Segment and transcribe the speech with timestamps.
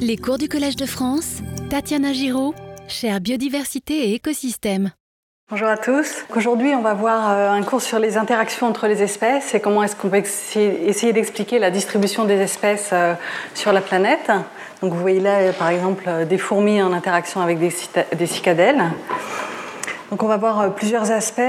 [0.00, 1.38] Les cours du Collège de France,
[1.70, 2.54] Tatiana Giraud,
[2.86, 4.92] chère biodiversité et écosystème.
[5.50, 6.24] Bonjour à tous.
[6.36, 9.82] Aujourd'hui, on va voir euh, un cours sur les interactions entre les espèces et comment
[9.82, 13.14] est-ce qu'on peut essayer d'expliquer la distribution des espèces euh,
[13.54, 14.30] sur la planète.
[14.82, 18.82] Donc, vous voyez là, par exemple, euh, des fourmis en interaction avec des cicadelles.
[20.10, 21.40] Donc, on va voir plusieurs aspects.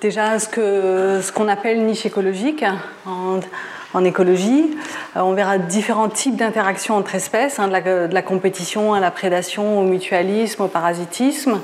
[0.00, 2.64] Déjà, ce qu'on ce appelle niche écologique
[3.94, 4.70] en écologie.
[5.14, 9.82] on verra différents types d'interactions entre espèces, hein, de, la, compétition à la prédation, au
[9.82, 11.60] mutualisme, au parasitisme.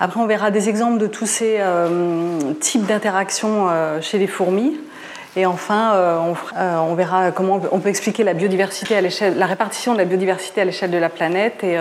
[0.00, 4.78] Après, on verra des exemples de tous ces euh, types d'interactions euh, chez les fourmis.
[5.36, 9.92] Et enfin, euh, on, verra comment on peut expliquer la biodiversité à l'échelle, la répartition
[9.92, 11.62] de la biodiversité à l'échelle de la planète.
[11.62, 11.76] Et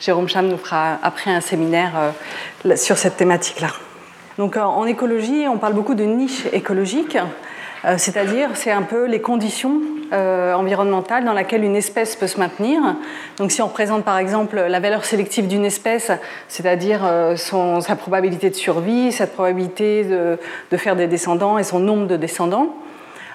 [0.00, 1.92] Jérôme Cham nous fera après un séminaire
[2.76, 3.68] sur cette thématique-là.
[4.38, 7.18] Donc, en écologie, on parle beaucoup de niche écologique.
[7.96, 9.80] C'est-à-dire, c'est un peu les conditions
[10.12, 12.82] euh, environnementale dans laquelle une espèce peut se maintenir.
[13.38, 16.12] Donc si on représente par exemple la valeur sélective d'une espèce,
[16.48, 22.08] c'est-à-dire euh, sa probabilité de survie, sa probabilité de, faire des descendants et son nombre
[22.08, 22.76] de descendants,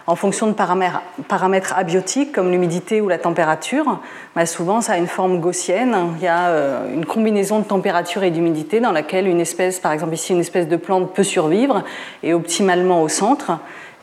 [0.06, 4.00] en fonction de paramètres, abiotiques comme l'humidité ou la température,
[4.36, 5.96] bah, souvent ça a une forme gaussienne.
[6.18, 9.94] Il y a euh, une combinaison de température et d'humidité dans laquelle une espèce, par
[9.94, 11.84] exemple ici une espèce de plante peut survivre
[12.22, 13.54] et optimalement au centre,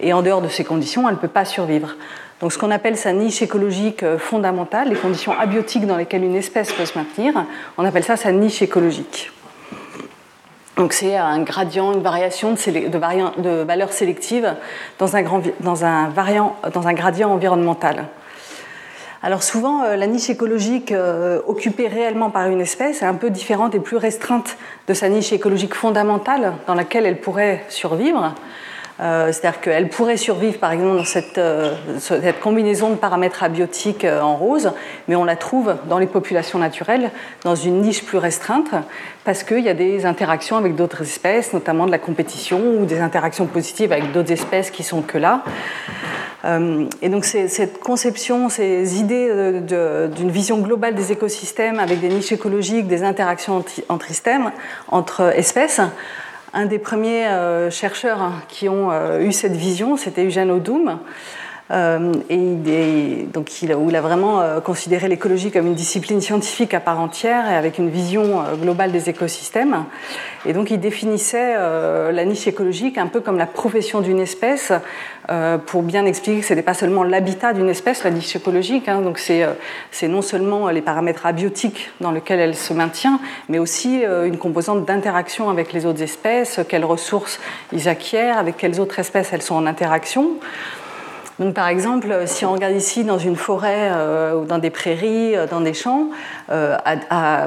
[0.00, 1.94] et en dehors de ces conditions, elle ne peut pas survivre.
[2.40, 6.36] Donc ce qu'on appelle sa niche écologique euh, fondamentale, les conditions abiotiques dans lesquelles une
[6.36, 7.32] espèce peut se maintenir,
[7.78, 9.30] on appelle ça sa niche écologique.
[10.76, 12.88] Donc c'est un gradient, une variation de,
[13.38, 14.54] de, valeur sélective
[14.98, 15.22] dans un,
[15.60, 18.06] dans, un variant, dans un gradient environnemental.
[19.22, 23.30] Alors souvent, euh, la niche écologique euh, occupée réellement par une espèce est un peu
[23.30, 28.34] différente et plus restreinte de sa niche écologique fondamentale dans laquelle elle pourrait survivre.
[29.00, 31.74] Euh, c'est-à-dire qu'elle pourrait survivre, par exemple, dans cette, euh,
[32.40, 34.70] combinaison de paramètres abiotiques euh, en rose,
[35.08, 37.10] mais on la trouve dans les populations naturelles,
[37.42, 38.70] dans une niche plus restreinte,
[39.24, 43.00] parce qu'il y a des interactions avec d'autres espèces, notamment de la compétition ou des
[43.00, 45.42] interactions positives avec d'autres espèces qui sont que là.
[47.00, 52.86] et donc cette conception, ces idées d'une vision globale des écosystèmes avec des niches écologiques,
[52.86, 53.64] des interactions
[54.90, 55.80] entre espèces,
[56.54, 61.00] un des premiers euh, chercheurs hein, qui ont euh, eu cette vision, c'était Eugène Odoum.
[61.70, 66.80] Euh, et, donc il, où il a vraiment considéré l'écologie comme une discipline scientifique à
[66.80, 69.84] part entière et avec une vision globale des écosystèmes.
[70.46, 74.72] Et donc il définissait la niche écologique un peu comme la profession d'une espèce
[75.30, 78.88] euh, pour bien expliquer que ce n'était pas seulement l'habitat d'une espèce, la niche écologique,
[78.88, 79.54] hein, donc c'est, euh,
[80.08, 84.84] non seulement les paramètres abiotiques dans lesquels elle se maintient, mais aussi euh, une composante
[84.84, 87.40] d'interaction avec les autres espèces, quelles ressources
[87.72, 90.32] ils acquièrent, avec quelles autres espèces elles sont en interaction.
[91.40, 95.34] Donc, par exemple, si on regarde ici dans une forêt euh, ou dans des prairies,
[95.34, 96.10] euh, dans des champs,
[96.52, 96.76] euh,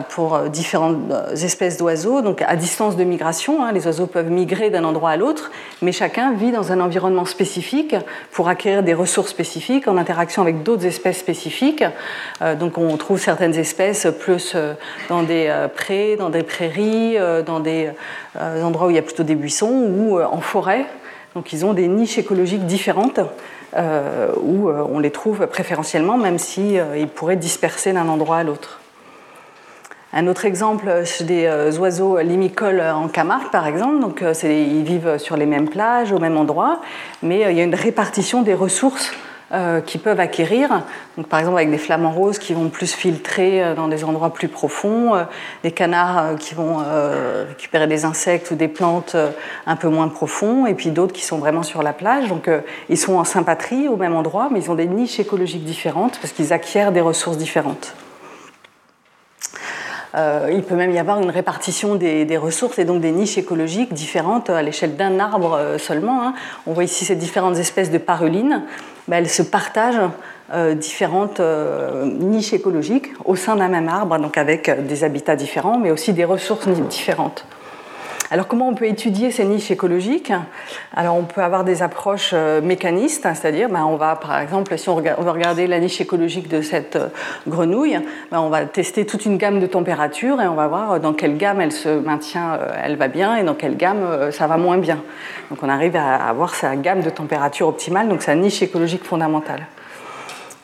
[0.09, 0.97] pour différentes
[1.31, 5.17] espèces d'oiseaux, donc à distance de migration, hein, les oiseaux peuvent migrer d'un endroit à
[5.17, 7.95] l'autre, mais chacun vit dans un environnement spécifique
[8.31, 11.85] pour acquérir des ressources spécifiques en interaction avec d'autres espèces spécifiques.
[12.59, 14.55] donc, on trouve certaines espèces plus
[15.07, 17.89] dans des prés, dans des prairies, dans des
[18.63, 20.85] endroits où il y a plutôt des buissons ou en forêt.
[21.35, 23.19] Donc, ils ont des niches écologiques différentes.
[23.75, 28.37] Euh, où euh, on les trouve préférentiellement, même s'ils si, euh, pourraient disperser d'un endroit
[28.37, 28.79] à l'autre.
[30.13, 33.99] Un autre exemple, c'est des oiseaux limicoles en Camargue, par exemple.
[33.99, 36.79] Donc, ils vivent sur les mêmes plages, au même endroit,
[37.21, 39.11] mais il y a une répartition des ressources
[39.53, 40.83] euh, qui peuvent acquérir.
[41.15, 44.33] Donc, par exemple, avec des flamants roses qui vont plus filtrer euh, dans des endroits
[44.33, 45.23] plus profonds, euh,
[45.63, 46.83] des canards qui vont
[47.47, 49.15] récupérer des insectes ou des plantes
[49.65, 52.27] un peu moins profonds, et puis d'autres qui sont vraiment sur la plage.
[52.27, 52.49] Donc,
[52.89, 56.33] ils sont en sympatrie au même endroit, mais ils ont des niches écologiques différentes parce
[56.33, 57.93] qu'ils acquièrent des ressources différentes.
[60.13, 64.49] il peut même y avoir une répartition des, ressources et donc des niches écologiques différentes
[64.49, 66.21] à l'échelle d'un arbre seulement.
[66.21, 66.33] Hein.
[66.65, 68.63] On voit ici ces différentes espèces de parulines
[69.07, 70.09] bah, elles se partagent
[70.53, 75.77] euh, différentes euh, niches écologiques au sein d'un même arbre, donc avec des habitats différents,
[75.77, 77.45] mais aussi des ressources différentes.
[78.29, 80.33] Alors comment on peut étudier ces niches écologiques?
[80.95, 84.77] Alors on peut avoir des approches euh, mécanistes, hein, c'est-à-dire ben, on va par exemple,
[84.77, 86.97] si on, veut regarder la niche écologique de cette
[87.47, 87.99] grenouille,
[88.31, 91.37] ben, on va tester toute une gamme de températures et on va voir dans quelle
[91.37, 95.01] gamme elle se maintient, elle va bien et dans quelle gamme ça va moins bien.
[95.49, 99.67] Donc on arrive à avoir sa gamme de température optimale, donc sa niche écologique fondamentale.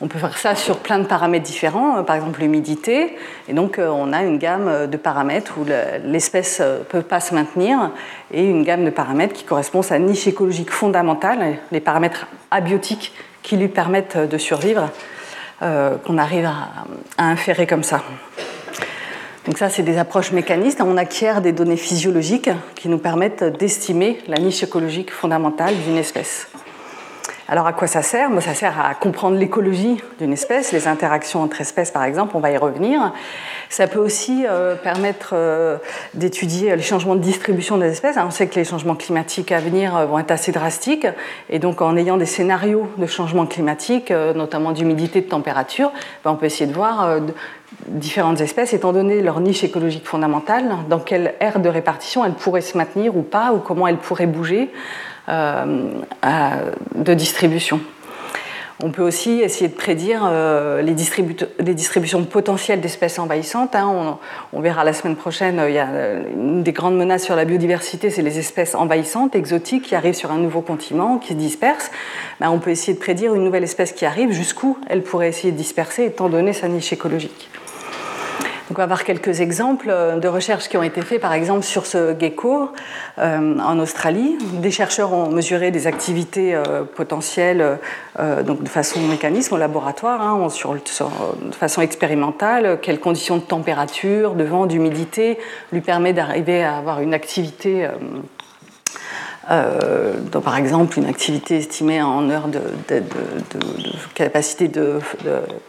[0.00, 3.16] On peut faire ça sur plein de paramètres différents, euh, par exemple l'humidité,
[3.48, 5.64] et donc euh, on a une gamme euh, de paramètres où
[6.04, 7.90] l'espèce ne peut pas se maintenir,
[8.32, 13.12] et une gamme de paramètres qui correspond à sa niche écologique fondamentale, les paramètres abiotiques
[13.42, 14.90] qui lui permettent de survivre,
[15.60, 16.50] qu'on arrive
[17.16, 18.02] inférer comme ça.
[19.46, 20.80] Donc ça, c'est des approches mécanistes.
[20.82, 26.48] On acquiert des données physiologiques qui nous permettent d'estimer la niche écologique fondamentale d'une espèce.
[27.46, 28.30] Alors à quoi ça sert?
[28.40, 32.50] Ça sert à comprendre l'écologie d'une espèce, les interactions entre espèces par exemple, on va
[32.50, 33.12] y revenir.
[33.68, 35.76] Ça peut aussi euh, permettre euh,
[36.14, 38.16] d'étudier les changements de distribution des espèces.
[38.16, 41.06] on sait que les changements climatiques à venir euh, vont être assez drastiques,
[41.50, 45.92] et donc en ayant des scénarios de changements climatiques, notamment d'humidité, de température,
[46.24, 47.18] ben, on peut essayer de voir
[47.88, 52.60] différentes espèces, étant donné leur niche écologique fondamentale, dans quelle aire de répartition elles pourraient
[52.60, 54.70] se maintenir ou pas, ou comment elles pourraient bouger
[55.28, 57.80] de distribution.
[58.82, 63.76] On peut aussi essayer de prédire euh, les, distributions potentielles d'espèces envahissantes.
[63.76, 64.18] Hein.
[64.52, 65.88] On, verra la semaine prochaine, il y a
[66.34, 70.32] une des grandes menaces sur la biodiversité, c'est les espèces envahissantes, exotiques, qui arrivent sur
[70.32, 71.92] un nouveau continent, qui se dispersent.
[72.40, 75.52] Ben, on peut essayer de prédire une nouvelle espèce qui arrive, jusqu'où elle pourrait essayer
[75.52, 77.48] de disperser, étant donné sa niche écologique.
[78.76, 81.86] On va voir quelques exemples euh, de recherches qui ont été faites, par exemple sur
[81.86, 82.72] ce gecko
[83.20, 84.36] euh, en Australie.
[84.54, 87.78] Des chercheurs ont mesuré des activités euh, potentielles
[88.44, 94.44] donc de façon mécanisme au laboratoire, hein, de façon expérimentale, quelles conditions de température, de
[94.44, 95.38] vent, d'humidité
[95.72, 97.88] lui permettent d'arriver à avoir une activité.
[99.48, 104.70] par exemple, une activité estimée en heure de, de, de, de capacité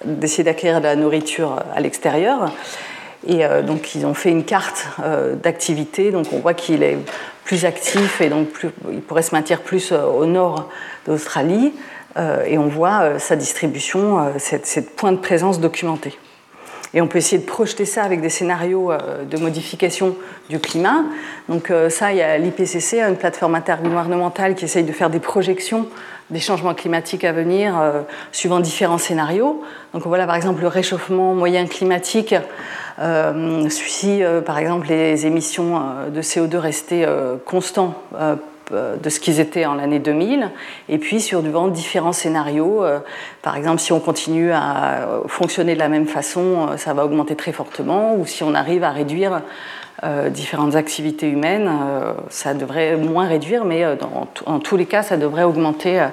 [0.06, 2.52] d'essayer d'acquérir de la nourriture à l'extérieur.
[3.28, 6.98] Et euh, donc ils ont fait une carte euh, d'activité, donc on voit qu'il est
[7.44, 8.50] plus actif et donc
[8.92, 10.70] il pourrait se maintenir plus euh, au nord
[11.06, 11.74] d'Australie.
[12.48, 16.18] et on voit sa distribution, cette, cette, point de présence documentée.
[16.96, 18.92] Et on peut essayer de projeter ça avec des scénarios
[19.30, 20.16] de modification
[20.50, 21.04] du climat.
[21.50, 25.88] Donc ça, il y a l'IPCC, une plateforme intergouvernementale qui essaye de faire des projections
[26.32, 27.76] des changements climatiques à venir
[28.32, 29.62] suivant différents scénarios.
[29.94, 32.34] Donc voilà par exemple le réchauffement moyen climatique
[33.00, 37.08] euh, si, euh, par exemple, les émissions euh, de CO2 restaient
[37.46, 37.96] constants
[38.72, 40.50] de ce qu'ils étaient en l'année 2000,
[40.90, 42.84] et puis sur différents scénarios.
[43.42, 47.52] Par exemple, si on continue à fonctionner de la même façon, ça va augmenter très
[47.52, 49.42] fortement, ou si on arrive à réduire
[50.30, 51.70] différentes activités humaines,
[52.30, 53.86] ça devrait moins réduire, mais
[54.46, 56.06] en tous les cas, ça devrait augmenter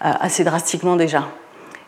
[0.00, 1.24] assez drastiquement déjà.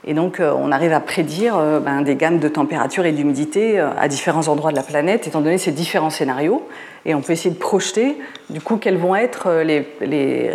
[0.08, 3.80] Et donc, euh, on arrive à prédire euh, ben, des gammes de température et d'humidité
[3.80, 6.66] euh, à différents endroits de la planète, étant donné ces différents scénarios.
[7.04, 8.16] Et on peut essayer de projeter,
[8.48, 10.52] du coup, quels vont être les,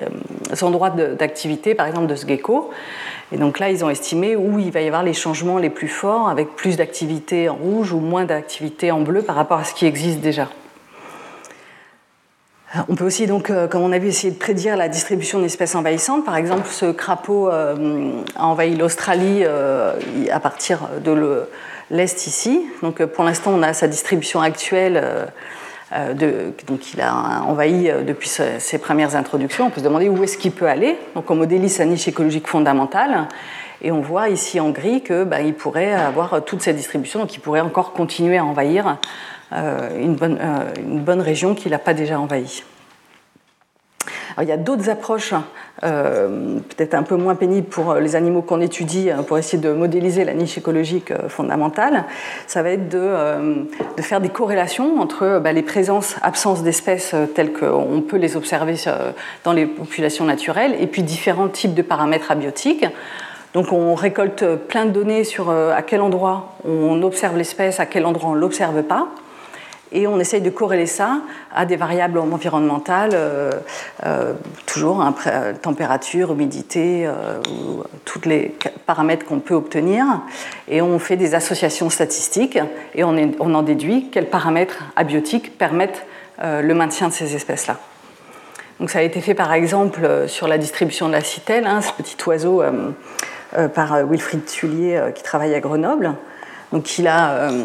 [0.62, 2.70] endroits d'activité, par exemple, de ce gecko.
[3.34, 5.88] Et donc là, ils ont estimé où il va y avoir les changements les plus
[5.88, 9.74] forts, avec plus d'activité en rouge ou moins d'activité en bleu par rapport à ce
[9.74, 10.50] qui existe déjà.
[12.88, 15.76] On peut aussi, donc, euh, comme on a vu, essayer de prédire la distribution d'espèces
[15.76, 16.24] envahissantes.
[16.24, 19.94] Par exemple, ce crapaud euh, a envahi l'Australie euh,
[20.32, 21.46] à partir de
[21.90, 22.62] l'Est ici.
[22.82, 25.04] Donc, pour l'instant, on a sa distribution actuelle.
[26.16, 29.66] donc, il a envahi depuis ses premières introductions.
[29.66, 30.98] On peut se demander où est-ce qu'il peut aller.
[31.16, 33.28] Donc, on modélise sa niche écologique fondamentale.
[33.84, 37.40] Et on voit ici en gris qu'il bah, pourrait avoir toute cette distribution, donc il
[37.40, 38.94] pourrait encore continuer à envahir euh,
[39.52, 42.64] une, bonne, euh, une bonne région qu'il n'a pas déjà envahie.
[44.42, 45.34] il y a d'autres approches,
[45.84, 50.24] euh, peut-être un peu moins pénibles pour les animaux qu'on étudie, pour essayer de modéliser
[50.24, 52.06] la niche écologique fondamentale.
[52.48, 53.68] Ça va être de,
[53.98, 58.76] de faire des corrélations entre bah, les présences, absences d'espèces telles qu'on peut les observer
[59.44, 62.86] dans les populations naturelles, et puis différents types de paramètres abiotiques.
[63.54, 68.06] Donc on récolte plein de données sur à quel endroit on observe l'espèce, à quel
[68.06, 69.10] endroit on ne l'observe pas
[69.92, 71.22] et on essaye de corréler ça
[71.54, 73.52] à des variables environnementales, euh,
[74.06, 74.34] euh,
[74.66, 77.10] toujours hein, euh, température, humidité,
[77.50, 78.56] ou tous les
[78.86, 80.06] paramètres qu'on peut obtenir,
[80.68, 82.60] et on fait des associations statistiques
[82.96, 86.06] et on, en déduit quels paramètres abiotiques permettent
[86.42, 87.78] le maintien de ces espèces-là.
[88.80, 91.92] Donc ça a été fait par exemple sur la distribution de la citelle, hein, ce
[91.92, 92.64] petit oiseau
[93.76, 96.16] par Wilfried Tullier qui travaille à Grenoble.
[96.72, 97.64] Donc il a euh,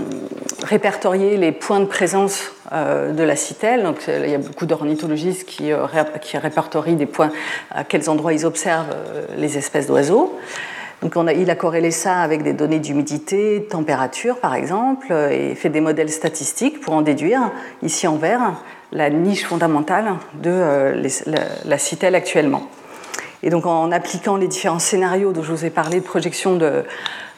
[0.64, 3.84] répertorié les points de présence euh, de la citelle.
[3.84, 7.30] Donc, il y a beaucoup d'ornithologistes qui, euh, répertorient des points
[7.70, 8.94] à quels endroits ils observent
[9.36, 10.36] les espèces d'oiseaux.
[11.02, 15.12] Donc on a, il a corrélé ça avec des données d'humidité, de température par exemple,
[15.12, 18.54] et fait des modèles statistiques pour en déduire, ici en vert,
[18.92, 20.94] la niche fondamentale de
[21.66, 22.68] la, citelle actuellement.
[23.42, 26.64] Et donc en appliquant les différents scénarios dont je vous ai parlé de projection de,
[26.64, 26.82] euh,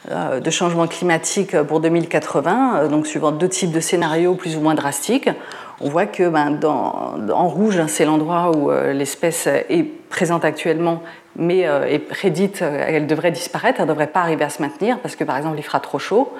[0.07, 4.73] de changement climatique pour 2080, euh, donc suivant deux types de scénarios plus ou moins
[4.73, 5.29] drastiques,
[5.81, 11.03] on voit que ben, en rouge, c'est l'endroit où euh, l'espèce est présente actuellement,
[11.35, 15.15] mais est prédite, elle devrait disparaître, elle ne devrait pas arriver à se maintenir, parce
[15.15, 16.33] que par exemple, il fera trop chaud.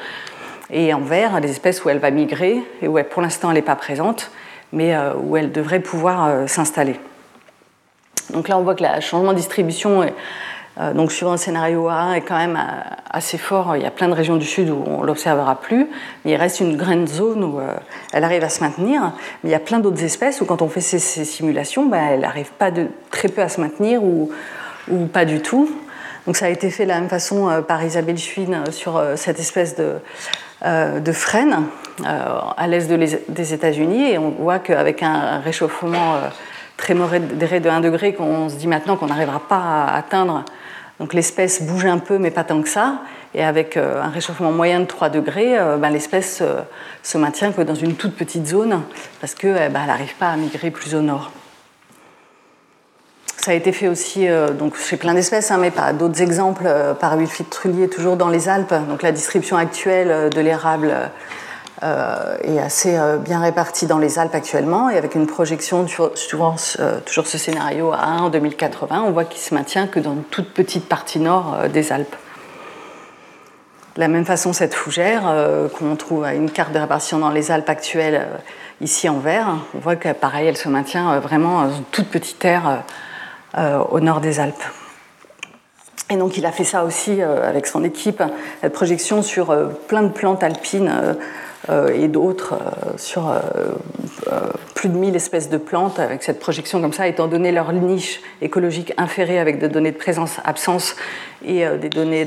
[0.72, 3.62] Et en vert, les espèces où elle va migrer et où pour l'instant elle n'est
[3.62, 4.32] pas présente,
[4.74, 7.00] mais où elle devrait pouvoir s'installer.
[8.32, 10.08] Donc là, on voit que le changement de distribution euh,
[10.94, 13.76] donc suivant le scénario A1 est quand même euh, assez fort.
[13.76, 15.88] Il y a plein de régions du sud où on l'observera plus,
[16.24, 17.76] il reste une grande zone où euh,
[18.14, 19.12] elle arrive à se maintenir.
[19.44, 22.22] Mais il y a plein d'autres espèces où quand on fait ces, simulations, ben, elle
[22.22, 24.32] n'arrive pas de, très peu à se maintenir ou,
[25.14, 25.70] pas du tout.
[26.26, 29.76] Donc ça a été fait de la même façon par Isabelle Schwinn sur cette espèce
[29.76, 29.98] de,
[30.66, 31.66] de frêne
[32.04, 36.16] à l'est des États-Unis et on voit qu'avec un réchauffement
[36.76, 40.44] très modéré de 1 degré qu'on se dit maintenant qu'on n'arrivera pas à atteindre
[41.00, 43.00] donc l'espèce bouge un peu, mais pas tant que ça.
[43.34, 46.62] Et avec euh, un réchauffement moyen de 3 degrés, euh, ben, l'espèce euh,
[47.04, 48.82] se maintient que dans une toute petite zone
[49.22, 51.32] parce qu'elle ben, n'arrive pas à migrer plus au nord.
[53.38, 54.28] Ça a été fait aussi
[54.60, 58.50] donc chez plein d'espèces, hein, mais pas d'autres exemples par Wilfried Trullier, toujours dans les
[58.50, 58.74] Alpes.
[58.90, 60.94] Donc la distribution actuelle de l'érable
[61.82, 66.12] euh, est assez euh, bien répartie dans les Alpes actuellement et avec une projection sur,
[66.80, 70.12] euh, toujours ce scénario à 1 en 2080, on voit qu'il se maintient que dans
[70.12, 72.16] une toute petite partie nord des Alpes.
[73.96, 75.24] De la même façon, cette fougère
[75.78, 78.28] qu'on trouve à une carte de répartition dans les Alpes actuelles,
[78.82, 82.40] ici en vert, on voit que pareil, elle se maintient vraiment dans une toute petite
[82.40, 82.84] terre
[83.58, 84.64] au nord des Alpes.
[86.10, 88.24] Et donc il a fait ça aussi avec son équipe,
[88.62, 89.56] cette projection sur
[89.88, 91.14] plein de plantes alpines euh,
[91.94, 93.40] et d'autres euh, sur euh,
[94.76, 98.22] plus de 1000 espèces de plantes avec cette projection comme ça, étant donné leur niche
[98.42, 100.96] écologique inférée avec des données de présence-absence
[101.46, 102.26] et des données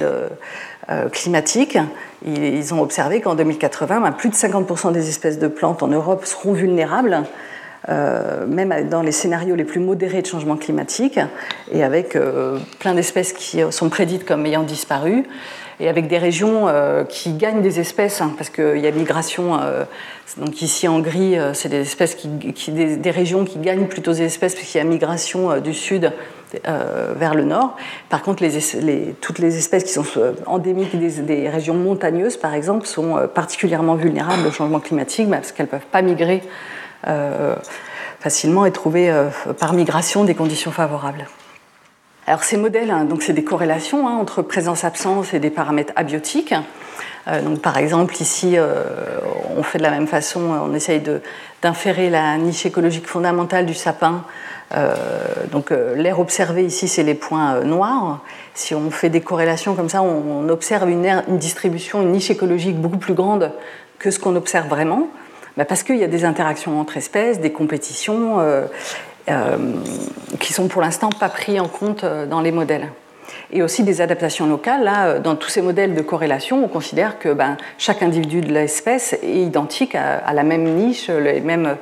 [1.12, 1.78] climatiques.
[2.26, 6.24] Ils ont observé qu'en 2080, ben, plus de 50% des espèces de plantes en Europe
[6.26, 7.24] seront vulnérables.
[7.88, 11.18] Même dans les scénarios les plus modérés de changement climatique,
[11.72, 12.16] et avec
[12.78, 15.24] plein d'espèces qui sont prédites comme ayant disparu,
[15.82, 19.58] et avec des régions euh, qui gagnent des espèces, hein, parce qu'il y a migration.
[19.60, 19.84] Euh,
[20.38, 22.16] donc ici en gris, euh, c'est des espèces
[22.68, 26.12] des, régions qui gagnent plutôt des espèces, parce qu'il y a migration du sud
[26.64, 27.76] vers le nord.
[28.10, 28.44] Par contre,
[29.22, 30.04] toutes les espèces qui sont
[30.46, 35.66] endémiques des, régions montagneuses, par exemple, sont particulièrement vulnérables au changement climatique, bah, parce qu'elles
[35.66, 36.42] ne peuvent pas migrer
[38.20, 39.12] facilement et trouver
[39.58, 41.26] par migration des conditions favorables.
[42.26, 46.54] Alors ces modèles, hein, donc c'est des corrélations hein, entre présence-absence et des paramètres abiotiques.
[47.26, 48.84] Euh, donc par exemple ici, euh,
[49.56, 51.02] on fait de la même façon, on essaye
[51.62, 54.24] d'inférer la niche écologique fondamentale du sapin.
[54.74, 54.94] Euh,
[55.50, 58.20] donc l'air observé ici, c'est les points noirs.
[58.54, 62.80] Si on fait des corrélations comme ça, on, observe une, une, distribution, une niche écologique
[62.80, 63.50] beaucoup plus grande
[63.98, 65.08] que ce qu'on observe vraiment.
[65.56, 68.40] Bah, parce qu'il y a des interactions entre espèces, des compétitions,
[69.28, 69.56] euh,
[70.40, 72.88] qui sont pour l'instant pas pris en compte euh, dans les modèles
[73.52, 74.82] et aussi des adaptations locales.
[74.82, 78.52] Là, euh, dans tous ces modèles de corrélation, on considère que ben, chaque individu de
[78.52, 81.76] l'espèce est identique à, la même niche, les mêmes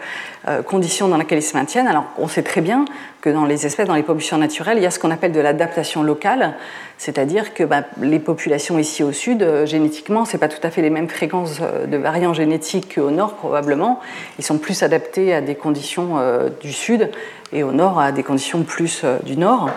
[0.66, 1.88] conditions dans lesquelles ils se maintiennent.
[1.88, 2.84] Alors, on sait très bien
[3.22, 5.40] que dans les espèces, dans les populations naturelles, il y a ce qu'on appelle de
[5.40, 6.54] l'adaptation locale,
[7.02, 10.90] c'est-à-dire que ben, les populations ici au sud, génétiquement, c'est pas tout à fait les
[10.90, 14.00] mêmes fréquences de variants génétiques qu'au nord probablement.
[14.38, 16.18] Ils sont plus adaptés à des conditions
[16.60, 17.10] du sud
[17.54, 19.70] et au nord à des conditions plus du nord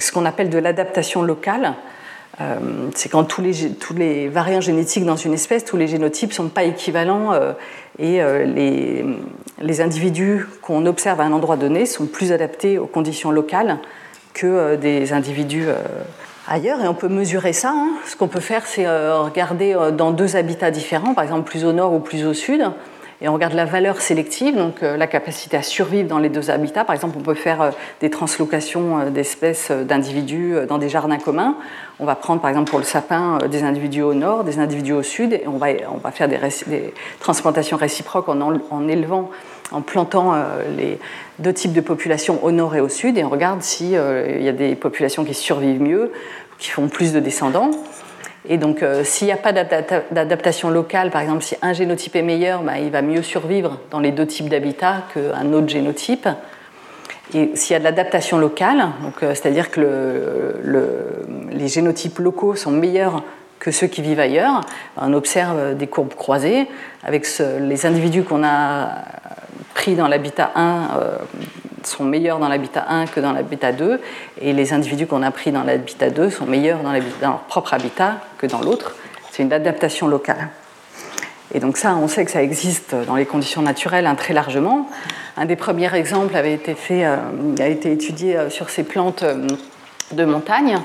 [0.00, 1.74] ce qu'on appelle de l'adaptation locale.
[2.40, 2.56] Euh,
[2.94, 3.42] c'est quand tous
[3.96, 7.52] les, variants génétiques dans une espèce, tous les génotypes ne sont pas équivalents euh,
[7.98, 13.30] et euh, les, individus qu'on observe à un endroit donné sont plus adaptés aux conditions
[13.30, 13.78] locales
[14.32, 15.66] que des individus
[16.48, 16.82] ailleurs.
[16.82, 17.70] Et on peut mesurer ça.
[17.74, 17.90] Hein.
[18.06, 21.92] Ce qu'on peut faire, c'est regarder dans deux habitats différents, par exemple plus au nord
[21.92, 22.64] ou plus au sud,
[23.24, 26.50] et on regarde la valeur sélective, donc euh, la capacité à survivre dans les deux
[26.50, 26.84] habitats.
[26.84, 27.70] Par exemple, on peut faire euh,
[28.00, 31.54] des translocations euh, d'espèces d'individus dans des jardins communs.
[32.00, 35.02] On va prendre par exemple pour le sapin des individus au nord, des individus au
[35.02, 39.30] sud, et on va, faire des, transplantations réciproques en, élevant,
[39.74, 40.34] en plantant
[40.76, 40.98] les
[41.38, 43.96] deux types de populations au nord et au sud, et on regarde s'il y
[44.48, 46.12] a des populations qui survivent mieux,
[46.58, 47.70] qui font plus de descendants.
[48.46, 52.22] Et donc, euh, s'il n'y a pas d'adaptation locale, par exemple, si un génotype est
[52.22, 56.28] meilleur, bah, il va mieux survivre dans les deux types d'habitat qu'un autre génotype.
[57.32, 58.88] Et s'il y a de l'adaptation locale,
[59.22, 60.60] euh, c'est-à-dire que
[61.52, 63.22] les génotypes locaux sont meilleurs
[63.64, 64.60] que ceux qui vivent ailleurs,
[64.96, 66.68] on observe des courbes croisées
[67.02, 68.90] avec les individus qu'on a
[69.74, 70.88] pris dans l'habitat 1
[71.86, 74.00] sont meilleurs dans l'habitat 1 que dans l'habitat 2,
[74.40, 78.16] et les individus qu'on a pris dans l'habitat 2 sont meilleurs dans, leur propre habitat
[78.38, 78.94] que dans l'autre.
[79.30, 80.48] C'est une adaptation locale.
[81.52, 84.88] Et donc ça, on sait que ça existe dans les conditions naturelles hein, très largement.
[85.36, 87.16] Un des premiers exemples avait été, fait, euh,
[87.58, 89.46] a été étudié euh, sur ces plantes euh,
[90.12, 90.78] de montagne.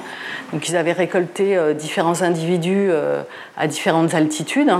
[0.51, 2.89] Donc ils avaient récolté différents individus
[3.55, 4.71] à différentes altitudes.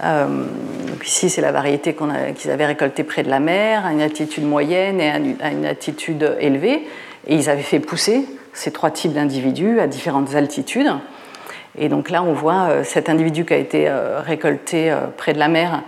[0.00, 1.94] donc ici, c'est la variété
[2.36, 5.10] qu'ils avaient récoltée près de la mer, à une altitude moyenne et
[5.42, 6.86] à une altitude élevée.
[7.26, 10.92] Et ils avaient fait pousser ces trois types d'individus à différentes altitudes.
[11.78, 15.32] Et donc là, on voit euh, cet individu qui a été euh, récolté euh, près
[15.32, 15.82] de la mer,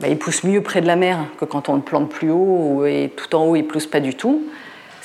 [0.00, 2.84] bah, il pousse mieux près de la mer que quand on le plante plus haut
[2.86, 4.42] et tout en haut, il ne pousse pas du tout.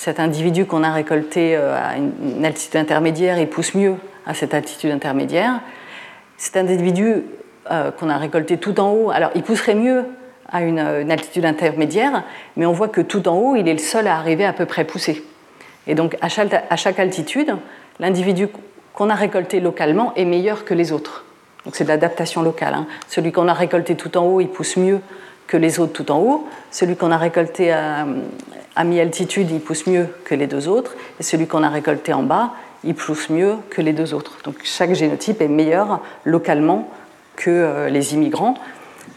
[0.02, 4.90] Cet individu qu'on a récolté à une altitude intermédiaire, il pousse mieux à cette altitude
[4.90, 5.60] intermédiaire.
[6.38, 7.22] Cet individu
[7.70, 10.06] qu'on a récolté tout en haut, alors il pousserait mieux
[10.50, 12.24] à une, altitude intermédiaire,
[12.58, 14.66] mais on voit que tout en haut, il est le seul à arriver à peu
[14.66, 15.24] près pousser.
[15.86, 17.56] Et donc à chaque altitude,
[18.00, 18.48] l'individu
[18.96, 21.26] qu'on a récolté localement est meilleur que les autres.
[21.64, 22.74] Donc c'est de l'adaptation locale.
[22.74, 22.88] Hein.
[23.08, 25.00] Celui qu'on a récolté tout en haut, il pousse mieux
[25.52, 26.48] que les autres tout en haut.
[26.72, 28.06] Celui qu'on a récolté à,
[28.86, 30.96] mi-altitude, il pousse mieux que les deux autres.
[31.20, 32.54] Et celui qu'on a récolté en bas,
[32.86, 34.38] il pousse mieux que les deux autres.
[34.46, 36.90] Donc chaque génotype est meilleur localement
[37.36, 38.54] que euh, les immigrants.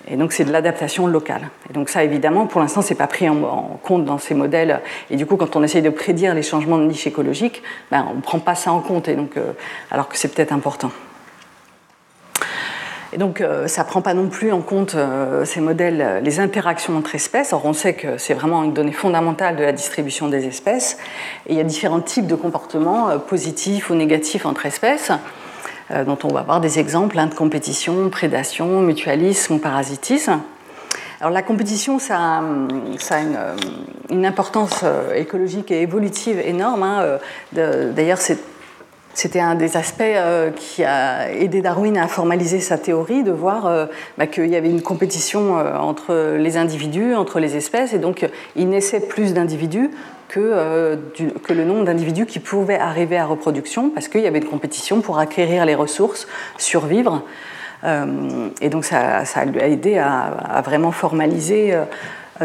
[0.09, 1.49] Et donc c'est de l'adaptation locale.
[1.71, 4.81] Et donc ça, évidemment, pour l'instant, c'est pas pris en, compte dans ces modèles.
[5.11, 7.63] Et du coup, quand on essaye de prédire les changements de niche écologique,
[7.93, 9.53] ben, on ne prend pas ça en compte, et donc, euh,
[9.93, 10.91] alors que c'est peut-être important.
[13.15, 16.41] Et donc euh, ça ne prend pas non plus en compte euh, ces modèles, les
[16.41, 17.55] interactions entre espèces.
[17.55, 20.99] Or on sait que c'est vraiment une donnée fondamentale de la distribution des espèces.
[21.47, 25.13] Et il y a différents types de comportements positifs ou négatifs entre espèces.
[25.91, 30.41] Euh, dont on va voir des exemples hein, de compétition, prédation, mutualisme parasitisme.
[31.21, 33.57] Alors la compétition, ça, a euh,
[34.11, 36.83] une, importance euh, écologique et évolutive énorme.
[36.83, 37.19] Hein,
[37.53, 38.19] d'ailleurs,
[39.15, 40.03] c'était un des aspects
[40.57, 44.83] qui a aidé Darwin à formaliser sa théorie, de voir bah, qu'il y avait une
[44.83, 49.91] compétition entre les individus, entre les espèces, et donc il naissait plus d'individus
[50.35, 50.97] que, euh,
[51.51, 55.19] le nombre d'individus qui pouvaient arriver à reproduction, parce qu'il y avait une compétition pour
[55.19, 56.27] acquérir les ressources,
[56.59, 57.23] survivre.
[57.85, 61.85] Euh, et donc ça, lui a aidé à, vraiment formaliser euh,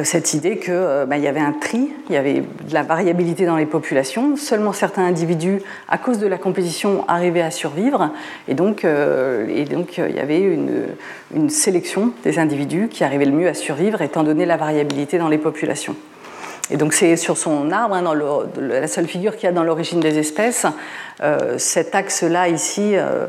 [0.03, 3.55] cette idée qu'il bah, y avait un tri, il y avait de la variabilité dans
[3.55, 8.11] les populations, seulement certains individus, à cause de la compétition, arrivaient à survivre,
[8.47, 13.55] et donc, donc il y avait une, sélection des individus qui arrivaient le mieux à
[13.55, 15.95] survivre, étant donné la variabilité dans les populations.
[16.71, 19.63] Et donc c'est sur son arbre, hein, dans la seule figure qu'il y a dans
[19.63, 20.67] l'origine des espèces,
[21.21, 23.25] euh, cet axe-là ici, euh,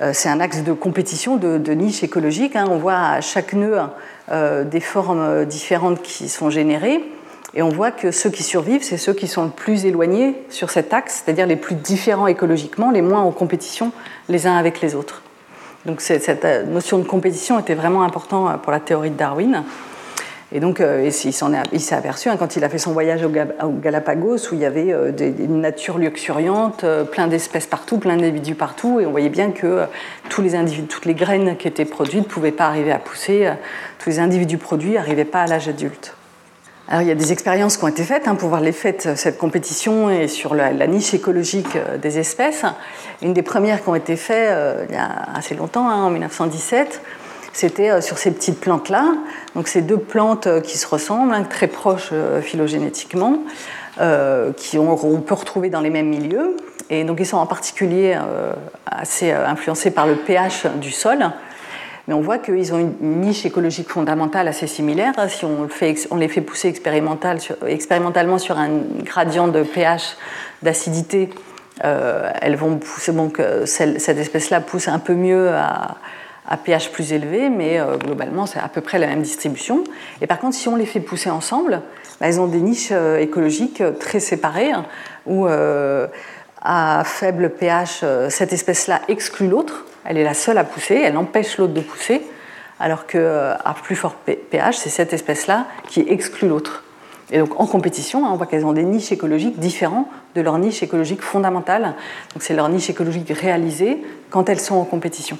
[0.00, 2.56] euh, c'est un axe de compétition, de, niche écologique.
[2.56, 2.64] Hein.
[2.70, 3.78] On voit à chaque nœud
[4.30, 7.02] des formes différentes qui sont générées.
[7.52, 10.70] Et on voit que ceux qui survivent, c'est ceux qui sont le plus éloignés sur
[10.70, 13.90] cet axe, c'est-à-dire les plus différents écologiquement, les moins en compétition
[14.28, 15.22] les uns avec les autres.
[15.86, 19.64] Donc cette notion de compétition était vraiment importante pour la théorie de Darwin.
[20.52, 21.12] Et donc, euh, il
[21.80, 23.30] s'est aperçu hein, quand il a fait son voyage au,
[23.70, 28.16] Galapagos, où il y avait euh, des, une nature luxuriante, euh, plein d'espèces partout, plein
[28.16, 29.86] d'individus partout, et on voyait bien que
[30.28, 33.48] toutes les graines qui étaient produites ne pouvaient pas arriver à pousser,
[34.00, 36.16] tous les individus produits n'arrivaient pas à l'âge adulte.
[36.88, 39.14] Alors, il y a des expériences qui ont été faites hein, pour voir l'effet de
[39.14, 42.64] cette compétition et sur la, niche écologique des espèces.
[43.22, 44.52] Une des premières qui ont été faites
[44.88, 47.00] il y a assez longtemps, hein, en 1917,
[47.52, 49.14] c'était euh, sur ces petites plantes-là.
[49.54, 53.38] Donc ces deux plantes euh, qui se ressemblent, hein, très proches euh, phylogénétiquement,
[54.56, 56.56] qui on, peut retrouver dans les mêmes milieux.
[56.88, 58.16] Et donc ils sont en particulier
[58.86, 61.18] assez influencés par le pH du sol.
[62.08, 65.12] Mais on voit qu'ils ont une niche écologique fondamentale assez similaire.
[65.28, 65.68] Si on,
[66.10, 68.70] on les fait pousser expérimentalement sur un
[69.04, 70.16] gradient de pH
[70.62, 71.28] d'acidité,
[71.82, 75.98] elles vont pousser, donc cette espèce-là pousse un peu mieux à,
[76.50, 79.84] à pH plus élevé, mais euh, globalement, c'est à peu près la même distribution.
[80.20, 81.80] Et par contre, si on les fait pousser ensemble,
[82.20, 84.84] bah, elles ont des niches euh, écologiques euh, très séparées, hein,
[85.26, 85.46] où
[86.62, 91.56] à faible pH, cette espèce-là exclut l'autre, elle est la seule à pousser, elle empêche
[91.56, 92.20] l'autre de pousser,
[92.78, 96.84] alors qu'à plus fort pH, c'est cette espèce-là qui exclut l'autre.
[97.30, 100.58] Et donc en compétition, hein, on voit qu'elles ont des niches écologiques différentes de leur
[100.58, 101.94] niche écologique fondamentale.
[102.34, 105.38] Donc c'est leur niche écologique réalisée quand elles sont en compétition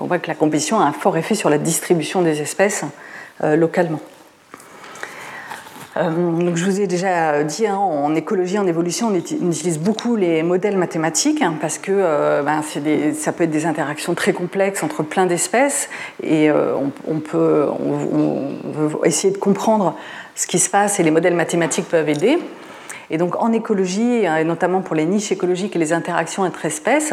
[0.00, 2.84] on voit que la compétition a un fort effet sur la distribution des espèces
[3.42, 4.00] euh, localement.
[5.96, 10.14] Euh, donc je vous ai déjà dit, hein, en écologie, en évolution, on, utilise beaucoup
[10.14, 12.62] les modèles mathématiques hein, parce que euh, ben,
[13.12, 15.88] ça peut être des interactions très complexes entre plein d'espèces
[16.22, 17.66] et on, peut
[19.04, 19.96] essayer de comprendre
[20.36, 22.38] ce qui se passe et les modèles mathématiques peuvent aider.
[23.10, 27.12] Et donc en écologie, et notamment pour les niches écologiques et les interactions entre espèces,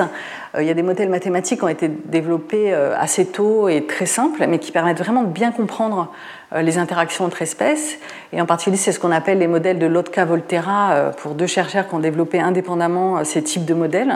[0.55, 3.85] euh, il y a des modèles mathématiques qui ont été développés euh, assez tôt et
[3.85, 6.11] très simples, mais qui permettent vraiment de bien comprendre
[6.53, 7.97] euh, les interactions entre espèces.
[8.31, 11.95] Et en particulier, c'est ce qu'on appelle les modèles de Lotka-Volterra pour deux chercheurs qui
[11.95, 14.13] ont développé indépendamment ces types de modèles.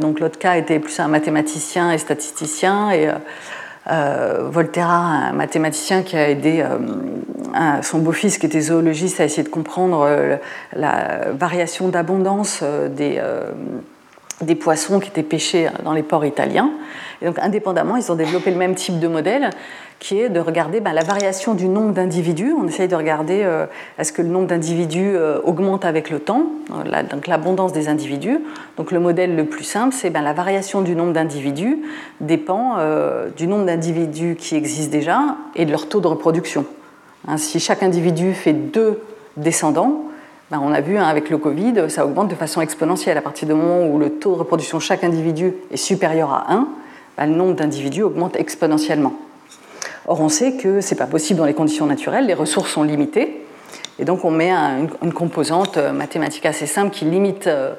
[0.00, 3.08] Donc Lotka était plus un mathématicien et statisticien, et
[3.86, 6.64] Volterra, un mathématicien qui a aidé
[7.82, 10.38] son beau-fils qui était zoologiste à essayer de comprendre
[10.74, 13.20] la variation d'abondance des,
[14.40, 16.70] des poissons qui étaient pêchés dans les ports italiens.
[17.22, 19.50] Et donc, indépendamment, ils ont développé le même type de modèle
[19.98, 22.54] qui est de regarder ben, la variation du nombre d'individus.
[22.58, 23.66] On essaye de regarder euh,
[23.98, 28.38] est-ce que le nombre d'individus euh, augmente avec le temps, euh, donc l'abondance des individus.
[28.78, 31.78] Donc, le modèle le plus simple, c'est ben, la variation du nombre d'individus
[32.20, 32.78] dépend
[33.36, 36.64] du nombre d'individus qui existent déjà et de leur taux de reproduction.
[37.28, 39.02] Hein, si chaque individu fait deux
[39.36, 40.04] descendants,
[40.50, 43.16] ben, on a vu hein, avec le Covid, ça augmente de façon exponentielle.
[43.16, 46.52] À partir du moment où le taux de reproduction de chaque individu est supérieur à
[46.52, 46.68] 1,
[47.16, 49.14] ben, le nombre d'individus augmente exponentiellement.
[50.08, 52.82] Or, on sait que ce n'est pas possible dans les conditions naturelles, les ressources sont
[52.82, 53.44] limitées.
[54.00, 57.74] Et donc, on met une, composante euh, mathématique assez simple qui limite, euh,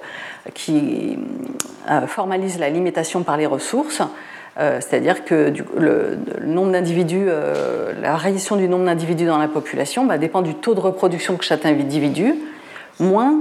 [0.54, 1.18] qui
[1.90, 4.02] euh, formalise la limitation par les ressources.
[4.58, 10.42] C'est-à-dire que le, nombre d'individus, la variation du nombre d'individus dans la population va dépend
[10.42, 12.36] du taux de reproduction que chaque individu
[13.02, 13.34] moins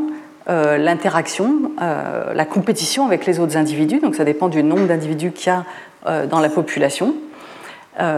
[0.49, 5.31] euh, l'interaction, euh, la compétition avec les autres individus, donc ça dépend du nombre d'individus
[5.31, 5.65] qu'il y a
[6.07, 7.15] euh, dans la population,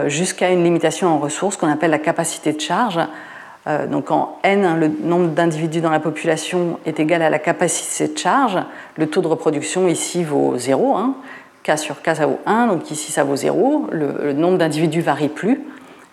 [0.07, 3.01] jusqu'à une limitation en ressources qu'on appelle la capacité de charge.
[3.91, 8.07] donc en n, hein, le nombre d'individus dans la population est égal à la capacité
[8.07, 8.57] de charge.
[8.95, 11.15] Le taux de reproduction ici vaut 0, hein.
[11.63, 13.89] k sur k ça vaut 1, donc ici ça vaut 0.
[13.91, 15.59] Le, le nombre d'individus varie plus,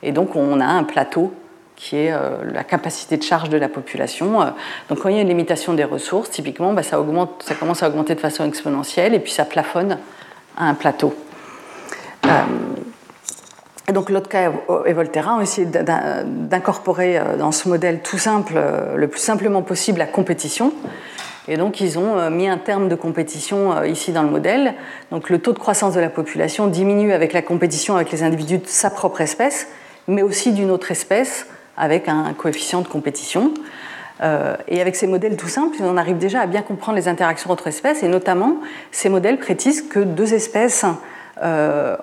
[0.03, 1.33] et donc on a un plateau
[1.81, 4.43] qui est euh, la capacité de charge de la population.
[4.43, 4.47] Euh,
[4.91, 6.99] donc quand il y a une limitation des ressources, typiquement, bah, ça,
[7.59, 9.99] commence à augmenter de façon exponentielle et puis ça plafonne
[10.59, 11.15] à un plateau.
[12.27, 12.29] Euh,
[13.89, 14.53] et donc Lotka
[14.87, 18.55] et Volterra ont essayé d'incorporer dans ce modèle tout simple,
[18.95, 20.73] le plus simplement possible, la compétition.
[21.49, 24.75] Et donc ils ont mis un terme de compétition ici dans le modèle.
[25.11, 28.59] Donc le taux de croissance de la population diminue avec la compétition avec les individus
[28.59, 29.67] de sa propre espèce,
[30.07, 31.47] mais aussi d'une autre espèce
[31.81, 33.53] avec un coefficient de compétition.
[34.23, 37.51] Euh, et avec ces modèles tout simples, on arrive déjà à bien comprendre les interactions
[37.51, 38.57] entre espèces, et notamment
[38.93, 40.85] ces modèles prétisent que deux espèces
[41.43, 41.97] euh,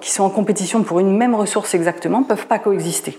[0.00, 3.18] qui sont en compétition pour une même ressource exactement ne peuvent pas coexister.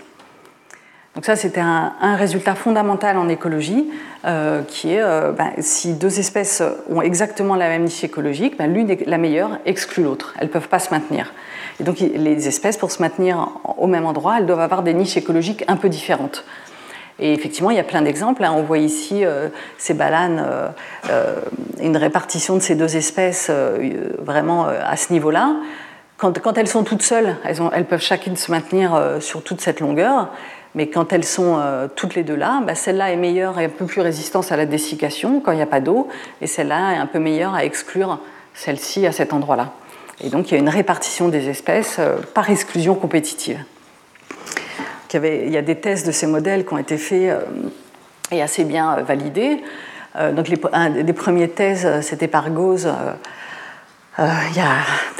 [1.14, 3.90] Donc ça, c'était un, résultat fondamental en écologie,
[4.24, 8.96] euh, qui est ben, si deux espèces ont exactement la même niche écologique, ben, l'une,
[9.06, 10.34] la meilleure, exclut l'autre.
[10.38, 11.32] Elles ne peuvent pas se maintenir.
[11.80, 15.16] Et donc les espèces, pour se maintenir au même endroit, elles doivent avoir des niches
[15.16, 16.44] écologiques un peu différentes.
[17.18, 18.42] Et effectivement, il y a plein d'exemples.
[18.44, 18.52] Hein.
[18.56, 20.68] On voit ici euh, ces balanes, euh,
[21.10, 21.36] euh,
[21.80, 23.50] une répartition de ces deux espèces
[24.18, 25.54] vraiment à ce niveau-là.
[26.16, 30.28] Quand, elles sont toutes seules, elles, peuvent chacune se maintenir sur toute cette longueur.
[30.74, 31.60] Mais quand elles sont
[31.96, 34.64] toutes les deux là, bah, celle-là est meilleure et un peu plus résistante à la
[34.64, 36.08] dessiccation quand il n'y a pas d'eau,
[36.40, 38.20] et celle-là est un peu meilleure à exclure
[38.54, 39.72] celle-ci à cet endroit-là.
[40.20, 43.58] Et donc il y a une répartition des espèces euh, par exclusion compétitive.
[45.14, 47.40] Il y, a des tests de ces modèles qui ont été faits euh,
[48.30, 49.58] et assez bien euh, validés.
[50.34, 52.86] Donc les, un des premiers thèses, c'était par Gauze.
[54.18, 54.60] il y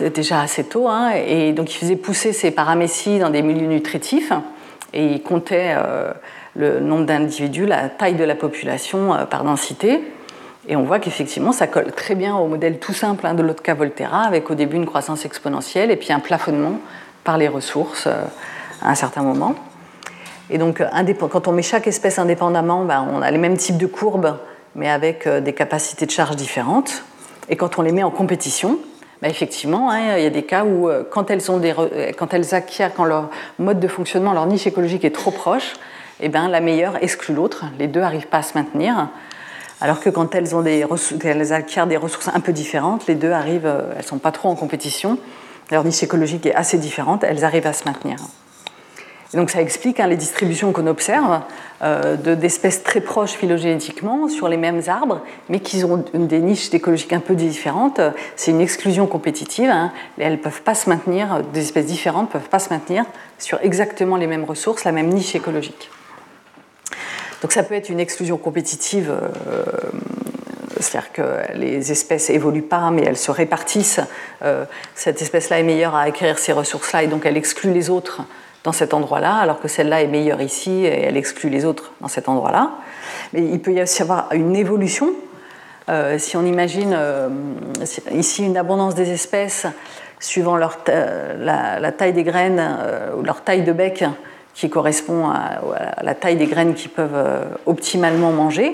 [0.04, 3.68] a déjà assez tôt, hein, et donc il faisait pousser ces paramécies dans des milieux
[3.68, 4.34] nutritifs,
[4.92, 5.74] et il comptait
[6.54, 10.02] le nombre d'individus, la taille de la population par densité.
[10.68, 13.74] Et on voit qu'effectivement, ça colle très bien au modèle tout simple hein, de l'Otka
[13.74, 16.78] Volterra, avec au début une croissance exponentielle et puis un plafonnement
[17.24, 18.22] par les ressources euh,
[18.80, 19.56] à un certain moment.
[20.50, 20.86] Et donc, euh,
[21.30, 24.36] quand on met chaque espèce indépendamment, ben, on a les mêmes types de courbes,
[24.76, 27.02] mais avec euh, des capacités de charge différentes.
[27.48, 28.78] Et quand on les met en compétition,
[29.20, 33.80] ben, effectivement, hein, il y a des cas où, quand elles, acquièrent, quand leur mode
[33.80, 35.74] de fonctionnement, leur niche écologique est trop proche,
[36.20, 37.64] eh ben, la meilleure exclut l'autre.
[37.80, 39.08] Les deux n'arrivent pas à se maintenir.
[39.82, 44.02] Alors que quand elles, acquièrent des ressources un peu différentes, les deux arrivent, euh, elles
[44.02, 45.18] ne sont pas trop en compétition,
[45.72, 48.14] leur niche écologique est assez différente, elles arrivent à se maintenir.
[49.34, 51.40] donc ça explique hein, les distributions qu'on observe
[51.82, 57.12] euh, d'espèces très proches phylogénétiquement sur les mêmes arbres, mais qui ont des niches écologiques
[57.12, 58.00] un peu différentes.
[58.36, 59.68] C'est une exclusion compétitive.
[59.68, 59.90] Hein.
[60.16, 63.04] Elles peuvent pas se maintenir, des espèces différentes ne peuvent pas se maintenir
[63.40, 65.90] sur exactement les mêmes ressources, la même niche écologique.
[67.42, 69.64] Donc ça peut être une exclusion compétitive, euh,
[70.78, 71.22] c'est-à-dire que
[71.54, 74.00] les espèces évoluent pas, mais elles se répartissent.
[74.42, 78.22] Euh, cette espèce-là est meilleure à acquérir ces ressources-là, et donc elle exclut les autres
[78.62, 82.06] dans cet endroit-là, alors que celle-là est meilleure ici, et elle exclut les autres dans
[82.06, 82.70] cet endroit-là.
[83.32, 85.12] Mais il peut y avoir une évolution.
[85.88, 86.96] Euh, si on imagine
[88.12, 89.66] ici une abondance des espèces
[90.20, 90.70] suivant la,
[91.90, 92.78] taille des graines
[93.18, 94.04] ou leur taille de bec,
[94.54, 98.70] qui correspond à, la taille des graines qu'ils peuvent euh, optimalement manger.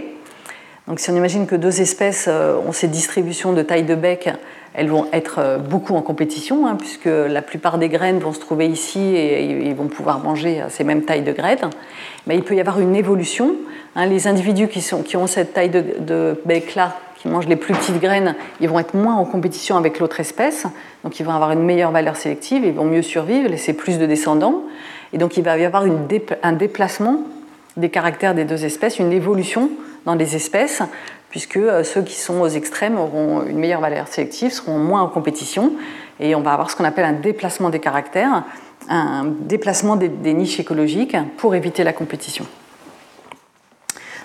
[0.86, 4.30] Donc si on imagine que deux espèces euh, ont ces distributions de taille de bec
[4.74, 8.66] elles vont être beaucoup en compétition, hein, puisque la plupart des graines vont se trouver
[8.68, 11.70] ici et ils vont pouvoir manger ces mêmes tailles de graines.
[12.26, 13.56] Mais il peut y avoir une évolution.
[13.96, 14.06] Hein.
[14.06, 18.36] les individus qui, ont cette taille de, de bec-là, qui mangent les plus petites graines,
[18.60, 20.66] ils vont être moins en compétition avec l'autre espèce,
[21.02, 24.06] donc ils vont avoir une meilleure valeur sélective, ils vont mieux survivre, laisser plus de
[24.06, 24.62] descendants.
[25.12, 25.84] Et donc il va y avoir
[26.42, 27.22] un déplacement
[27.76, 29.70] des caractères des deux espèces, une évolution
[30.04, 30.82] dans les espèces,
[31.30, 35.08] puisque euh, ceux qui sont aux extrêmes auront une meilleure valeur sélective, seront moins en
[35.08, 35.72] compétition,
[36.20, 38.44] et on va avoir ce qu'on appelle un déplacement des caractères,
[38.88, 42.46] un déplacement des, niches écologiques pour éviter la compétition.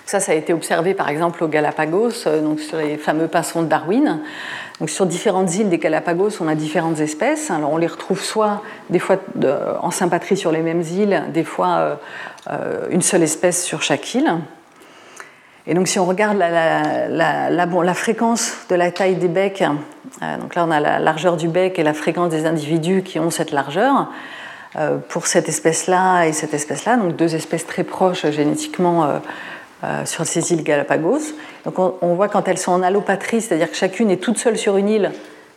[0.06, 3.62] Ça, ça a été observé par exemple aux Galapagos, euh, donc sur les fameux pinsons
[3.62, 4.20] de Darwin.
[4.78, 7.50] Donc sur différentes îles des Galapagos, on a différentes espèces.
[7.50, 9.16] Alors on les retrouve soit des fois
[9.80, 11.94] en sympatrie sur les mêmes îles, des fois euh,
[12.50, 14.30] euh, une seule espèce sur chaque île.
[15.66, 19.64] Et donc si on regarde la, la, fréquence de la taille des becs,
[20.20, 23.30] donc là on a la largeur du bec et la fréquence des individus qui ont
[23.30, 24.10] cette largeur.
[25.08, 29.22] pour cette espèce-là et cette espèce-là, donc deux espèces très proches génétiquement
[29.84, 31.34] euh, sur ces îles Galapagos.
[31.66, 34.78] Donc on, voit quand elles sont en allopatrie, c'est-à-dire que chacune est toute seule sur
[34.78, 35.12] une île,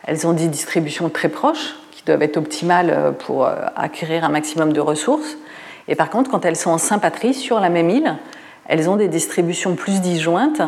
[0.06, 4.30] elles ont des distributions très proches qui doivent être optimales euh, pour euh, acquérir un
[4.30, 5.38] maximum de ressources.
[5.88, 8.16] Et par contre, quand elles sont en sympatrie sur la même île,
[8.68, 10.62] elles ont des distributions plus disjointes.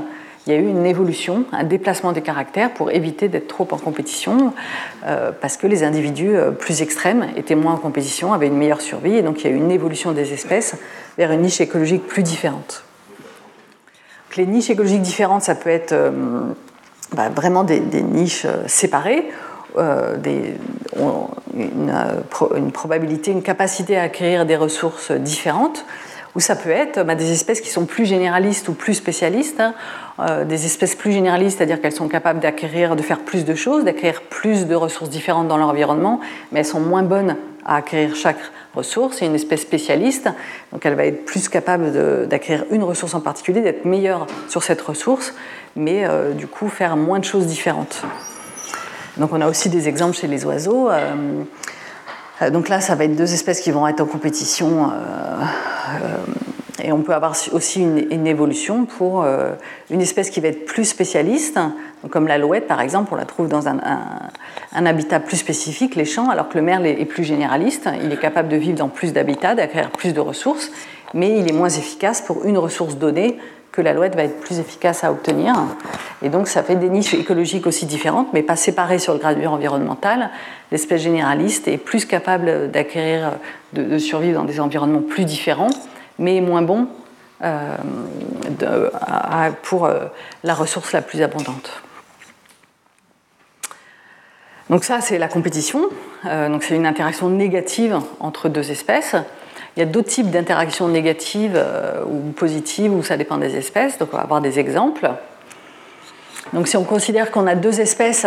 [0.48, 3.78] Il y a eu une évolution, un déplacement des caractères pour éviter d'être trop en
[3.78, 4.54] compétition,
[5.41, 9.22] parce que les individus plus extrêmes étaient moins en compétition, avaient une meilleure survie, et
[9.22, 10.76] donc il y a eu une évolution des espèces
[11.17, 12.86] vers une niche écologique plus différente
[14.37, 16.11] les niches écologiques différentes, ça peut être euh,
[17.15, 19.29] bah, vraiment des, niches euh, séparées,
[19.77, 20.17] euh,
[21.55, 25.85] une, probabilité, une capacité à acquérir des ressources différentes,
[26.35, 29.61] ou ça peut être bah, des espèces qui sont plus généralistes ou plus spécialistes.
[29.61, 29.73] Hein.
[30.45, 34.21] des espèces plus généralistes, c'est-à-dire qu'elles sont capables d'acquérir, de faire plus de choses, d'acquérir
[34.21, 36.19] plus de ressources différentes dans leur environnement,
[36.51, 38.39] mais elles sont moins bonnes à acquérir chaque
[38.79, 39.17] ressource.
[39.17, 40.29] C'est une espèce spécialiste,
[40.71, 44.81] donc elle va être plus capable d'acquérir une ressource en particulier, d'être meilleure sur cette
[44.81, 45.33] ressource,
[45.75, 48.01] mais euh, du coup faire moins de choses différentes.
[49.17, 50.89] Donc on a aussi des exemples chez les oiseaux.
[50.89, 51.43] Euh,
[52.41, 54.91] euh, donc là, ça va être deux espèces qui vont être en compétition
[56.83, 59.51] et on peut avoir aussi une, évolution pour euh,
[59.89, 61.59] une espèce qui va être plus spécialiste,
[62.09, 63.79] comme l'alouette par exemple, on la trouve dans un,
[64.73, 68.49] habitat plus spécifique, les champs, alors que le merle est, plus généraliste, il est capable
[68.49, 70.71] de vivre dans plus d'habitats, d'acquérir plus de ressources,
[71.13, 73.37] mais il est moins efficace pour une ressource donnée
[73.71, 75.53] que l'alouette va être plus efficace à obtenir.
[76.23, 79.53] Et donc ça fait des niches écologiques aussi différentes, mais pas séparées sur le gradient
[79.53, 80.31] environnemental.
[80.71, 83.33] L'espèce généraliste est plus capable d'acquérir,
[83.73, 85.69] de survivre dans des environnements plus différents
[86.19, 86.88] mais moins bon
[87.41, 87.77] euh,
[89.63, 90.05] pour euh,
[90.43, 91.71] la ressource la plus abondante.
[94.69, 95.82] Donc ça, c'est la compétition.
[96.25, 99.15] Euh, donc c'est une interaction négative entre deux espèces.
[99.75, 101.63] Il y a d'autres types d'interactions négatives
[102.08, 103.97] ou positives, où ça dépend des espèces.
[103.97, 105.10] Donc on va avoir des exemples.
[106.51, 108.25] Donc si on considère qu'on a deux espèces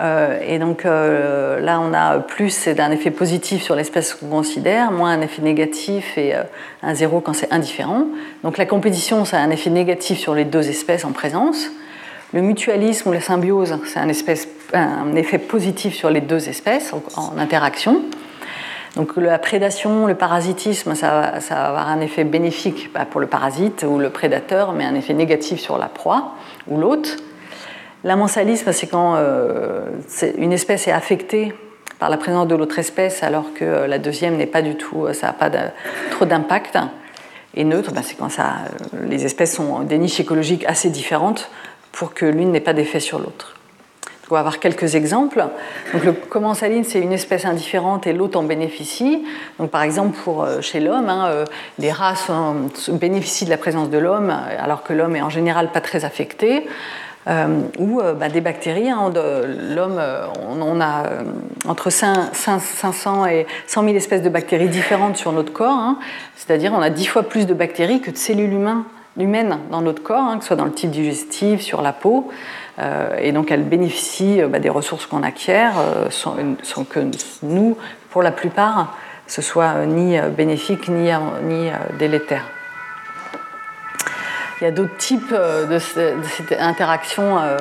[0.00, 4.26] euh, et donc euh, là, on a plus c'est d'un effet positif sur l'espèce qu'on
[4.26, 6.42] considère, moins un effet négatif et euh,
[6.82, 8.06] un zéro quand c'est indifférent.
[8.42, 11.70] Donc la compétition, ça a un effet négatif sur les deux espèces en présence.
[12.32, 14.08] Le mutualisme ou la symbiose, c'est un,
[14.72, 18.02] un, effet positif sur les deux espèces en, interaction.
[18.96, 23.84] Donc la prédation, le parasitisme, ça, ça, va avoir un effet bénéfique pour le parasite
[23.88, 26.34] ou le prédateur, mais un effet négatif sur la proie
[26.66, 27.18] ou l'hôte.
[28.04, 29.86] L'amensalisme, c'est quand euh,
[30.36, 31.54] une espèce est affectée
[31.98, 35.06] par la présence de l'autre espèce alors que euh, la deuxième n'est pas du tout,
[35.06, 35.50] euh, ça n'a pas
[36.10, 36.78] trop d'impact.
[37.54, 38.28] Et neutre, bah, c'est quand
[39.04, 41.50] les espèces sont des niches écologiques assez différentes
[41.92, 43.54] pour que l'une n'ait pas d'effet sur l'autre.
[44.30, 45.44] On va avoir quelques exemples.
[45.92, 49.24] Donc, le commensaline, c'est une espèce indifférente et l'autre en bénéficie.
[49.58, 51.44] Donc, par exemple, pour, chez l'homme, hein,
[51.78, 52.14] les rats
[52.88, 56.66] bénéficient de la présence de l'homme alors que l'homme est en général pas très affecté.
[57.26, 58.90] Euh, ou euh, bah, des bactéries.
[58.90, 61.04] Hein, l'homme, euh, on, a
[61.66, 65.98] entre 500 et 100 000 espèces de bactéries différentes sur notre corps, hein.
[66.36, 68.52] c'est-à-dire on a 10 fois plus de bactéries que de cellules
[69.18, 72.30] humaines dans notre corps, hein, que ce soit dans le type digestif, sur la peau.
[73.18, 75.74] et donc elles bénéficient bah, des ressources qu'on acquiert,
[76.10, 76.34] sans,
[76.84, 77.00] que
[77.42, 77.78] nous,
[78.10, 82.44] pour la plupart, ce soit ni bénéfique ni délétère.
[84.60, 87.38] Il y a d'autres types euh, de, cette interaction.
[87.38, 87.56] Euh,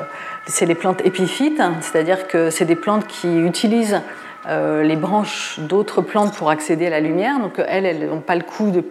[0.45, 4.01] c'est les plantes épiphytes, c'est-à-dire que c'est des plantes qui utilisent
[4.49, 7.39] euh, les branches d'autres plantes pour accéder à la lumière.
[7.39, 8.83] Donc elles, elles n'ont pas le coût de,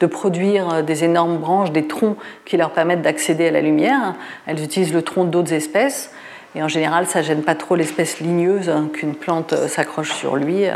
[0.00, 4.14] de produire des énormes branches, des troncs qui leur permettent d'accéder à la lumière.
[4.46, 6.12] Elles utilisent le tronc d'autres espèces.
[6.54, 10.66] Et en général, ça gêne pas trop l'espèce ligneuse hein, qu'une plante s'accroche sur lui.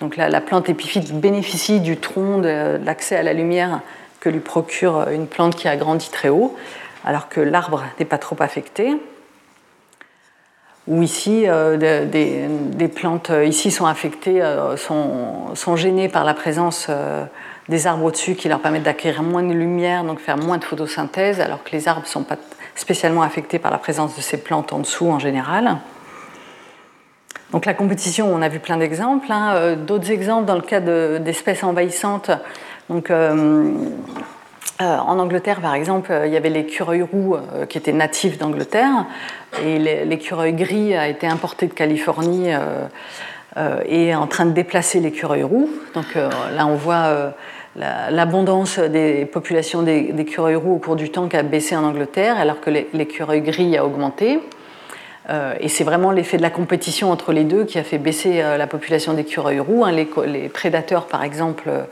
[0.00, 3.82] Donc la, plante épiphyte bénéficie du tronc, de, l'accès à la lumière
[4.22, 6.54] que lui procure une plante qui a grandi très haut,
[7.04, 8.96] alors que l'arbre n'est pas trop affecté.
[10.86, 16.88] Ou ici, euh, des, plantes euh, ici sont affectées, euh, sont, gênées par la présence
[17.68, 21.40] des arbres au-dessus qui leur permettent d'acquérir moins de lumière, donc faire moins de photosynthèse,
[21.40, 22.36] alors que les arbres ne sont pas
[22.76, 25.78] spécialement affectés par la présence de ces plantes en dessous en général.
[27.50, 29.30] Donc la compétition, on a vu plein d'exemples.
[29.30, 29.74] Hein.
[29.76, 32.30] D'autres exemples dans le cas d'espèces envahissantes.
[32.88, 33.72] Donc, euh,
[34.80, 37.36] euh, en Angleterre, par exemple, il y avait l'écureuil roux
[37.68, 39.06] qui était natif d'Angleterre
[39.64, 42.48] et l'écureuil gris a été importé de Californie
[43.86, 45.68] et en train de déplacer l'écureuil roux.
[45.94, 47.34] Donc là, on voit
[47.76, 52.60] l'abondance des populations d'écureuils roux au cours du temps qui a baissé en Angleterre, alors
[52.60, 54.40] que l'écureuil gris a augmenté.
[55.30, 58.42] Euh, et c'est vraiment l'effet de la compétition entre les deux qui a fait baisser
[58.42, 59.84] euh, la population d'écureuils roux.
[59.84, 59.92] Hein.
[59.92, 61.82] Les, prédateurs, par exemple, euh,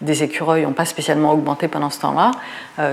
[0.00, 2.32] des écureuils n'ont pas spécialement augmenté pendant ce temps-là.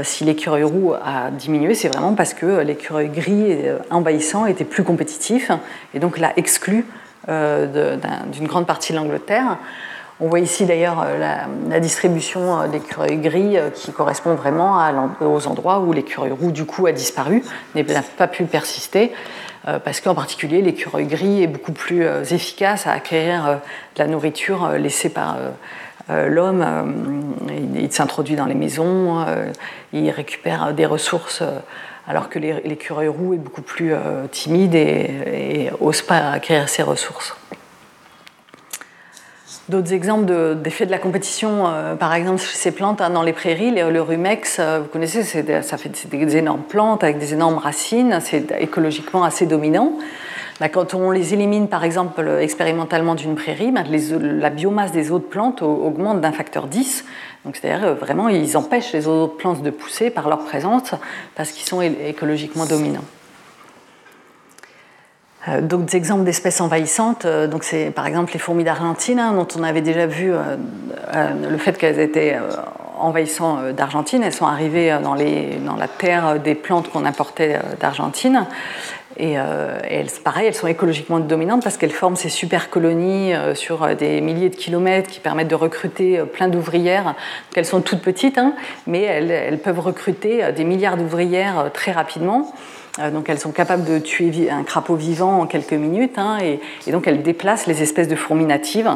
[0.03, 3.57] si l'écureuil roux a diminué, c'est vraiment parce que l'écureuil gris
[3.89, 5.51] envahissant était plus compétitif
[5.93, 6.85] et donc l'a exclu
[7.27, 9.57] d'une grande partie de l'Angleterre.
[10.19, 11.05] On voit ici d'ailleurs
[11.69, 14.79] la, distribution d'écureuils gris qui correspond vraiment
[15.21, 17.43] aux endroits où l'écureuil roux du coup a disparu,
[17.75, 17.83] n'a
[18.17, 19.13] pas pu persister.
[19.67, 23.55] Euh, parce qu'en particulier l'écureuil gris est beaucoup plus euh, efficace à acquérir euh,
[23.95, 25.37] de la nourriture laissée par
[26.09, 26.65] l'homme.
[27.75, 29.25] Il, s'introduit dans les maisons,
[29.91, 31.43] il récupère des ressources
[32.07, 33.93] alors que l'écureuil roux est beaucoup plus
[34.31, 37.35] timide et n'ose pas acquérir ces ressources.
[39.69, 43.71] D'autres exemples d'effets de, la compétition, euh, par exemple ces plantes hein, dans les prairies,
[43.71, 45.23] le rumex, euh, vous connaissez,
[45.61, 49.91] ça fait des énormes plantes avec des énormes racines, c'est écologiquement assez dominant.
[50.71, 53.83] quand on les élimine, par exemple, expérimentalement d'une prairie, ben,
[54.21, 57.03] la biomasse des autres plantes augmente d'un facteur 10.
[57.43, 60.91] Donc, c'est-à-dire, euh, vraiment, ils empêchent les autres plantes de pousser par leur présence
[61.35, 63.03] parce qu'ils sont écologiquement dominants.
[65.47, 69.47] Euh, d'autres exemples d'espèces envahissantes, euh, donc c'est par exemple les fourmis d'Argentine, hein, dont
[69.57, 70.57] on avait déjà vu euh,
[71.49, 72.37] le fait qu'elles étaient
[72.99, 74.23] envahissantes d'Argentine.
[74.23, 78.45] Elles sont arrivées dans, la terre des plantes qu'on importait d'Argentine.
[79.19, 84.19] Et, elles, pareil, elles sont écologiquement dominantes parce qu'elles forment ces super colonies sur des
[84.21, 87.15] milliers de kilomètres qui permettent de recruter plein d'ouvrières.
[87.55, 88.53] Elles sont toutes petites, hein,
[88.87, 92.51] mais elles, peuvent recruter des milliards d'ouvrières très rapidement.
[92.99, 96.91] Euh, donc elles sont capables de tuer un crapaud vivant en quelques minutes, hein, et,
[96.91, 98.89] donc elles déplacent les espèces de fourmis natives.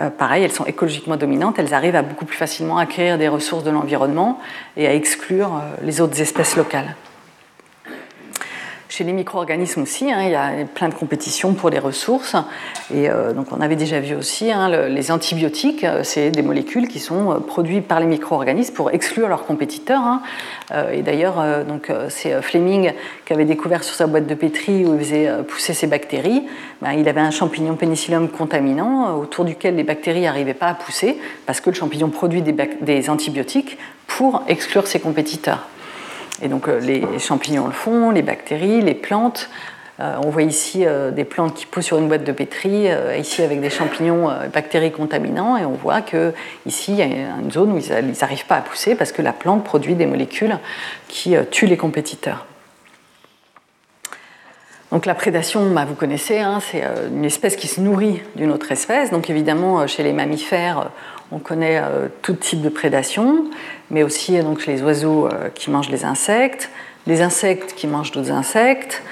[0.00, 3.64] Euh, pareil, elles sont écologiquement dominantes, elles arrivent à beaucoup plus facilement acquérir des ressources
[3.64, 4.38] de l'environnement
[4.76, 6.94] et à exclure euh, les autres espèces locales.
[8.98, 12.34] Chez les micro-organismes aussi, hein, il y a plein de compétitions pour les ressources.
[12.92, 16.88] Et euh, donc on avait déjà vu aussi hein, les antibiotiques, euh, c'est des molécules
[16.88, 20.00] qui sont euh, produites par les micro-organismes pour exclure leurs compétiteurs.
[20.00, 20.22] Hein.
[20.92, 22.92] et d'ailleurs, donc c'est Fleming
[23.24, 26.42] qui avait découvert sur sa boîte de pétri où il faisait pousser ses bactéries.
[26.82, 31.18] Ben, il avait un champignon pénicillium contaminant autour duquel les bactéries n'arrivaient pas à pousser
[31.46, 35.68] parce que le champignon produit des antibiotiques pour exclure ses compétiteurs.
[36.42, 39.48] Et donc euh, les champignons le font, les bactéries, les plantes.
[40.00, 43.42] Euh, on voit ici euh, des plantes qui poussent sur une boîte de pétri, ici
[43.42, 46.32] avec des champignons bactéries contaminants, et on voit que
[46.66, 49.32] ici il y a une zone où ils n'arrivent pas à pousser parce que la
[49.32, 50.58] plante produit des molécules
[51.08, 52.46] qui tuent les compétiteurs.
[54.90, 58.72] Donc la prédation, bah, vous connaissez, hein, c'est une espèce qui se nourrit d'une autre
[58.72, 59.10] espèce.
[59.10, 60.90] Donc évidemment, chez les mammifères,
[61.30, 61.82] on connaît
[62.22, 63.44] tout type de prédation
[63.90, 66.70] mais aussi donc, les oiseaux euh, qui mangent les insectes,
[67.06, 69.02] les insectes qui mangent d'autres insectes,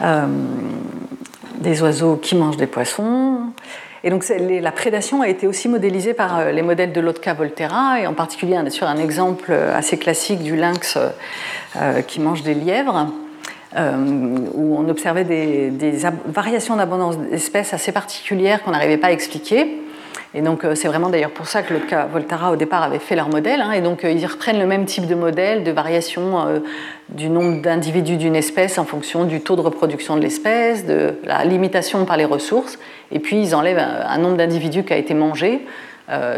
[0.00, 0.26] euh,
[1.58, 3.40] des oiseaux qui mangent des poissons.
[4.04, 8.00] Et donc la prédation a été aussi modélisée par euh, les modèles de Lotka Volterra,
[8.00, 10.98] et en particulier sur un exemple assez classique du lynx
[12.06, 13.08] qui mange des lièvres.
[13.76, 15.72] où on observait des
[16.26, 19.81] variations d'abondance d'espèces assez particulières qu'on n'arrivait pas à expliquer.
[20.34, 22.08] Et donc euh, c'est vraiment d'ailleurs pour ça que le cas
[22.50, 23.60] au départ avait fait leur modèle.
[23.60, 23.72] Hein.
[23.72, 26.58] et donc euh, ils reprennent le même type de modèle de variation euh,
[27.10, 31.44] du nombre d'individus d'une espèce en fonction du taux de reproduction de l'espèce, de la
[31.44, 32.78] limitation par les ressources.
[33.10, 35.66] Et puis ils enlèvent un, nombre d'individus qui a été mangé,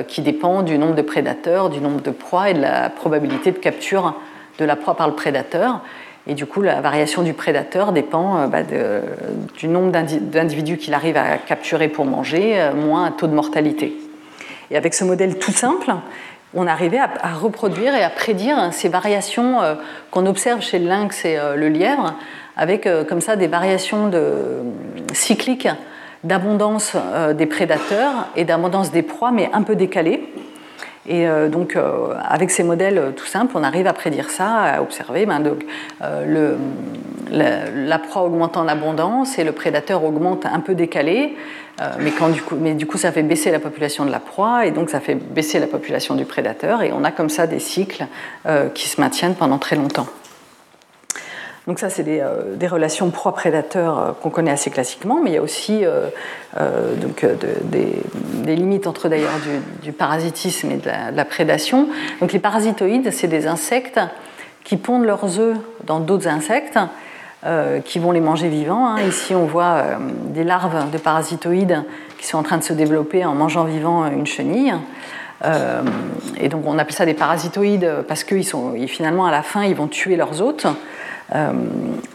[0.09, 3.59] qui dépend du nombre de prédateurs, du nombre de proies et de la probabilité de
[3.59, 4.15] capture
[4.59, 5.81] de la proie par le prédateur.
[6.27, 8.61] Et du coup, la variation du prédateur dépend euh, bah,
[9.59, 13.95] du nombre d'individus qu'il arrive à capturer pour manger, euh, moins un taux de mortalité.
[14.71, 15.93] Et avec ce modèle tout simple,
[16.55, 19.59] on arrivait à, reproduire et à prédire ces variations
[20.11, 22.15] qu'on observe chez le lynx et le lièvre,
[22.57, 24.09] avec comme ça des variations
[25.13, 25.69] cycliques
[26.23, 26.97] d'abondance
[27.35, 30.33] des prédateurs et d'abondance des proies, mais un peu décalées.
[31.07, 34.63] Et euh, donc, euh, avec ces modèles euh, tout simples, on arrive à prédire ça,
[34.63, 35.27] à observer.
[35.27, 35.43] Ben,
[36.27, 36.57] le,
[37.31, 41.37] la, proie augmente en abondance et le prédateur augmente un peu décalé,
[41.99, 44.67] mais, quand, du coup, mais du coup, ça fait baisser la population de la proie
[44.67, 46.83] et donc ça fait baisser la population du prédateur.
[46.83, 48.07] Et on a comme ça des cycles
[48.75, 50.07] qui se maintiennent pendant très longtemps.
[51.67, 55.39] Donc ça, c'est des, euh, relations proie-prédateur euh, qu'on connaît assez classiquement, mais il y
[55.39, 56.11] a aussi euh,
[56.97, 57.25] donc,
[57.65, 59.41] des, limites entre d'ailleurs
[59.83, 61.89] du, parasitisme et de la, prédation.
[62.21, 64.01] Donc les parasitoïdes, c'est des insectes
[64.63, 66.79] qui pondent leurs œufs dans d'autres insectes.
[67.85, 68.87] qui vont les manger vivants.
[68.87, 69.03] Hein.
[69.07, 69.83] Ici, on voit
[70.31, 71.85] des larves de parasitoïdes
[72.19, 74.73] qui sont en train de se développer en mangeant vivant une chenille.
[76.41, 78.35] et donc, on appelle ça des parasitoïdes parce que
[78.87, 80.67] finalement, à la fin, ils vont tuer leurs hôtes.
[81.35, 81.53] Euh,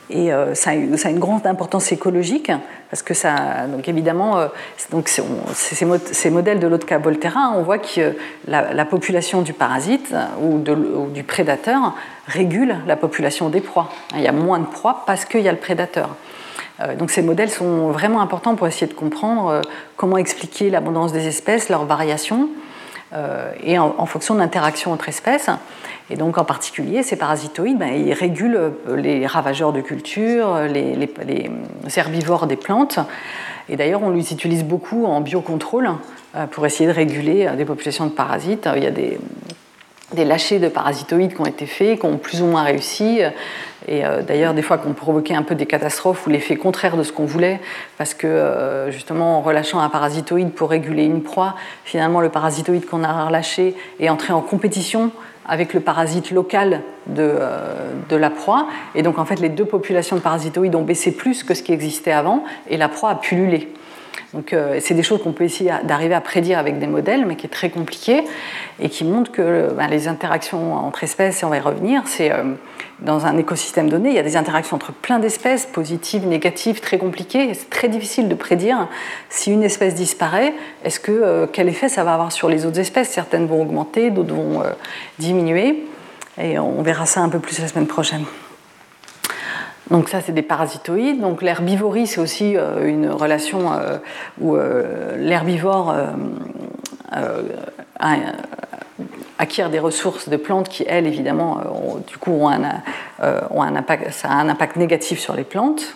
[0.09, 2.51] et euh, ça a, une grande importance écologique
[2.91, 4.47] parce que ça, donc évidemment, euh,
[4.91, 8.15] donc ces, modèles de l'autre Volterra, on voit que
[8.47, 11.95] la, population du parasite ou, du prédateur
[12.27, 13.89] régule la population des proies.
[14.15, 16.15] Il y a moins de proies parce qu'il y a le prédateur.
[16.97, 19.61] Donc ces modèles sont vraiment importants pour essayer de comprendre
[19.97, 22.49] comment expliquer l'abondance des espèces, leurs variations,
[23.63, 25.49] et en, fonction de l'interaction entre espèces.
[26.09, 31.09] Et donc en particulier, ces parasitoïdes, ben, ils régulent euh, les ravageurs de culture, les,
[31.95, 32.99] herbivores des plantes.
[33.69, 35.91] Et d'ailleurs, on les utilise beaucoup en biocontrôle
[36.35, 38.67] euh, pour essayer de réguler euh, des populations de parasites.
[38.75, 39.19] Il y a des,
[40.13, 43.21] des lâchers de parasitoïdes qui ont été faits, qui ont plus ou moins réussi,
[43.87, 47.03] et d'ailleurs des fois qui ont provoqué un peu des catastrophes ou l'effet contraire de
[47.03, 47.59] ce qu'on voulait,
[47.97, 51.55] parce que justement en relâchant un parasitoïde pour réguler une proie,
[51.85, 55.11] finalement le parasitoïde qu'on a relâché est entré en compétition
[55.49, 58.67] avec le parasite local de, euh, de, la proie.
[58.93, 61.73] Et donc en fait, les deux populations de parasitoïdes ont baissé plus que ce qui
[61.73, 63.73] existait avant, et la proie a pullulé.
[64.33, 67.35] Donc euh, c'est des choses qu'on peut essayer d'arriver à prédire avec des modèles, mais
[67.35, 68.23] qui est très compliqué,
[68.79, 72.31] et qui montrent que ben, les interactions entre espèces, et on va y revenir, c'est
[72.31, 72.43] euh,
[73.01, 76.97] dans un écosystème donné, il y a des interactions entre plein d'espèces, positives, négatives, très
[76.97, 77.53] compliquées.
[77.53, 78.87] C'est très difficile de prédire
[79.29, 80.53] si une espèce disparaît,
[80.83, 83.09] est-ce que euh, quel effet ça va avoir sur les autres espèces?
[83.09, 84.71] Certaines vont augmenter, d'autres vont euh,
[85.17, 85.85] diminuer.
[86.41, 88.23] Et on verra ça un peu plus la semaine prochaine.
[89.91, 91.19] Donc ça, c'est des parasitoïdes.
[91.19, 93.71] Donc l'herbivorie, c'est aussi euh, une relation
[94.39, 95.95] où l'herbivore
[97.11, 98.15] a
[99.39, 102.83] acquiert des ressources de plantes qui, elles, évidemment, euh, du coup, ont un,
[103.23, 105.95] euh, ont impact, un impact négatif sur les plantes.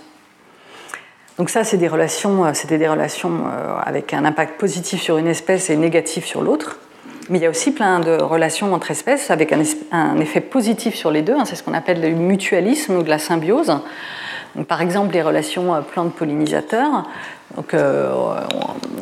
[1.38, 3.44] Donc ça, c'est des relations, euh, c'était des relations
[3.84, 6.80] avec un impact positif sur une espèce et négatif sur l'autre.
[7.30, 11.10] Mais il y a aussi plein de relations entre espèces avec un, effet positif sur
[11.10, 11.34] les deux.
[11.34, 11.46] Hein.
[11.46, 13.80] c'est ce qu'on appelle le mutualisme ou de la symbiose.
[14.68, 17.06] Par exemple, les relations plantes-pollinisateurs.
[17.56, 18.12] Donc, euh,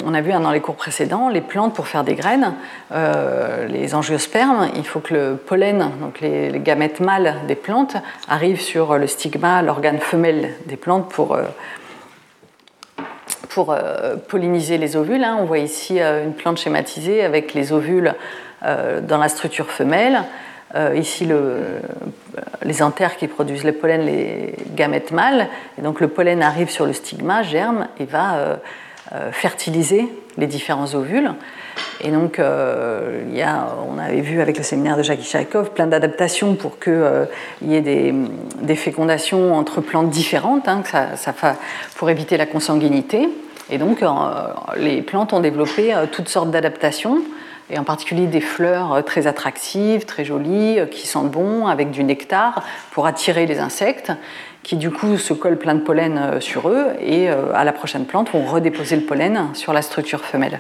[0.06, 2.54] on a vu hein, dans les cours précédents, les plantes, pour faire des graines,
[2.92, 7.96] euh, les angiospermes, il faut que le pollen, donc les, gamètes mâles des plantes,
[8.28, 11.44] arrivent sur le stigma, l'organe femelle des plantes pour, euh,
[13.54, 13.76] pour
[14.30, 15.24] polliniser les ovules.
[15.24, 15.38] Hein.
[15.40, 18.16] On voit ici une plante schématisée avec les ovules
[18.62, 20.24] dans la structure femelle.
[20.76, 21.28] Euh, ici,
[22.64, 25.48] les anthères qui produisent le pollen, les gamètes mâles.
[25.82, 28.56] Donc le pollen arrive sur le stigma, germe et va euh,
[29.14, 31.32] euh, fertiliser les différents ovules.
[32.04, 35.86] Et donc, il y a, on avait vu avec le séminaire de Jackie Chaikov plein
[35.86, 37.28] d'adaptations pour qu'il
[37.62, 40.82] y ait des, fécondations entre plantes différentes, hein,
[41.16, 41.34] ça,
[41.96, 43.30] pour éviter la consanguinité.
[43.70, 44.04] Et donc,
[44.78, 47.22] les plantes ont développé toutes sortes d'adaptations
[47.72, 51.90] et en particulier des fleurs euh, très attractives, très jolies, euh, qui sentent bon, avec
[51.90, 54.12] du nectar pour attirer les insectes,
[54.64, 58.06] qui du coup se collent plein de pollen euh, sur eux et à la prochaine
[58.06, 60.60] plante vont redéposer le pollen sur la structure femelle.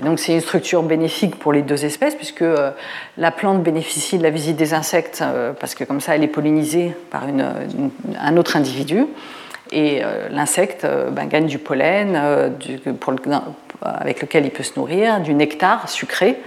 [0.00, 2.44] donc c'est une structure bénéfique pour les deux espèces puisque
[3.16, 5.24] la plante bénéficie de la visite des insectes
[5.60, 9.06] parce que comme ça elle est pollinisée par un autre individu
[9.70, 12.20] et l'insecte ben, gagne du pollen
[13.82, 16.38] avec lequel il peut se nourrir, du nectar sucré,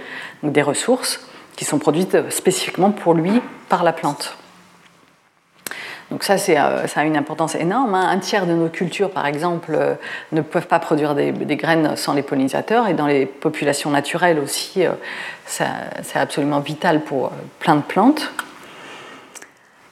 [0.42, 1.26] des ressources
[1.56, 4.36] qui sont produites spécifiquement pour lui par la plante.
[6.10, 7.94] Donc ça, euh, ça a une importance énorme.
[7.94, 8.08] Hein.
[8.08, 9.94] Un tiers de nos cultures, par exemple, euh,
[10.32, 12.88] ne peuvent pas produire des, graines sans les pollinisateurs.
[12.88, 14.92] Et dans les populations naturelles aussi, euh,
[15.46, 18.30] c'est absolument vital pour plein de plantes.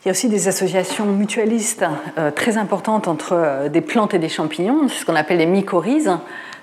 [0.04, 1.86] Il y a aussi des associations mutualistes
[2.34, 4.86] très importantes entre des plantes et des champignons.
[4.88, 6.12] C'est ce qu'on appelle les mycorhizes.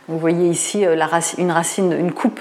[0.07, 0.85] Vous voyez ici
[1.39, 1.51] une
[1.91, 2.39] une coupe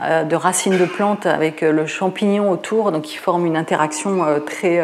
[0.00, 4.80] de racines de plantes avec le champignon autour, donc qui forment une interaction très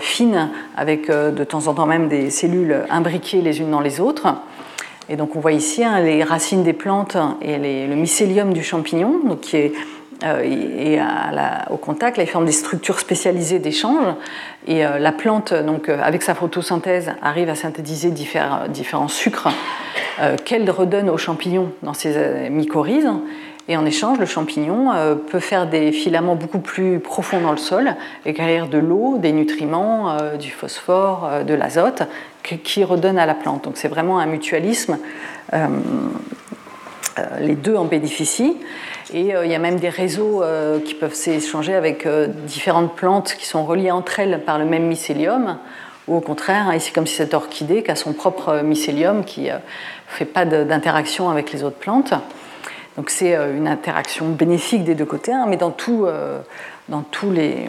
[0.00, 4.28] fine avec de temps en temps même des cellules imbriquées les unes dans les autres.
[5.08, 9.20] Et donc on voit ici hein, les racines des plantes et le mycélium du champignon,
[9.24, 9.72] donc qui est
[10.22, 10.98] et
[11.70, 14.06] au contact, là, il des structures spécialisées d'échange.
[14.66, 19.50] Et la plante, donc, avec sa photosynthèse, arrive à synthétiser différents, différents sucres
[20.44, 23.10] qu'elle redonne aux champignons dans ses mycorhizes.
[23.66, 27.56] Et en échange, le champignon euh, peut faire des filaments beaucoup plus profonds dans le
[27.56, 27.94] sol,
[28.26, 32.02] acquérir de l'eau, des nutriments, euh, du phosphore, euh, de l'azote,
[32.42, 33.64] qui redonne à la plante.
[33.64, 34.98] Donc c'est vraiment un mutualisme.
[37.40, 38.58] les deux en bénéficient.
[39.14, 40.42] Et il y a même des réseaux
[40.84, 42.06] qui peuvent s'échanger avec
[42.46, 45.56] différentes plantes qui sont reliées entre elles par le même mycélium.
[46.06, 49.44] Ou au contraire, hein, ici comme si cette orchidée qui a son propre mycélium qui
[49.44, 49.56] ne
[50.08, 52.12] fait pas d'interaction avec les autres plantes.
[52.96, 56.40] Donc c'est euh, une interaction bénéfique des deux côtés, hein, mais dans tout, euh,
[56.88, 57.68] dans tous les,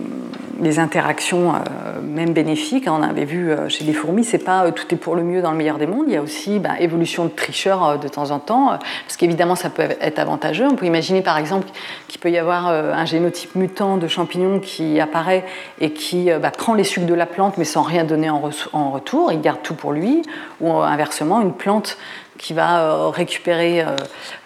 [0.77, 4.97] interactions, euh, même bénéfiques, hein, on avait vu chez les fourmis, c'est pas tout est
[4.97, 6.05] pour le mieux dans le meilleur des mondes.
[6.07, 9.69] Il y a aussi bah, évolution de tricheurs de temps en temps, parce qu'évidemment ça
[9.69, 10.67] peut être avantageux.
[10.69, 11.67] On peut imaginer par exemple
[12.07, 15.45] qu'il peut y avoir un génotype mutant de champignon qui apparaît
[15.79, 19.31] et qui bah, prend les sucres de la plante, mais sans rien donner en retour.
[19.31, 20.23] Il garde tout pour lui,
[20.61, 21.97] ou inversement une plante
[22.37, 23.95] qui va euh, récupérer euh,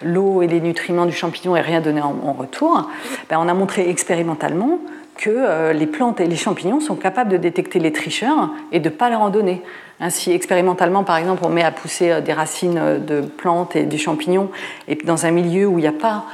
[0.02, 2.88] l'eau et les nutriments du champignon et rien donner en, retour,
[3.28, 4.78] ben, on a montré expérimentalement
[5.16, 8.88] que euh, les plantes et les champignons sont capables de détecter les tricheurs et de
[8.88, 9.62] ne pas leur en donner.
[9.98, 14.50] Ainsi, expérimentalement, par exemple, on met à pousser des racines de plantes et des champignons,
[14.88, 16.24] et dans un milieu où il n'y a pas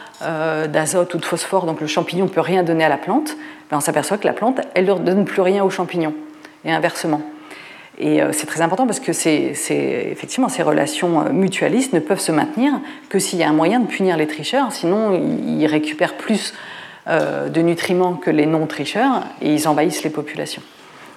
[0.69, 3.37] d'azote ou de phosphore, donc le champignon ne peut rien donner à la plante,
[3.69, 6.15] ben, on s'aperçoit que la plante, elle ne leur donne plus rien aux champignons,
[6.65, 7.23] et inversement.
[7.99, 12.33] Et euh, c'est très important parce que effectivement, ces relations euh, mutualistes ne peuvent se
[12.33, 12.73] maintenir
[13.09, 16.53] que s'il y a un moyen de punir les tricheurs, sinon ils récupèrent plus
[17.09, 20.63] euh, de nutriments que les non-tricheurs et ils envahissent les populations.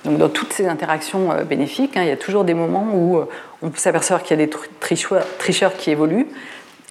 [0.06, 3.20] Donc dans toutes ces interactions bénéfiques, hein, il y a toujours des moments où
[3.62, 6.28] on peut s'apercevoir qu'il y a des tricheurs, qui évoluent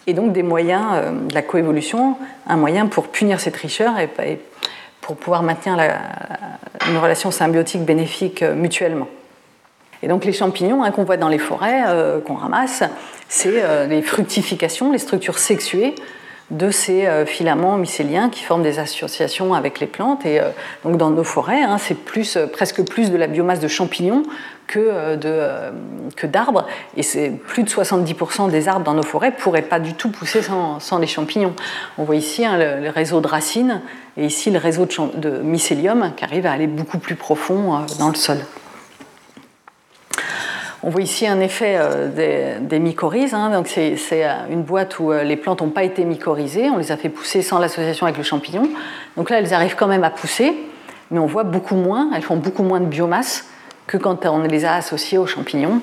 [0.07, 0.84] et donc des moyens
[1.26, 4.11] de la coévolution, un moyen pour punir ces tricheurs et,
[5.01, 5.78] pour pouvoir maintenir
[6.86, 9.09] une relation symbiotique bénéfique mutuellement.
[10.03, 12.84] Et donc les champignons hein, qu'on voit dans les forêts, euh, qu'on ramasse,
[13.28, 15.94] c'est euh, les fructifications, les structures sexuées
[16.51, 20.24] de ces euh, filaments mycéliens qui forment des associations avec les plantes.
[20.24, 20.40] Et
[20.84, 21.96] donc dans nos forêts, hein, c'est
[22.51, 24.22] presque plus de la biomasse de champignons
[24.66, 25.16] que,
[26.26, 26.66] d'arbres.
[26.96, 30.40] Et c'est plus de 70% des arbres dans nos forêts pourraient pas du tout pousser
[30.42, 31.55] sans, les champignons.
[31.99, 33.82] On voit ici hein, le, réseau de racines
[34.16, 38.09] et ici le réseau de, de mycélium qui arrive à aller beaucoup plus profond dans
[38.09, 38.38] le sol.
[40.82, 43.34] On voit ici un effet euh, des, mycorhizes.
[43.34, 43.50] Hein.
[43.50, 46.70] donc c'est, euh, une boîte où euh, les plantes n'ont pas été mycorhizées.
[46.70, 48.68] On les a fait pousser sans l'association avec le champignon.
[49.16, 50.54] Donc là, elles arrivent quand même à pousser,
[51.10, 52.10] mais on voit beaucoup moins.
[52.14, 53.46] Elles font beaucoup moins de biomasse
[53.88, 55.80] que quand on les a associées aux champignons.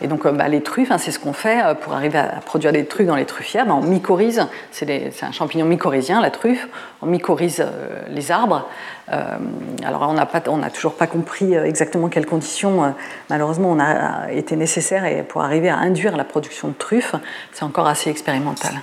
[0.00, 2.40] Et donc euh, bah, les truffes, hein, c'est ce qu'on fait euh, pour arriver à
[2.44, 3.66] produire des truffes dans les truffières.
[3.66, 6.68] Ben, on mycorhize, c'est un champignon mycorhizien, la truffe.
[7.02, 8.68] On mycorhize euh, les arbres.
[9.08, 10.14] alors
[10.48, 12.94] on n'a toujours pas compris exactement quelles conditions,
[13.30, 17.14] malheureusement, on a été nécessaire pour arriver à induire la production de truffes.
[17.52, 18.74] C'est encore assez expérimental.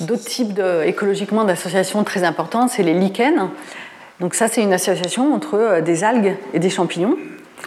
[0.00, 3.48] D'autres types de, écologiquement d'associations très importantes, c'est les lichens.
[4.20, 7.16] Donc ça, c'est une association entre des algues et des champignons.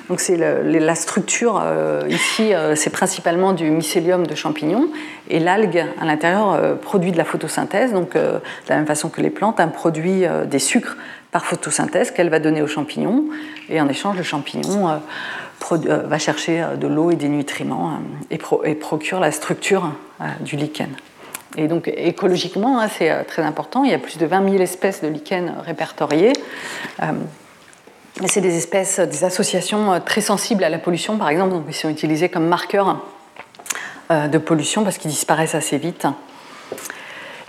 [0.09, 4.89] Donc c'est la structure euh, ici, euh, c'est principalement du mycélium de champignons
[5.29, 8.39] et l'algue à l'intérieur euh, produit de la photosynthèse, donc de
[8.69, 10.97] la même façon que les plantes, un produit des sucres
[11.31, 13.25] par photosynthèse qu'elle va donner aux champignons
[13.69, 14.99] et en échange le champignon
[15.59, 17.99] va chercher de l'eau et des nutriments
[18.31, 18.37] et,
[18.75, 19.91] procure la structure
[20.41, 20.89] du lichen.
[21.57, 25.01] Et donc écologiquement, hein, c'est très important, il y a plus de 20 000 espèces
[25.01, 26.33] de lichens répertoriées.
[28.25, 31.73] C'est des espèces, des associations euh, très sensibles à la pollution, par exemple, donc ils
[31.73, 32.99] sont utilisés comme marqueurs
[34.09, 36.07] euh, de pollution parce qu'ils disparaissent assez vite.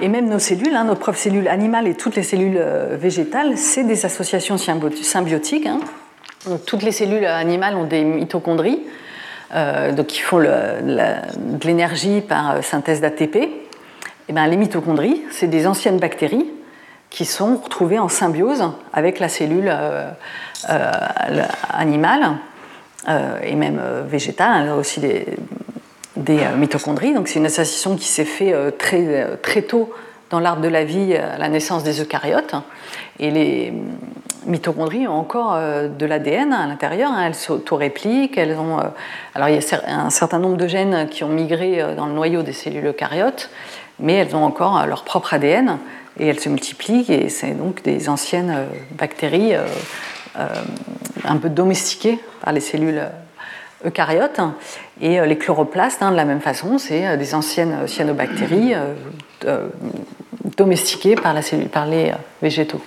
[0.00, 3.56] Et même nos cellules, hein, nos propres cellules animales et toutes les cellules euh, végétales,
[3.56, 5.66] c'est des associations symbiotiques.
[5.66, 5.80] Hein.
[6.66, 8.80] toutes les cellules animales ont des mitochondries,
[9.96, 13.36] donc qui font de l'énergie par synthèse d'ATP.
[13.36, 16.46] Et bien, les mitochondries, c'est des anciennes bactéries
[17.08, 19.72] qui sont retrouvées en symbiose avec la cellule
[20.66, 22.38] animale
[23.08, 25.26] euh, et même euh, végétale, elle a aussi des,
[26.56, 27.14] mitochondries.
[27.14, 29.92] Donc c'est une association qui s'est faite très, très tôt
[30.30, 32.54] dans l'arbre de la vie à la naissance des eucaryotes.
[33.18, 33.72] Et les
[34.44, 37.24] mitochondries ont encore de l'ADN à l'intérieur, hein.
[37.24, 38.56] elles s'autorépliquent, elles
[39.34, 42.42] Alors il y a un certain nombre de gènes qui ont migré dans le noyau
[42.42, 43.48] des cellules eucaryotes,
[44.00, 45.78] mais elles ont encore leur propre ADN
[46.18, 49.54] et elles se multiplient et c'est donc des anciennes bactéries
[50.36, 53.02] un peu domestiquées par les cellules
[53.84, 54.40] eucaryotes.
[55.00, 58.74] Et les chloroplastes, hein, de la même façon, c'est des anciennes cyanobactéries
[60.56, 62.12] domestiquées par, la cellule, par les
[62.42, 62.82] végétaux.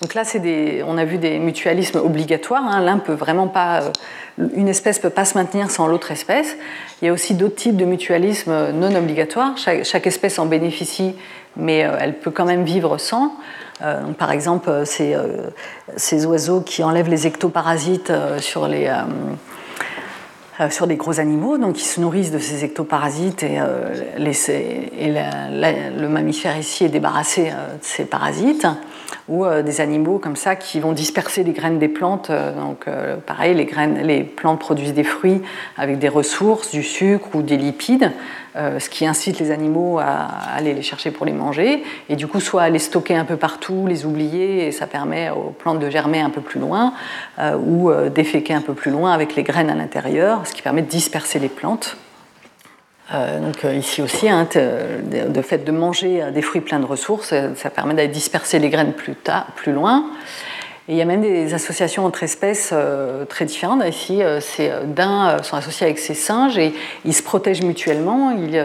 [0.00, 2.64] Donc là, des, on a vu des mutualismes obligatoires.
[2.64, 2.80] Hein.
[2.80, 6.56] L'un peut vraiment pas, euh, une espèce peut pas se maintenir sans l'autre espèce.
[7.00, 9.56] Il y a aussi d'autres types de mutualismes non obligatoires.
[9.58, 11.14] Chaque, espèce en bénéficie,
[11.56, 13.36] mais euh, elle peut quand même vivre sans.
[13.82, 15.16] Euh, par exemple, ces,
[15.96, 18.92] ces, oiseaux qui enlèvent les ectoparasites sur les
[20.68, 23.58] sur des gros animaux, donc ils se nourrissent de ces ectoparasites et,
[24.18, 28.66] et le mammifère ici est débarrassé de ces parasites
[29.30, 32.30] ou euh, des animaux comme ça qui vont disperser les graines des plantes.
[32.30, 35.40] Euh, donc, euh, pareil, les, graines, les plantes produisent des fruits
[35.76, 38.12] avec des ressources, du sucre ou des lipides,
[38.54, 41.82] ce qui incite les animaux à aller les chercher pour les manger.
[42.08, 45.30] Et du coup, soit à les stocker un peu partout, les oublier, et ça permet
[45.30, 46.92] aux plantes de germer un peu plus loin,
[47.38, 50.88] ou d'efféquer un peu plus loin avec les graines à l'intérieur, ce qui permet de
[50.88, 51.96] disperser les plantes.
[53.12, 56.86] Euh, donc euh, ici aussi, hein, de fait de manger euh, des fruits pleins de
[56.86, 60.04] ressources, ça permet d'aller disperser les graines plus, tard, plus loin.
[60.90, 62.74] Et il y a même des associations entre espèces
[63.28, 63.82] très différentes.
[63.88, 66.74] Ici, ces daims sont associés avec ces singes et
[67.04, 68.60] ils se protègent mutuellement, ils,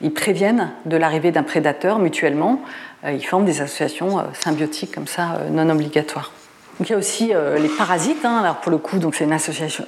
[0.00, 2.60] ils préviennent de l'arrivée d'un prédateur mutuellement.
[3.04, 6.30] ils forment des associations symbiotiques comme ça, non obligatoires.
[6.78, 8.24] Donc il y a aussi les parasites.
[8.24, 8.38] Hein.
[8.42, 9.84] Alors pour le coup, c'est une association,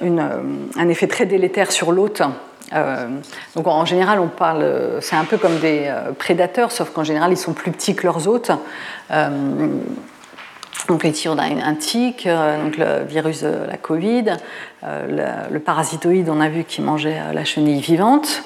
[0.75, 2.21] un effet très délétère sur l'hôte
[2.73, 3.07] euh,
[3.55, 7.31] donc en général, on parle, c'est un peu comme des euh, prédateurs, sauf qu'en général,
[7.31, 8.51] ils sont plus petits que leurs hôtes.
[9.11, 9.29] Euh,
[10.87, 14.37] donc ici, on a un donc le virus de la Covid,
[14.83, 18.43] le, parasitoïde, on a vu qui mangeait la chenille vivante.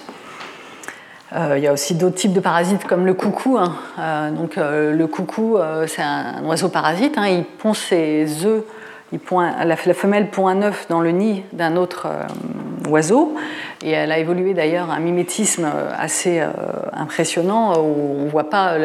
[1.36, 3.58] il y a aussi d'autres types de parasites comme le coucou.
[3.58, 4.32] Hein.
[4.32, 5.58] donc le coucou,
[5.88, 7.18] c'est un, oiseau parasite.
[7.18, 7.28] Hein.
[7.28, 8.64] il pond ses œufs
[9.12, 13.36] la, femelle pond un œuf dans le nid d'un autre euh, oiseau,
[13.84, 16.48] et elle a évolué d'ailleurs un mimétisme euh, assez euh,
[16.94, 18.78] impressionnant où on ne voit pas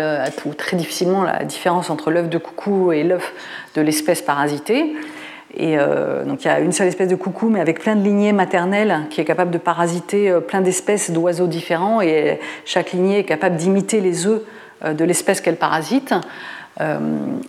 [0.57, 3.33] très difficilement la différence entre l'œuf de coucou et l'œuf
[3.75, 4.95] de l'espèce parasitée.
[5.59, 5.79] Et
[6.27, 9.07] donc il y a une seule espèce de coucou, mais avec plein de lignées maternelles
[9.09, 14.01] qui est capable de parasiter plein d'espèces d'oiseaux différents, et chaque lignée est capable d'imiter
[14.01, 14.43] les œufs
[14.87, 16.13] de l'espèce qu'elle parasite.
[16.81, 16.99] Euh,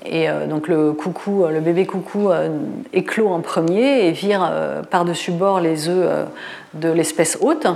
[0.05, 2.49] et euh, donc le coucou, le bébé coucou euh,
[2.93, 4.51] éclot en premier et vire
[4.89, 6.27] par-dessus bord les œufs
[6.73, 7.67] de l'espèce hôte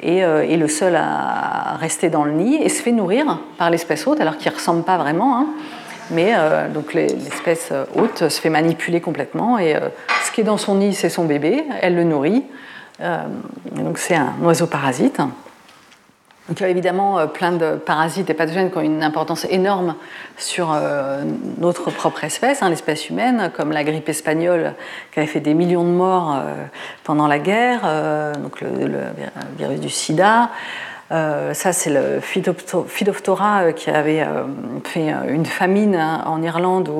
[0.00, 4.06] et est le seul à rester dans le nid et se fait nourrir par l'espèce
[4.06, 5.38] hôte alors qu'il ne ressemble pas vraiment.
[5.38, 5.46] Hein.
[6.12, 6.32] mais
[6.72, 9.74] donc l'espèce hôte se fait manipuler complètement et
[10.24, 12.44] ce qui est dans son nid c'est son bébé, elle le nourrit.
[13.72, 15.20] donc c'est un oiseau parasite.
[16.48, 19.46] Donc il y a évidemment euh, plein de parasites et pathogènes qui ont une importance
[19.50, 19.94] énorme
[20.38, 21.22] sur euh,
[21.58, 24.74] notre propre espèce, hein, l'espèce humaine, comme la grippe espagnole
[25.12, 26.54] qui avait fait des millions de morts euh,
[27.04, 27.82] pendant la guerre,
[28.42, 28.68] donc le,
[29.58, 30.50] virus du sida.
[31.10, 34.26] ça, c'est le Phytophthora qui avait
[34.84, 36.90] fait une famine hein, en Irlande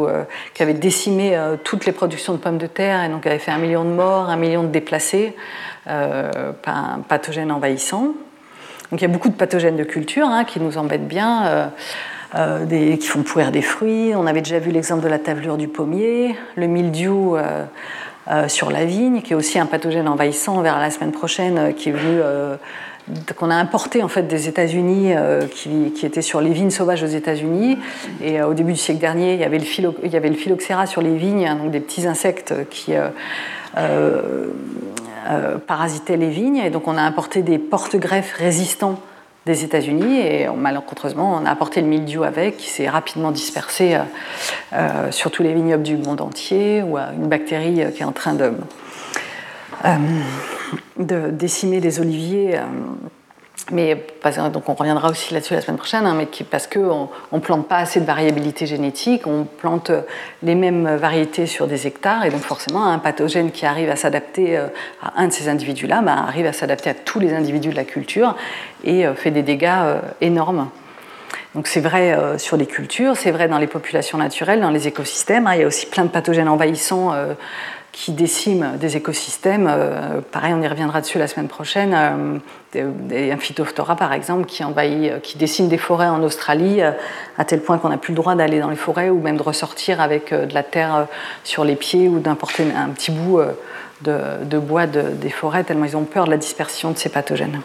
[0.55, 3.59] qui avait décimé toutes les productions de pommes de terre et donc avait fait un
[3.59, 5.37] million de morts, un million de déplacés
[5.85, 8.15] par un pathogène envahissant.
[8.91, 11.67] Donc il y a beaucoup de pathogènes de culture hein, qui nous embêtent bien, euh,
[12.37, 14.13] euh, qui font pourrir des fruits.
[14.15, 18.85] On avait déjà vu l'exemple de la tavelure du pommier, le mildiou euh, sur la
[18.87, 20.61] vigne, qui est aussi un pathogène envahissant.
[20.63, 22.21] Verra la semaine prochaine, qui est venu
[23.37, 25.15] qu'on a importé en fait des États-Unis,
[25.51, 27.79] qui, qui, était sur les vignes sauvages aux États-Unis.
[28.23, 31.47] Et au début du siècle dernier, il y avait le, le phylloxéra sur les vignes,
[31.47, 32.93] hein, donc des petits insectes qui
[35.29, 36.57] euh, parasiter les vignes.
[36.57, 39.01] Et donc on a importé des porte-greffes résistants
[39.47, 44.01] des États-Unis et malheureusement on a apporté le mildiou avec qui s'est rapidement dispersé euh,
[44.75, 48.35] euh, sur tous les vignobles du monde entier ou une bactérie qui est en train
[48.35, 48.53] de,
[50.99, 52.61] de décimer les oliviers
[53.71, 54.07] mais
[54.53, 57.79] donc on reviendra aussi là-dessus la semaine prochaine, hein, mais parce qu'on ne plante pas
[57.79, 59.91] assez de variabilité génétique, on plante
[60.43, 64.57] les mêmes variétés sur des hectares, et donc forcément un pathogène qui arrive à s'adapter
[64.57, 64.69] euh,
[65.03, 67.85] à un de ces individus-là bah, arrive à s'adapter à tous les individus de la
[67.85, 68.37] culture
[68.85, 70.69] et euh, fait des dégâts euh, énormes.
[71.55, 75.47] Donc c'est vrai sur les cultures, c'est vrai dans les populations naturelles, dans les écosystèmes.
[75.47, 75.55] Hein.
[75.55, 77.15] il y a aussi plein de pathogènes envahissants
[77.99, 79.67] qui déciment des écosystèmes.
[79.69, 82.41] Euh, pareil, on y reviendra dessus la semaine prochaine.
[82.77, 87.45] Euh, un phytophthora, par exemple, qui, envahit, euh, qui décime des forêts en Australie, à
[87.45, 90.01] tel point qu'on n'a plus le droit d'aller dans les forêts ou même de ressortir
[90.01, 91.09] avec de la terre
[91.43, 93.41] sur les pieds ou d'importer un petit bout
[94.03, 97.63] de, bois des forêts, tellement ils ont peur de la dispersion de ces pathogènes.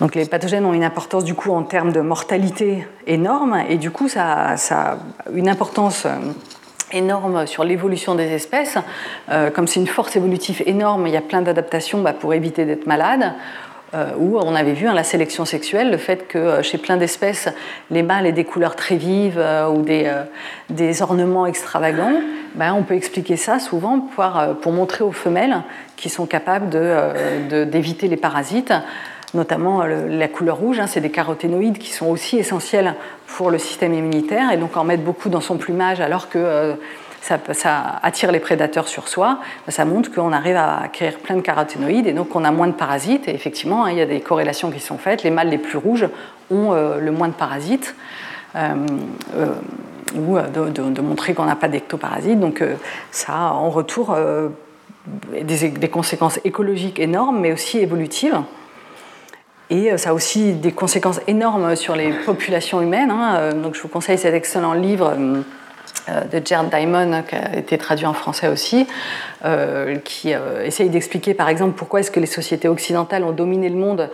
[0.00, 3.90] Donc les pathogènes ont une importance du coup en termes de mortalité énorme et du
[3.90, 4.96] coup ça, a
[5.32, 6.06] une importance
[6.92, 8.78] énorme sur l'évolution des espèces.
[9.54, 12.86] comme c'est une force évolutive énorme, il y a plein d'adaptations bah, pour éviter d'être
[12.86, 13.34] malade.
[13.94, 16.96] Euh, où on avait vu hein, la sélection sexuelle, le fait que euh, chez plein
[16.96, 17.48] d'espèces,
[17.92, 22.14] les mâles aient des couleurs très vives euh, ou des, ornements extravagants,
[22.56, 25.62] ben, on peut expliquer ça souvent pour, montrer aux femelles
[25.96, 26.70] qui sont capables
[27.70, 28.72] d'éviter les parasites
[29.34, 32.94] notamment la couleur rouge, hein, c'est des caroténoïdes qui sont aussi essentiels
[33.26, 36.76] pour le système immunitaire, et donc en mettre beaucoup dans son plumage alors que
[37.52, 42.06] ça, attire les prédateurs sur soi, ça montre qu'on arrive à acquérir plein de caroténoïdes
[42.06, 43.28] et donc on a moins de parasites.
[43.28, 45.22] Et effectivement, hein, il y a des corrélations qui sont faites.
[45.22, 46.06] Les mâles les plus rouges
[46.50, 47.94] ont euh, le moins de parasites.
[48.56, 48.74] Euh,
[49.36, 49.54] euh,
[50.16, 52.38] ou de, montrer qu'on n'a pas d'ectoparasites.
[52.38, 52.62] Donc
[53.10, 54.16] ça en retour
[55.42, 58.36] des, conséquences écologiques énormes, mais aussi évolutives.
[59.74, 63.10] Et ça a aussi des conséquences énormes sur les populations humaines.
[63.10, 63.54] Hein.
[63.54, 65.16] Donc je vous conseille cet excellent livre
[66.10, 68.86] euh, de Gerd Diamond, qui a été traduit en français aussi,
[69.44, 73.68] euh, qui euh, essaye d'expliquer par exemple pourquoi est-ce que les sociétés occidentales ont dominé
[73.68, 74.10] le monde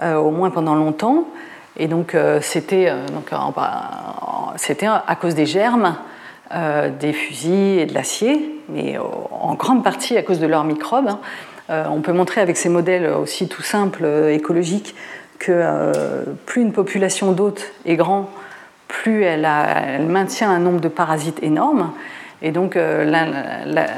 [0.00, 1.28] au moins pendant longtemps.
[1.76, 5.94] Et donc c'était à cause des germes,
[6.98, 11.06] des fusils et de l'acier, mais en grande partie à cause de leurs microbes.
[11.06, 11.20] Hein.
[11.68, 14.94] On peut montrer avec ces modèles aussi tout simples, écologiques,
[15.38, 15.62] que
[16.46, 18.26] plus une population d'hôtes est grande,
[18.92, 19.48] plus elle,
[20.06, 21.92] maintient un nombre de parasites énorme.
[22.42, 23.04] Et donc euh,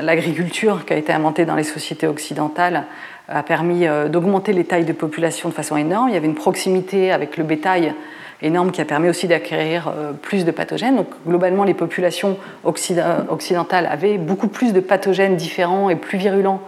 [0.03, 2.85] l'agriculture qui a été inventée dans les sociétés occidentales
[3.29, 6.11] a permis euh, d'augmenter les tailles de population de façon énorme.
[6.11, 7.95] Il y avait une proximité avec le bétail
[8.43, 10.97] énorme qui a permis aussi d'acquérir euh, plus de pathogènes.
[10.97, 16.61] Donc globalement, les populations occidentales avaient beaucoup plus de pathogènes différents et plus virulents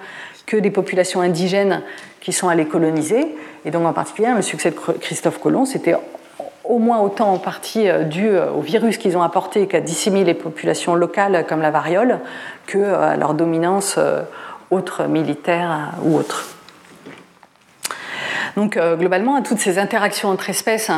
[0.46, 1.82] que des populations indigènes
[2.20, 3.34] qui sont allées coloniser.
[3.64, 5.96] Et donc en particulier, le succès de Christophe Colomb, c'était
[6.68, 10.24] au moins autant en partie euh, dû euh, au virus qu'ils ont apporté et qui
[10.24, 12.20] les populations locales comme la variole
[12.66, 13.98] que euh, à leur dominance
[14.70, 16.48] autre militaire ou autre.
[18.56, 20.90] Donc globalement, à toutes ces interactions entre espèces,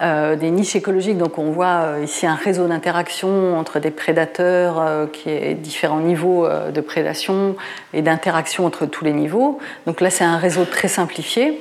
[0.00, 5.54] des niches écologiques, donc on voit ici un réseau d'interactions entre des prédateurs qui est
[5.54, 7.54] différents niveaux de prédation
[7.92, 9.58] et d'interaction entre tous les niveaux.
[9.86, 11.60] Donc là, c'est un réseau très simplifié.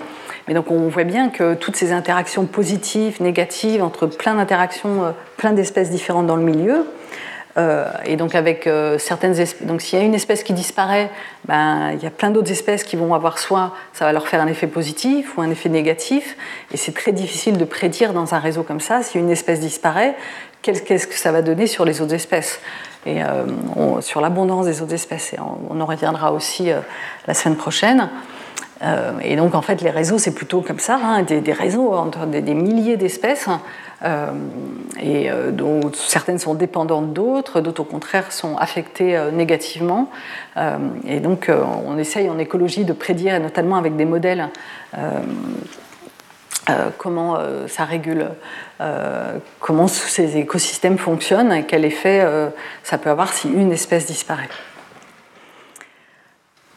[0.50, 5.12] Mais donc on voit bien que toutes ces interactions positives, négatives, entre plein d'interactions, euh,
[5.38, 6.84] plein d'espèces différentes dans le milieu, euh,
[7.58, 11.10] et donc avec euh, certaines espèces, donc s'il y a une espèce qui disparaît,
[11.46, 14.42] ben, il y a plein d'autres espèces qui vont avoir soit ça va leur faire
[14.42, 16.38] un effet positif ou un effet négatif,
[16.72, 20.16] et c'est très difficile de prédire dans un réseau comme ça si une espèce disparaît,
[20.62, 22.60] qu'est-ce que ça va donner sur les autres espèces
[23.06, 23.22] et
[24.02, 25.34] sur l'abondance des autres espèces.
[25.34, 26.70] Et on, en reviendra aussi
[27.28, 28.10] la semaine prochaine.
[28.82, 32.26] Euh, et donc, en fait, les réseaux, c'est plutôt comme ça, hein, des, réseaux entre
[32.26, 33.48] des, milliers d'espèces,
[34.04, 34.28] euh,
[35.02, 40.10] et euh, dont certaines sont dépendantes d'autres, d'autres, au contraire, sont affectées négativement.
[41.06, 41.50] et donc,
[41.86, 44.50] on essaye en écologie de prédire, notamment avec des modèles,
[46.98, 48.28] comment ça régule,
[49.60, 52.26] comment ces écosystèmes fonctionnent et quel effet
[52.84, 54.50] ça peut avoir si une espèce disparaît.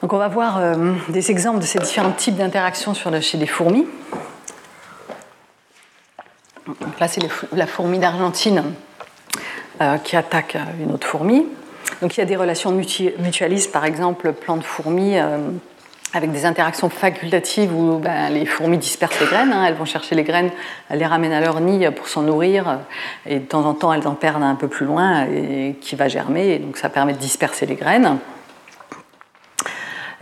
[0.04, 3.86] On va voir euh, des exemples de ces différents types d'interactions chez les fourmis.
[6.98, 7.22] Là, c'est
[7.52, 8.64] la fourmi d'Argentine
[9.80, 11.46] euh, qui attaque une autre fourmi.
[12.00, 15.38] Donc il y a des relations mutualistes, par exemple, plante-fourmi, euh,
[16.12, 19.52] avec des interactions facultatives où ben, les fourmis dispersent les graines.
[19.52, 19.66] Hein.
[19.68, 20.50] elles vont chercher les graines,
[20.90, 22.80] elles les ramènent à leur nid pour s'en nourrir,
[23.24, 26.08] et de temps en temps, elles en perdent un peu plus loin, et qui va
[26.08, 28.18] germer, et donc ça permet de disperser les graines.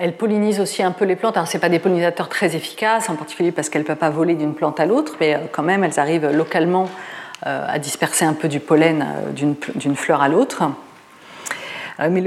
[0.03, 1.37] Elles pollinisent aussi un peu les plantes.
[1.37, 4.35] Alors, ce pas des pollinisateurs très efficaces, en particulier parce qu'elles ne peuvent pas voler
[4.35, 6.89] d'une plante à l'autre, mais euh, quand même, elles arrivent localement
[7.47, 9.31] euh, à disperser un peu du pollen euh,
[9.75, 10.63] d'une fleur à l'autre.
[11.99, 12.23] Mais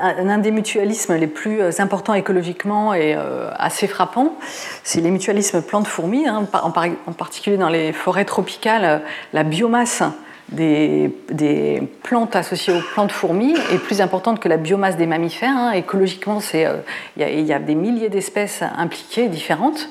[0.00, 3.14] un des mutualismes les plus importants écologiquement et
[3.58, 4.38] assez frappants,
[4.84, 6.26] c'est les mutualismes plantes-fourmis.
[6.26, 6.46] Hein.
[6.54, 9.02] en, particulier dans les forêts tropicales,
[9.34, 10.02] la biomasse
[10.50, 15.56] des, plantes associées aux plantes fourmis est plus importante que la biomasse des mammifères.
[15.56, 15.72] Hein.
[15.72, 16.80] Écologiquement, euh,
[17.16, 19.88] il y, a des milliers d'espèces impliquées, différentes.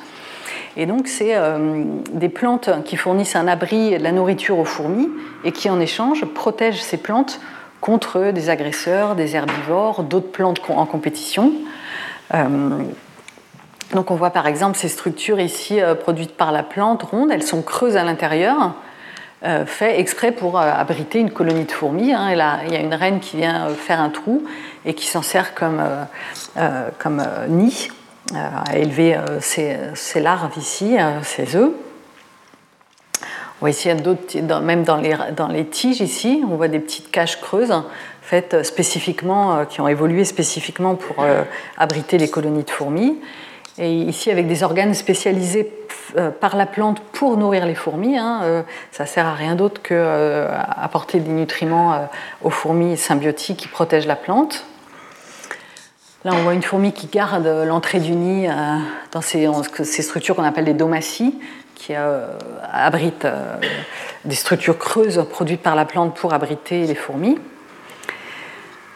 [0.75, 4.65] Et donc, c'est euh, des plantes qui fournissent un abri et de la nourriture aux
[4.65, 5.09] fourmis
[5.43, 7.39] et qui, en échange, protègent ces plantes
[7.81, 11.51] contre des agresseurs, des herbivores, d'autres plantes en compétition.
[12.33, 12.69] Euh,
[13.93, 17.61] donc, on voit par exemple ces structures ici produites par la plante ronde, elles sont
[17.61, 18.73] creuses à l'intérieur
[19.65, 22.13] fait exprès pour euh, abriter une colonie de fourmis.
[22.13, 22.31] Hein.
[22.65, 24.43] il y a une reine qui vient euh, faire un trou
[24.85, 25.81] et qui s'en sert comme,
[26.97, 27.89] comme nid
[28.33, 31.71] à élever ses, larves ici, ses œufs.
[33.21, 33.89] On voit ici,
[34.63, 37.73] même dans les, dans les tiges, ici, on voit des petites caches creuses
[38.21, 41.25] faites spécifiquement, qui ont évolué spécifiquement pour
[41.77, 43.17] abriter les colonies de fourmis.
[43.79, 45.71] Et ici, avec des organes spécialisés
[46.17, 49.81] euh, par la plante pour nourrir les fourmis, hein, euh, ça sert à rien d'autre
[49.83, 52.07] que euh, apporter des nutriments
[52.43, 54.65] aux fourmis symbiotiques qui protègent la plante.
[56.25, 58.49] Là, on voit une fourmi qui garde l'entrée du nid
[59.11, 59.47] dans ces,
[59.83, 61.39] ces structures qu'on appelle des domaties,
[61.75, 63.27] qui abritent
[64.25, 67.37] des structures creuses produites par la plante pour abriter les fourmis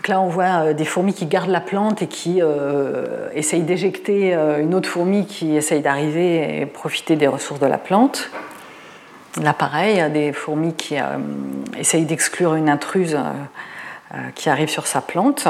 [0.08, 4.34] là, on voit euh, des fourmis qui gardent la plante et qui euh, essayent d'éjecter
[4.34, 8.30] euh, une autre fourmi qui essaye d'arriver et profiter des ressources de la plante.
[9.42, 10.96] Là, pareil, il y a des fourmis qui
[11.78, 13.18] essayent d'exclure une intruse
[14.36, 15.48] qui arrive sur sa plante.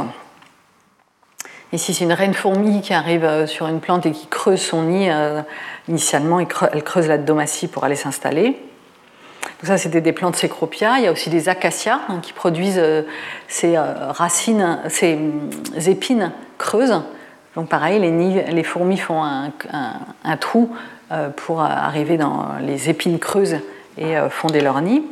[1.74, 5.10] Ici, c'est une reine fourmi qui arrive sur une plante et qui creuse son nid.
[5.88, 8.56] Initialement, elle creuse la domatie pour aller s'installer
[9.64, 10.98] ça, c'était des plantes cécropia.
[10.98, 13.04] Il y a aussi des acacias hein, qui produisent euh,
[13.48, 17.02] ces euh, racines, ces euh, épines creuses.
[17.56, 20.74] Donc pareil, les, fourmis font un, trou
[21.36, 23.58] pour arriver dans les épines creuses
[23.98, 25.04] et fonder leur nid.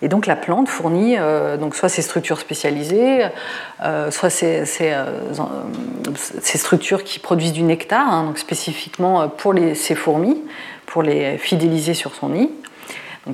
[0.00, 1.18] Et donc la plante fournit
[1.60, 3.26] donc soit ces structures spécialisées,
[4.08, 4.64] soit ces,
[6.42, 10.42] structures qui produisent du nectar, hein, donc spécifiquement pour ces fourmis,
[10.86, 12.48] pour les fidéliser sur son nid.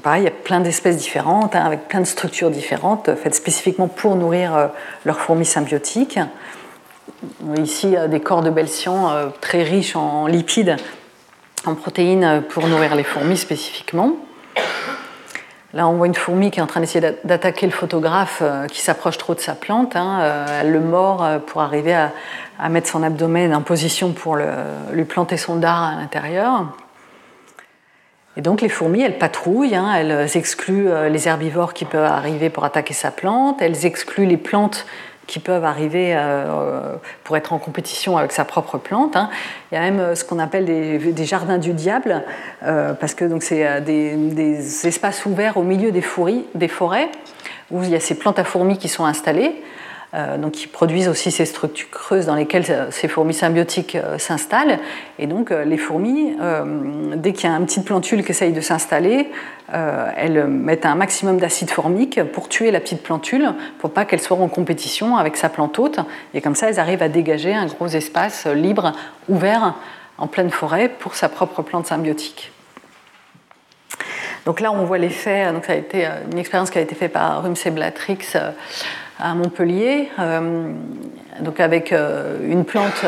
[0.03, 3.87] Pareil, il y a plein d'espèces différentes, hein, avec plein de structures différentes, faites spécifiquement
[3.87, 4.67] pour nourrir euh,
[5.05, 6.19] leurs fourmis symbiotiques.
[7.57, 10.77] Ici, des corps de belcian euh, très riches en lipides,
[11.65, 14.17] en protéines pour nourrir les fourmis spécifiquement.
[15.75, 18.81] Là, on voit une fourmi qui est en train d'essayer d'attaquer le photographe euh, qui
[18.81, 19.95] s'approche trop de sa plante.
[19.95, 20.47] Hein.
[20.61, 25.57] Elle le mord pour arriver à, mettre son abdomen en position pour lui planter son
[25.57, 26.67] dard à l'intérieur.
[28.37, 32.51] Et donc les fourmis, elles patrouillent, hein, elles excluent euh, les herbivores qui peuvent arriver
[32.51, 34.87] pour attaquer sa plante, elles excluent les plantes
[35.27, 39.17] qui peuvent arriver euh, pour être en compétition avec sa propre plante.
[39.17, 39.31] Hein.
[39.71, 42.23] Il y a même euh, ce qu'on appelle des, jardins du diable,
[42.61, 46.05] parce que c'est des, des, espaces ouverts au milieu des,
[46.55, 47.09] des forêts
[47.71, 49.63] où il y a ces plantes à fourmis qui sont installées.
[50.15, 54.17] Euh, donc qui produisent aussi ces structures creuses dans lesquelles euh, ces fourmis symbiotiques euh,
[54.17, 54.79] s'installent.
[55.19, 56.37] Et donc les fourmis,
[57.17, 59.31] dès qu'il y a un petit plantule qui essaye de s'installer,
[59.71, 64.37] elles mettent un maximum d'acide formique pour tuer la petite plantule, pour pas qu'elle soit
[64.37, 66.01] en compétition avec sa plante hôte.
[66.35, 68.93] Et comme ça, elles arrivent à dégager un gros espace libre,
[69.29, 69.75] ouvert,
[70.19, 72.51] en pleine forêt, pour sa propre plante symbiotique.
[74.47, 75.53] Donc là, on voit l'effet.
[75.53, 78.19] Donc ça a été une expérience qui a été faite par Rumsey Blatrix
[79.19, 80.73] à Montpellier, euh,
[81.41, 83.05] donc avec euh, une plante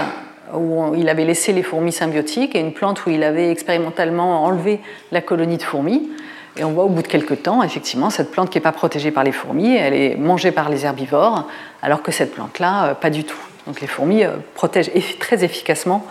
[0.55, 4.81] où il avait laissé les fourmis symbiotiques et une plante où il avait expérimentalement enlevé
[5.11, 6.09] la colonie de fourmis.
[6.57, 9.11] Et on voit au bout de quelques temps, effectivement, cette plante qui n'est pas protégée
[9.11, 11.49] par les fourmis, elle est mangée par les herbivores,
[11.83, 13.41] alors que cette plante-là, euh, pas du tout.
[13.67, 14.23] Donc les fourmis
[14.55, 16.07] protègent très efficacement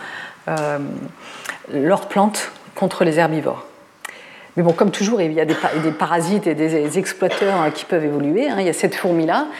[1.72, 3.64] leurs plantes contre les herbivores.
[4.56, 5.54] Mais bon, comme toujours, il y a des,
[5.98, 8.48] parasites et des exploiteurs hein, qui peuvent évoluer.
[8.48, 8.56] Hein.
[8.58, 9.52] Il y a cette fourmi-là euh,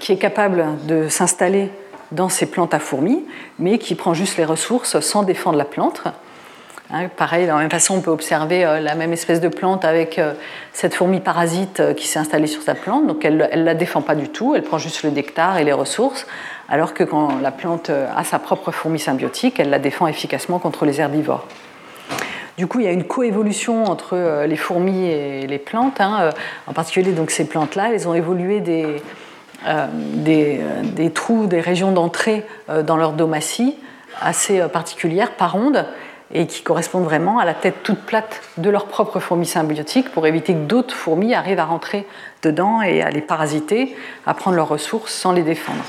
[0.00, 1.70] qui est capable de s'installer
[2.12, 3.24] dans ces plantes à fourmis,
[3.58, 6.02] mais qui prend juste les ressources sans défendre la plante.
[6.90, 9.86] Hein, pareil, de la même façon, on peut observer euh, la même espèce de plante
[9.86, 10.34] avec euh,
[10.74, 13.06] cette fourmi parasite qui s'est installée sur sa plante.
[13.06, 15.72] Donc elle ne la défend pas du tout, elle prend juste le nectar et les
[15.72, 16.26] ressources,
[16.68, 20.84] alors que quand la plante a sa propre fourmi symbiotique, elle la défend efficacement contre
[20.84, 21.46] les herbivores.
[22.56, 26.00] Du coup, il y a une coévolution entre euh, les fourmis et les plantes.
[26.00, 26.30] Hein, euh,
[26.68, 29.02] en particulier, donc, ces plantes-là, elles ont évolué des,
[29.66, 32.46] euh, des, trous, des régions d'entrée
[32.84, 33.76] dans leur domatie
[34.20, 35.86] assez particulières par onde
[36.32, 40.26] et qui correspondent vraiment à la tête toute plate de leur propre fourmi symbiotique pour
[40.26, 42.06] éviter que d'autres fourmis arrivent à rentrer
[42.42, 43.96] dedans et à les parasiter,
[44.26, 45.84] à prendre leurs ressources sans les défendre.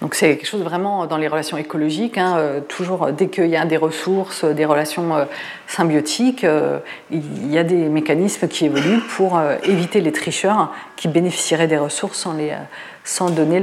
[0.00, 3.56] Donc c'est quelque chose vraiment dans les relations écologiques, hein, euh, toujours dès qu'il y
[3.56, 5.24] a des ressources, des relations euh,
[5.66, 6.78] symbiotiques, euh,
[7.10, 12.28] il y a des mécanismes qui évoluent pour éviter les tricheurs qui bénéficieraient des ressources
[13.04, 13.62] sans, donner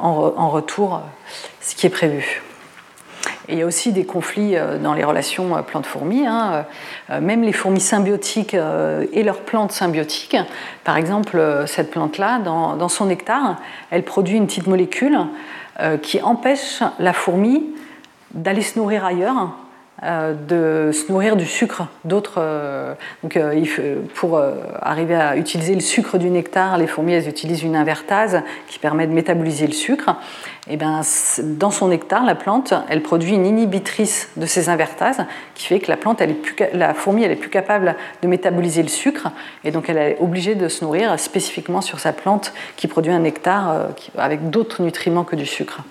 [0.00, 1.00] en, retour
[1.60, 2.42] ce qui est prévu.
[3.50, 6.26] Il y a aussi des conflits dans les relations plantes-fourmis.
[6.26, 6.64] Hein.
[7.20, 10.36] Même les fourmis symbiotiques et leurs plantes symbiotiques,
[10.84, 13.56] par exemple, cette plante-là, dans, dans, son nectar,
[13.90, 15.18] elle produit une petite molécule
[16.02, 17.64] qui empêche la fourmi
[18.34, 19.50] d'aller se nourrir ailleurs,
[20.02, 22.40] de se nourrir du sucre d'autres.
[23.22, 23.38] donc,
[24.14, 24.42] pour
[24.80, 29.06] arriver à utiliser le sucre du nectar, les fourmis elles utilisent une invertase qui permet
[29.06, 30.16] de métaboliser le sucre.
[30.68, 31.00] Et ben,
[31.42, 35.24] dans son nectar, la plante, elle produit une inhibitrice de ces invertases
[35.54, 38.28] qui fait que la plante, elle est plus, la fourmi, elle est plus capable de
[38.28, 39.30] métaboliser le sucre
[39.64, 43.20] et donc elle est obligée de se nourrir spécifiquement sur sa plante qui produit un
[43.20, 43.86] nectar euh,
[44.16, 45.82] avec d'autres nutriments que du sucre.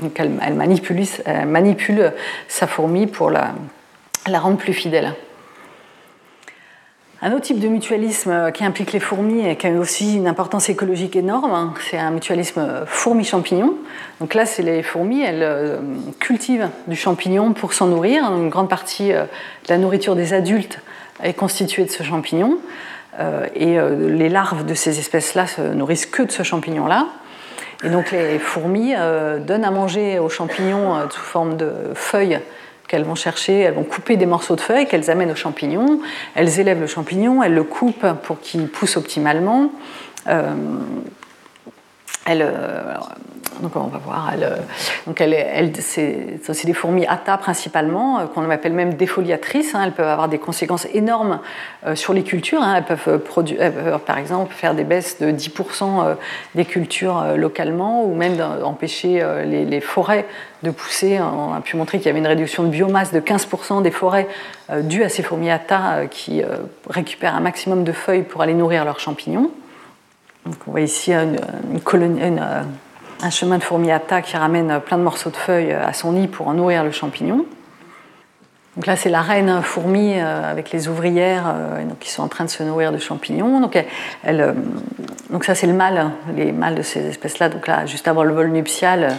[0.00, 2.12] Donc elle, manipule,
[2.48, 3.54] sa fourmi pour la,
[4.26, 5.14] la rendre plus fidèle.
[7.26, 10.26] Un autre type de mutualisme euh, qui implique les fourmis et qui a aussi une
[10.26, 13.76] importance écologique énorme, hein, c'est un mutualisme fourmi-champignon.
[14.20, 15.78] Donc là, c'est les fourmis, elles euh,
[16.20, 18.24] cultivent du champignon pour s'en nourrir.
[18.30, 20.80] Une grande partie euh, de la nourriture des adultes
[21.22, 22.58] est constituée de ce champignon.
[23.54, 27.06] Et les larves de ces espèces-là se nourrissent que de ce champignon-là.
[27.82, 28.94] Et donc les fourmis
[29.40, 32.40] donnent à manger aux champignons sous forme de feuilles
[32.88, 36.00] qu'elles vont chercher, elles vont couper des morceaux de feuilles qu'elles amènent aux champignons,
[36.34, 39.72] elles élèvent le champignon, elles le coupent pour qu'il pousse optimalement.
[40.28, 40.54] Euh,
[42.28, 42.94] euh,
[43.60, 44.32] donc on va voir.
[44.38, 44.56] Euh,
[45.06, 49.74] donc elle, c'est des fourmis atta principalement, euh, qu'on appelle même défoliatrices.
[49.74, 49.82] Hein.
[49.84, 51.40] elles peuvent avoir des conséquences énormes
[51.86, 52.62] euh, sur les cultures.
[52.62, 52.76] Hein.
[52.76, 53.20] elles, peuvent
[54.06, 56.16] par exemple, faire des baisses de 10%
[56.54, 60.26] des cultures localement, ou même empêcher les, forêts
[60.62, 61.20] de pousser.
[61.20, 64.28] On a pu montrer qu'il y avait une réduction de biomasse de 15% des forêts
[64.82, 66.42] dues à ces fourmis atta qui
[66.88, 69.50] récupèrent un maximum de feuilles pour aller nourrir leurs champignons.
[70.46, 72.20] Donc on voit ici une, colonie.
[73.22, 76.28] Un chemin de fourmi atta qui ramène plein de morceaux de feuilles à son nid
[76.28, 77.46] pour en nourrir le champignon.
[78.76, 82.44] Donc là, c'est la reine fourmi euh, avec les ouvrières euh, qui sont en train
[82.44, 83.60] de se nourrir de champignons.
[83.60, 84.52] Donc, euh,
[85.42, 87.48] ça, c'est le mâle, les mâles de ces espèces-là.
[87.50, 89.14] Donc là, juste avant le vol nuptial,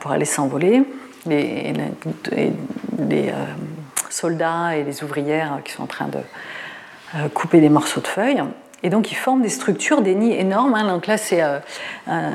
[0.00, 0.84] pour aller s'envoler.
[1.26, 1.72] Les,
[4.08, 8.44] soldats et les ouvrières qui sont en train de couper des morceaux de feuilles.
[8.84, 10.74] Et donc, ils forment des structures, des nids énormes.
[10.74, 10.86] Hein.
[10.86, 11.58] Donc là, c'est euh,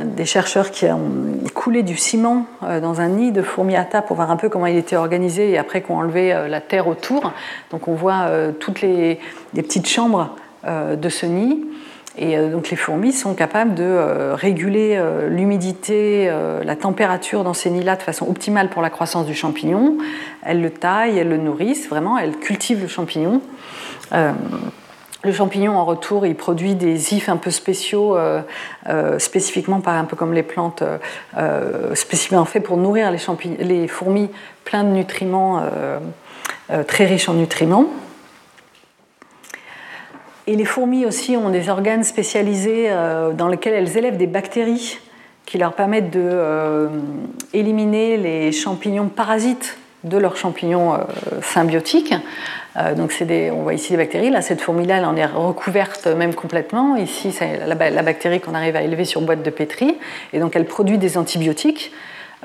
[0.04, 1.12] des chercheurs qui ont
[1.54, 4.76] coulé du ciment euh, dans un nid de fourmiata pour voir un peu comment il
[4.76, 7.34] était organisé et après qu'on enlevé euh, la terre autour.
[7.70, 8.26] Donc, on voit
[8.60, 9.20] toutes les,
[9.54, 10.36] petites chambres
[10.66, 11.64] de ce nid.
[12.18, 16.30] Et donc les fourmis sont capables de réguler l'humidité,
[16.64, 19.98] la température dans ces nids-là de façon optimale pour la croissance du champignon.
[20.44, 23.42] Elles le taillent, elles le nourrissent, vraiment, elles cultivent le champignon.
[25.22, 28.42] Le champignon, en retour, il produit des ifs un peu spéciaux, euh,
[28.88, 30.82] euh, spécifiquement un peu comme les plantes,
[31.38, 33.20] euh, spécifiquement faits pour nourrir les,
[33.60, 34.30] les, fourmis
[34.64, 35.62] plein de nutriments,
[36.88, 37.88] très riches en nutriments.
[40.48, 42.90] Et les fourmis aussi ont des organes spécialisés
[43.34, 45.00] dans lesquels elles élèvent des bactéries
[45.46, 46.12] qui leur permettent
[47.52, 51.00] d'éliminer les champignons parasites de leurs champignons
[51.42, 52.14] symbiotiques.
[52.78, 54.30] Euh, donc des, on voit ici des bactéries.
[54.30, 56.96] Là, cette fourmi-là, en est recouverte même complètement.
[56.96, 59.98] Ici, c'est la, bactérie qu'on arrive à élever sur boîte de pétri.
[60.34, 61.92] Et donc, elle produit des antibiotiques.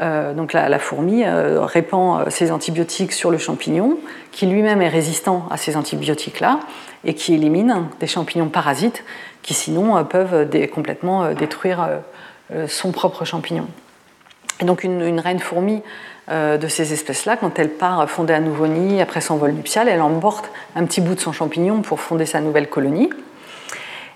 [0.00, 3.98] Euh, donc la, fourmi euh, répand ses antibiotiques sur le champignon,
[4.32, 6.60] qui lui-même est résistant à ces antibiotiques-là,
[7.04, 9.04] et qui élimine des champignons parasites
[9.42, 11.86] qui sinon peuvent complètement détruire
[12.66, 13.66] son propre champignon.
[14.60, 15.82] Et donc une, reine fourmi
[16.28, 20.00] de ces espèces-là, quand elle part fonder un nouveau nid après son vol nuptial, elle
[20.00, 23.10] emporte un petit bout de son champignon pour fonder sa nouvelle colonie.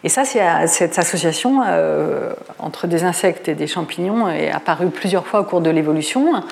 [0.05, 5.41] Et ça, cette association euh, entre des insectes et des champignons est apparue plusieurs fois
[5.41, 6.43] au cours de l'évolution,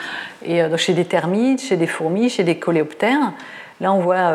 [0.44, 3.32] et euh, chez des termites, chez des fourmis, chez des coléoptères.
[3.80, 4.32] Là, on voit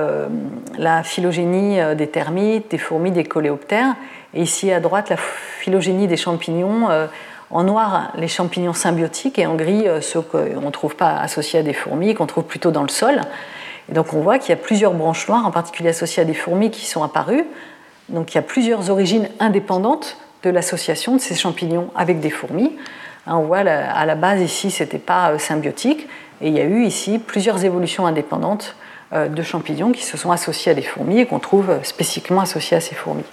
[0.77, 3.95] la phylogénie des termites, des fourmis, des coléoptères,
[4.35, 6.87] et ici à droite, la phylogénie des champignons
[7.51, 11.59] en noir, les champignons symbiotiques et en gris, euh, ceux qu'on ne trouve pas associés
[11.59, 13.21] à des fourmis, qu'on trouve plutôt dans le sol.
[13.89, 16.33] Et donc on voit qu'il y a plusieurs branches noires, en particulier associées à des
[16.33, 17.45] fourmis, qui sont apparues.
[18.09, 22.75] Donc il y a plusieurs origines indépendantes de l'association de ces champignons avec des fourmis.
[23.27, 26.07] Hein, on voit à la base ici, ce n'était pas euh, symbiotique,
[26.41, 28.75] et il y a eu ici plusieurs évolutions indépendantes
[29.13, 32.77] euh, de champignons qui se sont associés à des fourmis et qu'on trouve spécifiquement associés
[32.77, 33.25] à ces fourmis.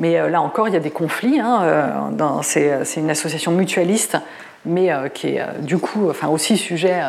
[0.00, 1.38] Mais euh, là encore, il y a des conflits.
[1.38, 4.16] Hein, euh, c'est une association mutualiste,
[4.64, 7.00] mais euh, qui est du coup enfin, aussi sujet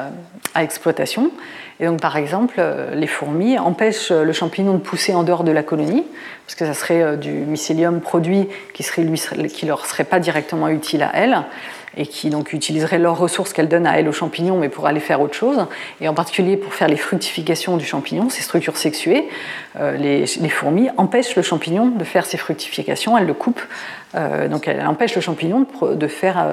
[0.53, 1.31] à exploitation.
[1.79, 2.61] Et donc, par exemple,
[2.93, 6.05] les fourmis empêchent le champignon de pousser en dehors de la colonie,
[6.45, 11.09] parce que ça serait du mycélium produit qui ne leur serait pas directement utile à
[11.15, 11.43] elles
[11.97, 14.99] et qui donc utiliseraient leurs ressources qu'elles donnent à elles aux champignons, mais pour aller
[14.99, 15.65] faire autre chose,
[15.99, 19.27] et en particulier pour faire les fructifications du champignon, ces structures sexuées,
[19.79, 23.61] euh, les, fourmis empêchent le champignon de faire ses fructifications, elles le coupent
[24.49, 25.65] donc elle empêche le champignon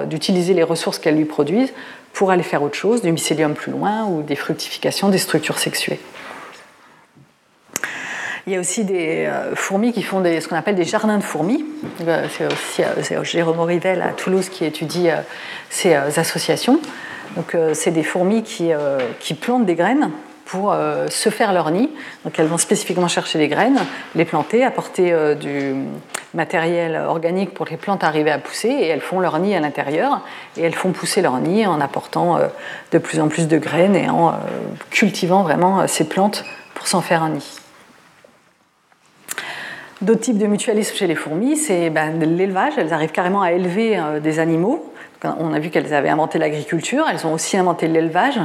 [0.07, 1.72] d'utiliser les ressources qu'elle lui produise
[2.12, 5.99] pour aller faire autre chose, du mycélium plus loin ou des fructifications des structures sexuées.
[8.49, 11.22] Il y a aussi des euh, fourmis qui font ce qu'on appelle des jardins de
[11.22, 11.66] fourmis.
[12.01, 12.82] Euh, c'est aussi
[13.12, 15.09] euh, Jérôme Rivel à Toulouse qui étudie
[15.68, 16.80] ces associations.
[17.36, 18.72] Donc, c'est des fourmis qui,
[19.34, 20.11] plantent des graines
[20.46, 20.74] pour
[21.11, 21.90] se faire leur nid.
[22.24, 23.78] Donc, elles vont spécifiquement chercher les graines,
[24.14, 25.74] les planter, apporter du
[26.32, 29.61] matériel organique pour que les plantes arrivent à pousser et elles font leur nid à
[29.61, 30.22] l'intérieur
[30.57, 32.38] et elles font pousser leur nid en apportant
[32.92, 34.32] de plus en plus de graines et en
[34.88, 37.61] cultivant vraiment ces plantes pour s'en faire un nid.
[40.01, 42.74] D'autres types de mutualisme chez les fourmis, c'est ben, l'élevage.
[42.76, 44.92] Elles arrivent carrément à élever euh, des animaux.
[45.24, 48.38] On a vu qu'elles avaient inventé l'agriculture, elles ont aussi inventé l'élevage.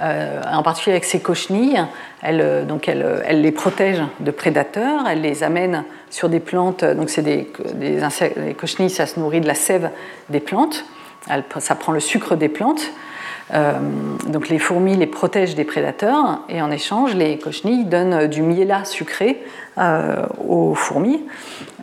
[0.00, 1.82] Euh, en particulier avec ces cochenilles,
[2.22, 7.08] elles, euh, donc elles, les protègent de prédateurs, elles les amènent sur des plantes, donc
[7.08, 9.88] c'est des, des, insectes, les cochenilles, ça se nourrit de la sève
[10.28, 10.84] des plantes,
[11.58, 12.90] ça prend le sucre des plantes,
[13.52, 18.84] donc les fourmis les protègent des prédateurs et en échange, les cochenilles donnent du miela
[18.84, 19.42] sucré
[19.78, 21.22] euh, aux fourmis.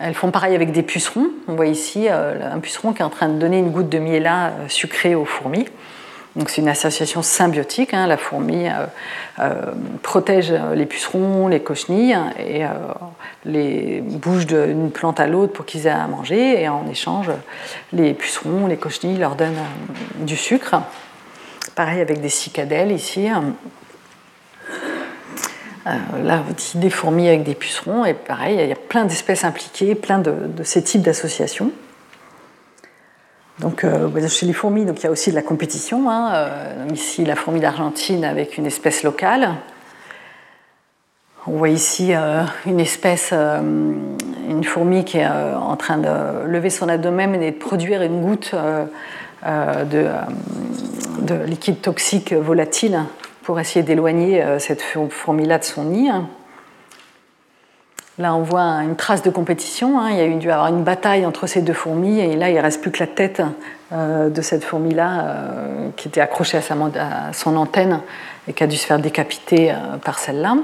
[0.02, 1.28] Elles font pareil avec des pucerons.
[1.48, 4.00] On voit ici euh, un puceron qui est en train de donner une goutte de
[4.00, 5.66] miela sucré aux fourmis.
[6.36, 7.94] Donc c'est une association symbiotique.
[7.94, 8.08] Hein.
[8.08, 8.68] La fourmi
[10.02, 12.64] protège les pucerons, les cochenilles et
[13.46, 16.62] les bouge d'une plante à l'autre pour qu'ils aient à manger.
[16.62, 17.32] Et en échange,
[17.94, 19.58] les pucerons, les cochenilles leur donnent
[20.20, 20.76] du sucre.
[21.80, 23.30] Pareil avec des cicadelles ici.
[25.88, 25.92] Euh,
[26.26, 26.44] là,
[26.76, 30.36] des fourmis avec des pucerons, et pareil, il y a plein d'espèces impliquées, plein de,
[30.64, 31.72] ces types d'associations.
[33.60, 36.10] Donc, euh, chez les fourmis, donc, il y a aussi de la compétition.
[36.10, 36.34] Hein.
[36.34, 39.52] Euh, ici, la fourmi d'Argentine avec une espèce locale.
[41.48, 42.12] On voit ici
[42.66, 48.02] une espèce, une fourmi qui est en train de lever son abdomen et de produire
[48.02, 48.54] une goutte
[49.44, 50.06] de
[51.22, 53.04] de liquide toxique volatile
[53.44, 56.12] pour essayer d'éloigner euh, cette fourmi-là de son nid.
[58.18, 60.00] Là, on voit une trace de compétition.
[60.00, 60.10] Hein.
[60.12, 62.60] Il y a eu dû avoir une bataille entre ces deux fourmis, et là, il
[62.60, 63.42] reste plus que la tête
[63.94, 68.02] euh, de cette fourmi-là euh, qui était accrochée à, son antenne
[68.48, 69.74] et qui a dû se faire décapiter
[70.04, 70.56] par celle-là.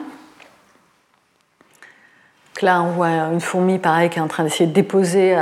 [2.62, 5.36] Là, on voit une fourmi, pareil, qui est en train d'essayer de déposer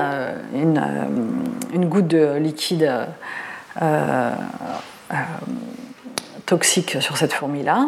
[0.54, 0.82] une,
[1.74, 2.92] une, goutte de liquide
[3.82, 4.32] euh,
[6.46, 7.88] toxique sur cette fourmi-là.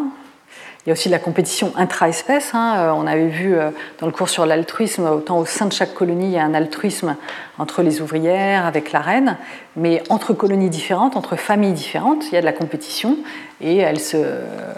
[0.85, 2.51] Il y a aussi de la compétition intra-espèce.
[2.53, 2.75] Hein.
[2.77, 5.93] Euh, on avait vu euh, dans le cours sur l'altruisme, autant au sein de chaque
[5.93, 7.15] colonie, il y a un altruisme
[7.57, 9.37] entre les ouvrières, avec la reine,
[9.75, 13.17] mais entre colonies différentes, entre familles différentes, il y a de la compétition
[13.61, 14.17] et elles se,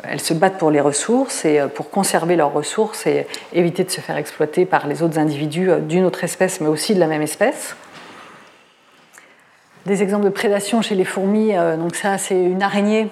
[0.04, 4.00] elles se battent pour les ressources et pour conserver leurs ressources et éviter de se
[4.00, 7.76] faire exploiter par les autres individus d'une autre espèce, mais aussi de la même espèce
[9.88, 11.56] des exemples de prédation chez les fourmis.
[11.56, 13.08] Euh, donc ça, c'est une araignée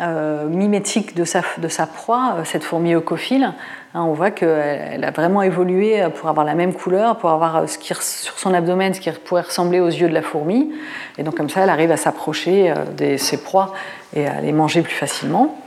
[0.00, 3.52] euh, mimétique de sa, de sa proie, euh, cette fourmi eucophile.
[3.94, 7.78] Hein, on voit qu'elle a vraiment évolué pour avoir la même couleur, pour avoir ce
[7.78, 10.72] qui, sur son abdomen ce qui pourrait ressembler aux yeux de la fourmi.
[11.18, 13.74] Et donc comme ça, elle arrive à s'approcher de ses proies
[14.14, 15.58] et à les manger plus facilement.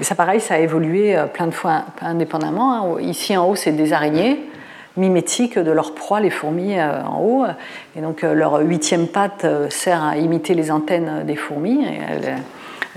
[0.00, 2.96] Et ça, pareil, ça a évolué plein de fois indépendamment.
[2.96, 3.00] Hein.
[3.00, 4.38] Ici, en haut, c'est des araignées
[4.96, 7.44] mimétiques de leur proie, les fourmis euh, en haut.
[7.96, 11.84] Et donc euh, leur huitième patte euh, sert à imiter les antennes des fourmis.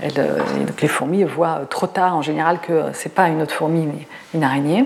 [0.02, 3.86] Donc les fourmis voient trop tard en général que ce n'est pas une autre fourmi
[3.86, 4.84] mais une araignée.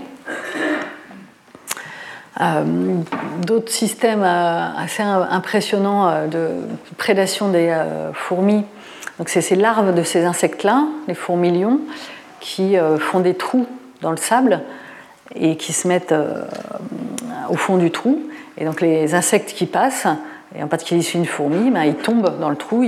[3.45, 6.49] D'autres systèmes assez impressionnants de
[6.97, 7.77] prédation des
[8.13, 8.63] fourmis,
[9.27, 11.81] c'est ces larves de ces insectes-là, les fourmilions,
[12.39, 13.67] qui font des trous
[14.01, 14.61] dans le sable
[15.35, 16.43] et qui se mettent euh,
[17.49, 18.21] au fond du trou.
[18.57, 20.07] Et donc les insectes qui passent,
[20.55, 22.83] et en particulier une fourmi, ben, ils tombent dans le trou,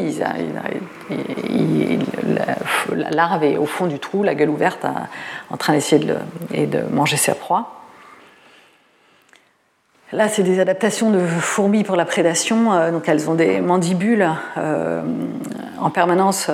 [2.95, 4.85] la, larve est au fond du trou, la gueule ouverte,
[5.49, 7.79] en train d'essayer de, manger sa proie.
[10.11, 12.71] Là, c'est des adaptations de fourmis pour la prédation.
[12.71, 15.01] Euh, donc, elles ont des mandibules euh,
[15.79, 16.51] en permanence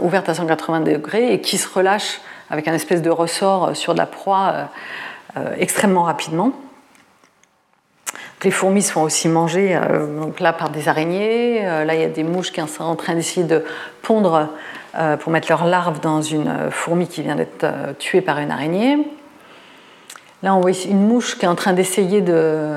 [0.00, 4.06] ouvertes à 180 degrés et qui se relâchent avec un espèce de ressort sur la
[4.06, 4.70] proie
[5.36, 6.52] euh, extrêmement rapidement.
[8.44, 11.66] Les fourmis se font aussi manger euh, donc là par des araignées.
[11.66, 13.64] Euh, là, il y a des mouches qui sont en train d'essayer de
[14.02, 14.48] pondre
[15.20, 17.66] pour mettre leurs larves dans une fourmi qui vient d'être
[17.98, 18.98] tuée par une araignée.
[20.42, 22.72] Là, on voit une mouche qui est en train d'essayer de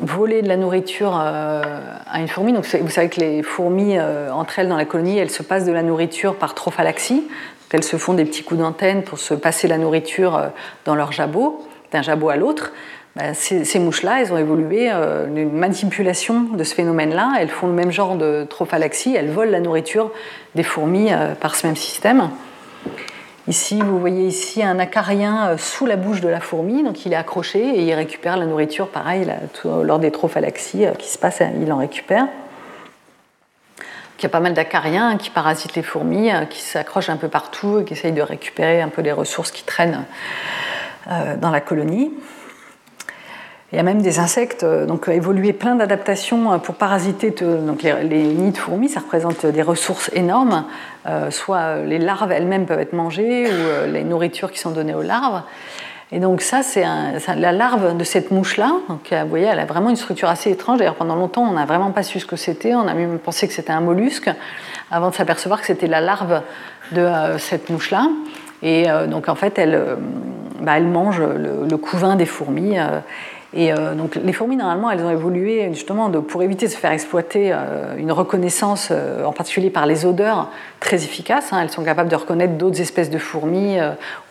[0.00, 2.52] voler de la nourriture à une fourmi.
[2.52, 3.96] Donc, vous savez que les fourmis,
[4.32, 7.28] entre elles dans la colonie, elles se passent de la nourriture par trophalaxie.
[7.74, 10.46] Elles se font des petits coups d'antenne pour se passer la nourriture euh,
[10.84, 12.72] dans leur jabot, d'un jabot à l'autre.
[13.16, 17.34] Bah, ces, mouches-là, elles ont évolué euh, une manipulation de ce phénomène-là.
[17.38, 20.10] Elles font le même genre de trophalaxie, elles volent la nourriture
[20.56, 22.30] des fourmis euh, par ce même système.
[23.46, 27.12] Ici, vous voyez ici un acarien euh, sous la bouche de la fourmi, donc il
[27.12, 29.28] est accroché et il récupère la nourriture, pareil,
[29.64, 32.26] lors des trophalaxies qui se passent, il en récupère.
[34.18, 37.80] Il y a pas mal d'acariens qui parasitent les fourmis, qui s'accrochent un peu partout
[37.80, 40.04] et qui essayent de récupérer un peu les ressources qui traînent
[41.06, 42.10] dans la colonie.
[43.74, 47.82] Il y a même des insectes euh, donc évolué plein d'adaptations euh, pour parasiter donc
[47.82, 48.88] les, nids de fourmis.
[48.88, 50.64] Ça représente des ressources énormes.
[51.08, 55.02] Euh, soit les larves elles-mêmes peuvent être mangées ou les nourritures qui sont données aux
[55.02, 55.42] larves.
[56.12, 58.76] Et donc ça, c'est la larve de cette mouche-là.
[58.88, 60.78] Vous voyez, elle a vraiment une structure assez étrange.
[60.78, 62.76] D'ailleurs, pendant longtemps, on n'a vraiment pas su ce que c'était.
[62.76, 64.30] On a même pensé que c'était un mollusque
[64.92, 66.42] avant de s'apercevoir que c'était la larve
[66.92, 68.06] de cette mouche-là.
[68.62, 69.96] Et donc en fait, elle,
[70.60, 72.76] bah, elle mange le, le, couvain des fourmis.
[73.56, 76.90] Et euh, donc les fourmis, normalement, elles ont évolué justement pour éviter de se faire
[76.90, 80.50] exploiter euh, une reconnaissance, euh, en particulier par les odeurs,
[80.80, 81.52] très efficace.
[81.52, 81.60] Hein.
[81.62, 83.78] Elles sont capables de reconnaître d'autres espèces de fourmis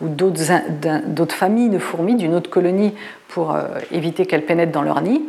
[0.02, 2.92] ou d'autres familles de fourmis d'une autre colonie
[3.28, 3.56] pour
[3.90, 5.22] éviter qu'elles pénètrent dans leur nid.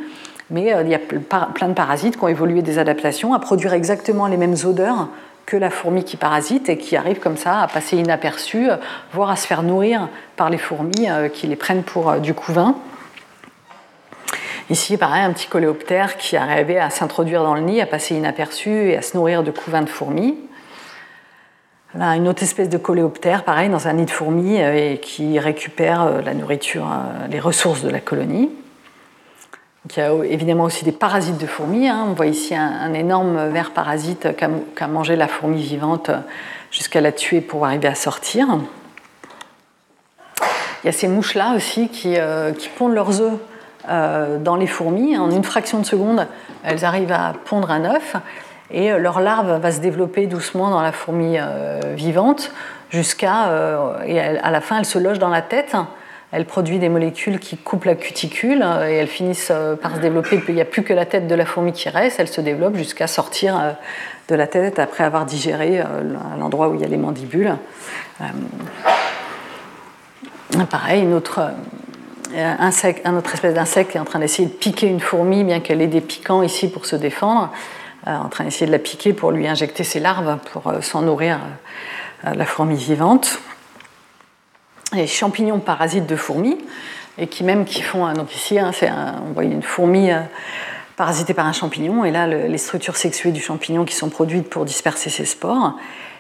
[0.52, 4.28] Mais il y a plein de parasites qui ont évolué des adaptations à produire exactement
[4.28, 5.08] les mêmes odeurs
[5.48, 8.68] que la fourmi qui parasite et qui arrive comme ça à passer inaperçue,
[9.14, 12.76] voire à se faire nourrir par les fourmis qui les prennent pour du couvain.
[14.72, 18.72] Ici, pareil, un petit coléoptère qui arrivait à s'introduire dans le nid, à passer inaperçu
[18.90, 20.36] et à se nourrir de couvains de fourmis.
[21.94, 25.38] Là, une autre espèce de coléoptère, pareil, dans un nid de fourmis euh, et qui
[25.38, 28.50] récupère euh, la nourriture, euh, les ressources de la colonie.
[29.88, 31.88] il y a évidemment aussi des parasites de fourmis.
[31.88, 32.04] Hein.
[32.10, 36.10] On voit ici un, énorme ver parasite qui a, mangé la fourmi vivante
[36.72, 38.48] jusqu'à la tuer pour arriver à sortir.
[40.84, 42.16] Il y a ces mouches-là aussi qui,
[42.58, 43.40] qui pondent leurs œufs
[43.88, 45.18] dans les fourmis.
[45.18, 46.28] En une fraction de seconde,
[46.64, 48.16] elles arrivent à pondre un œuf
[48.72, 52.52] et euh, leur larve va se développer doucement dans la fourmi euh, vivante
[52.90, 53.52] jusqu'à.
[54.06, 55.76] et à la fin, elle se loge dans la tête.
[56.32, 59.52] Elle produit des molécules qui coupent la cuticule et elles finissent
[59.82, 60.42] par se développer.
[60.48, 62.20] Il n'y a plus que la tête de la fourmi qui reste.
[62.20, 63.76] Elle se développe jusqu'à sortir
[64.30, 65.84] de la tête après avoir digéré
[66.38, 67.56] l'endroit où il y a les mandibules.
[70.70, 71.42] Pareil, une autre,
[72.34, 72.72] un,
[73.06, 75.82] un autre espèce d'insecte qui est en train d'essayer de piquer une fourmi, bien qu'elle
[75.82, 77.52] ait des piquants ici pour se défendre,
[78.08, 81.02] euh, en train d'essayer de la piquer pour lui injecter ses larves pour euh, s'en
[81.02, 81.40] nourrir
[82.26, 83.40] euh, la fourmi vivante.
[84.94, 86.58] Les champignons parasites de fourmis,
[87.18, 88.72] et qui même qui font, donc ici, hein,
[89.28, 90.10] on voit une fourmi
[90.96, 94.66] parasitée par un champignon, et là les structures sexuées du champignon qui sont produites pour
[94.66, 95.74] disperser ses spores.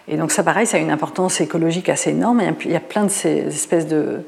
[0.07, 2.41] Et donc ça, pareil, ça a une importance écologique assez énorme.
[2.63, 4.19] Il y a plein de ces espèces de,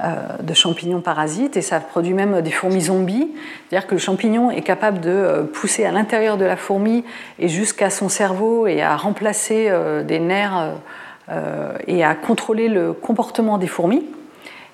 [0.00, 3.28] euh, de champignons parasites et ça produit même des fourmis zombies.
[3.68, 7.04] C'est-à-dire que le champignon est capable de euh, pousser à l'intérieur de la fourmi
[7.38, 10.74] et jusqu'à son cerveau et à remplacer euh, des nerfs
[11.86, 14.04] et à contrôler le comportement des fourmis.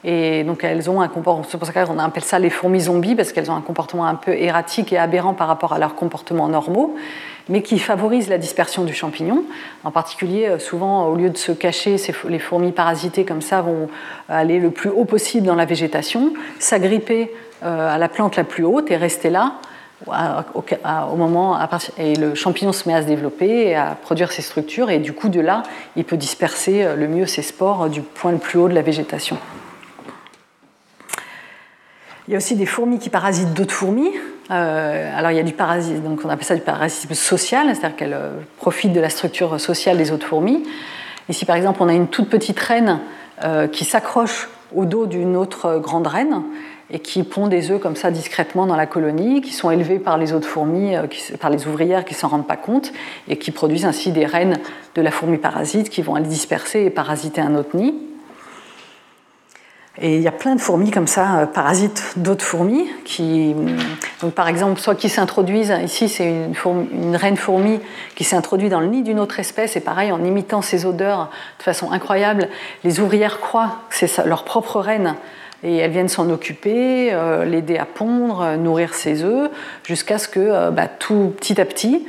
[0.05, 3.15] Et donc elles ont un comportement, c'est pour ça qu'on appelle ça les fourmis zombies,
[3.15, 6.49] parce qu'elles ont un comportement un peu erratique et aberrant par rapport à leurs comportements
[6.49, 6.97] normaux
[7.49, 9.45] mais qui favorise la dispersion du champignon.
[9.85, 11.97] En particulier, euh, souvent, au lieu de se cacher,
[12.29, 13.89] les fourmis parasitées comme ça vont
[14.29, 17.33] aller le plus haut possible dans la végétation, s'agripper
[17.63, 19.55] euh, à la plante la plus haute et rester là
[20.07, 21.59] au moment
[21.99, 25.15] et le champignon se met à se développer et à produire ses structures et du
[25.15, 25.63] coup de là
[25.97, 28.83] il peut disperser euh, le mieux ses spores du point le plus haut de la
[28.83, 29.39] végétation.
[32.29, 34.11] Il y a aussi des fourmis qui parasitent d'autres fourmis.
[34.51, 37.97] Euh, alors il y a du parasite, donc on appelle ça du parasitisme social, c'est-à-dire
[37.97, 40.63] qu'elle euh, profite de la structure sociale des autres fourmis.
[41.29, 43.01] Ici par exemple on a une toute petite reine
[43.45, 46.43] euh, qui s'accroche au dos d'une autre grande reine
[46.91, 50.19] et qui pond des œufs comme ça discrètement dans la colonie, qui sont élevés par
[50.19, 50.95] les autres fourmis,
[51.41, 52.93] par les ouvrières qui s'en rendent pas compte,
[53.27, 54.59] et qui produisent ainsi des reines
[54.95, 57.95] de la fourmi parasite qui vont aller disperser et parasiter un autre nid.
[60.01, 63.55] Et il y a plein de fourmis comme ça, euh, parasites d'autres fourmis, qui,
[64.21, 67.81] donc par exemple, soit qui s'introduisent, ici c'est une, reine fourmi
[68.15, 71.63] qui s'introduit dans le nid d'une autre espèce, et pareil, en imitant ses odeurs de
[71.63, 72.49] façon incroyable,
[72.85, 75.15] les ouvrières croient que c'est leur propre reine,
[75.63, 79.51] et elles viennent s'en occuper, euh, l'aider à pondre, euh, nourrir ses œufs,
[79.83, 82.07] jusqu'à ce que bah, petit à petit,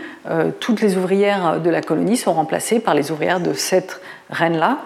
[0.59, 4.79] toutes les ouvrières de la colonie sont remplacées par les ouvrières de cette reine-là,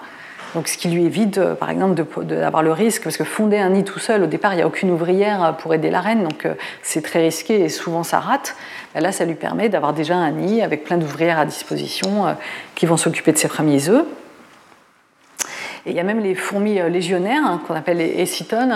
[0.53, 3.69] donc, ce qui lui évite, euh, par exemple, d'avoir le risque, parce que fonder un
[3.69, 6.23] nid tout seul, au départ, il n'y a aucune ouvrière euh, pour aider la reine,
[6.23, 8.55] donc euh, c'est très risqué et souvent ça rate.
[8.93, 12.35] là, ça lui permet d'avoir déjà un nid avec plein d'ouvrières à disposition
[12.75, 14.05] qui vont s'occuper de ses premiers œufs.
[15.85, 18.73] Et il y a même les fourmis légionnaires, hein, qu'on appelle les écitones,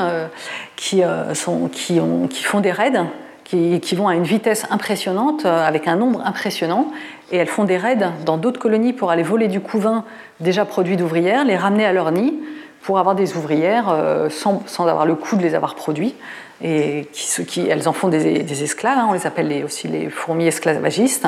[0.75, 3.05] qui, font des raids,
[3.45, 6.91] qui, qui, vont à une vitesse impressionnante, avec un nombre impressionnant.
[7.31, 10.03] Et elles font des raids dans d'autres colonies pour aller voler du couvain
[10.41, 12.33] déjà produit d'ouvrières, les ramener à leur nid
[12.81, 13.95] pour avoir des ouvrières
[14.29, 16.13] sans, sans, avoir le coût de les avoir produits
[16.61, 20.47] et qui, qui, elles en font des, esclaves, hein, on les appelle aussi les fourmis
[20.47, 21.27] esclavagistes.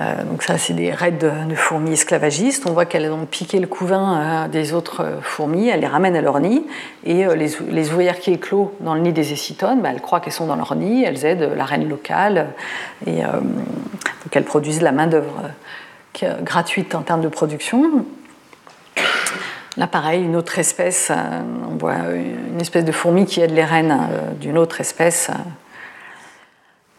[0.00, 2.66] Euh, donc ça, c'est des raids de, fourmis esclavagistes.
[2.66, 6.16] On voit qu'elles ont piqué le couvain euh, des autres euh, fourmis, elles les ramènent
[6.16, 6.64] à leur nid,
[7.04, 10.46] et les, ouvrières qui éclosent dans le nid des écitones, bah, elles croient qu'elles sont
[10.46, 12.48] dans leur nid, elles aident la reine locale,
[13.06, 15.50] et donc elles produisent la main-d'œuvre
[16.42, 18.04] gratuite en termes de production.
[19.76, 21.12] Là, pareil, une autre espèce,
[21.70, 23.98] on voit une espèce de fourmi qui aide les reines
[24.40, 25.30] d'une autre espèce.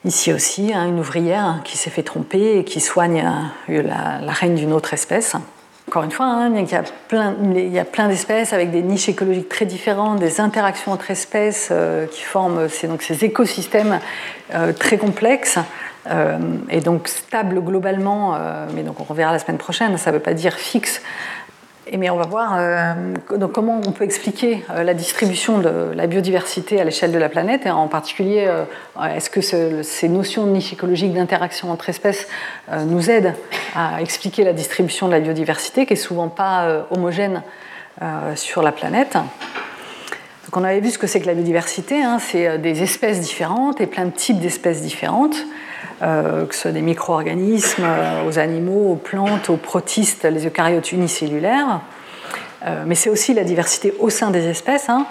[0.08, 3.30] Ici aussi, hein, une ouvrière qui s'est fait tromper et qui soigne
[3.70, 5.36] euh, la, reine d'une autre espèce.
[5.90, 6.70] Encore une fois, hein, il
[7.74, 11.74] y a plein, d'espèces avec des niches écologiques très différentes, des interactions entre espèces
[12.12, 14.00] qui forment ces, écosystèmes
[14.80, 15.60] très complexes.
[16.70, 18.38] et donc stables globalement,
[18.76, 21.02] mais donc on reverra la semaine prochaine, ça ne veut pas dire fixe,
[21.96, 22.94] mais on va voir euh,
[23.38, 27.30] donc comment on peut expliquer euh, la distribution de la biodiversité à l'échelle de la
[27.30, 28.66] planète, et en particulier, euh,
[29.16, 32.28] est-ce que ces notions écologique d'interaction entre espèces
[32.86, 33.34] nous aident
[33.76, 37.44] à expliquer la distribution de la biodiversité, qui est souvent pas homogène
[38.36, 39.14] sur la planète?
[39.14, 43.82] Donc on avait vu ce que c'est que la biodiversité, hein, c'est des espèces différentes
[43.82, 45.38] et plein de types d'espèces différentes.
[46.04, 50.92] Euh, que ce soit des micro-organismes, euh, aux animaux, aux plantes, aux protistes, les eucaryotes
[50.92, 51.82] unicellulaires.
[52.68, 54.90] Euh, mais c'est aussi la diversité au sein des espèces.
[54.90, 55.08] Hein.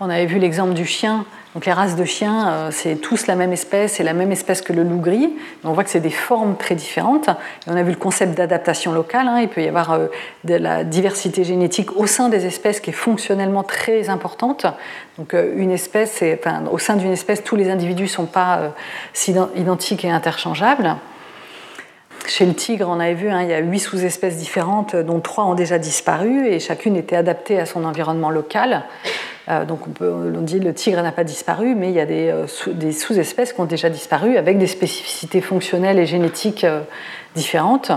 [0.00, 3.34] On avait vu l'exemple du chien donc les races de chiens, euh, c'est tous la
[3.34, 5.34] même espèce, c'est la même espèce que le loup gris.
[5.64, 7.28] on voit que c'est des formes très différentes.
[7.66, 9.26] On a vu le concept d'adaptation locale.
[9.26, 9.40] Hein.
[9.40, 10.06] Il peut y avoir euh,
[10.44, 14.64] de la diversité génétique au sein des espèces qui est fonctionnellement très importante.
[15.18, 16.22] Donc euh, une espèce,
[16.70, 18.72] au sein d'une espèce, tous les individus ne sont pas
[19.56, 20.94] identiques et interchangeables.
[22.26, 25.44] Chez le tigre, on avait vu, hein, il y a huit sous-espèces différentes, dont trois
[25.44, 28.84] ont déjà disparu, et chacune était adaptée à son environnement local.
[29.48, 32.06] Euh, donc on, peut, on dit le tigre n'a pas disparu, mais il y a
[32.06, 36.82] des, euh, sous-espèces qui ont déjà disparu avec des spécificités fonctionnelles et génétiques euh,
[37.34, 37.90] différentes.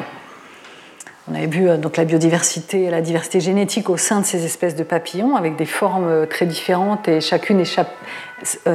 [1.29, 4.83] On avait vu donc la biodiversité, la diversité génétique au sein de ces espèces de
[4.83, 7.63] papillons avec des formes très différentes et chacune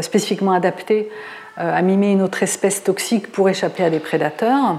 [0.00, 1.10] spécifiquement adaptée
[1.58, 4.78] à mimer une autre espèce toxique pour échapper à des prédateurs.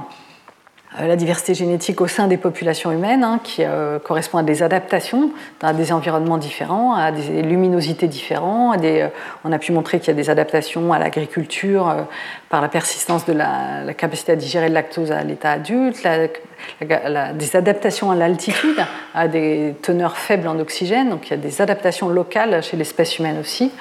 [0.99, 4.63] Euh, la diversité génétique au sein des populations humaines, hein, qui euh, correspond à des
[4.63, 5.31] adaptations
[5.61, 8.83] à des environnements différents, à des luminosités différentes.
[8.83, 9.09] Euh,
[9.43, 12.07] on a pu montrer qu'il y a des adaptations à l'agriculture
[12.49, 16.07] par la persistance de la, capacité à digérer le lactose à l'état adulte,
[16.81, 18.79] des adaptations à l'altitude,
[19.13, 21.09] à des teneurs faibles en oxygène.
[21.09, 23.71] Donc il y a des adaptations locales chez l'espèce humaine aussi.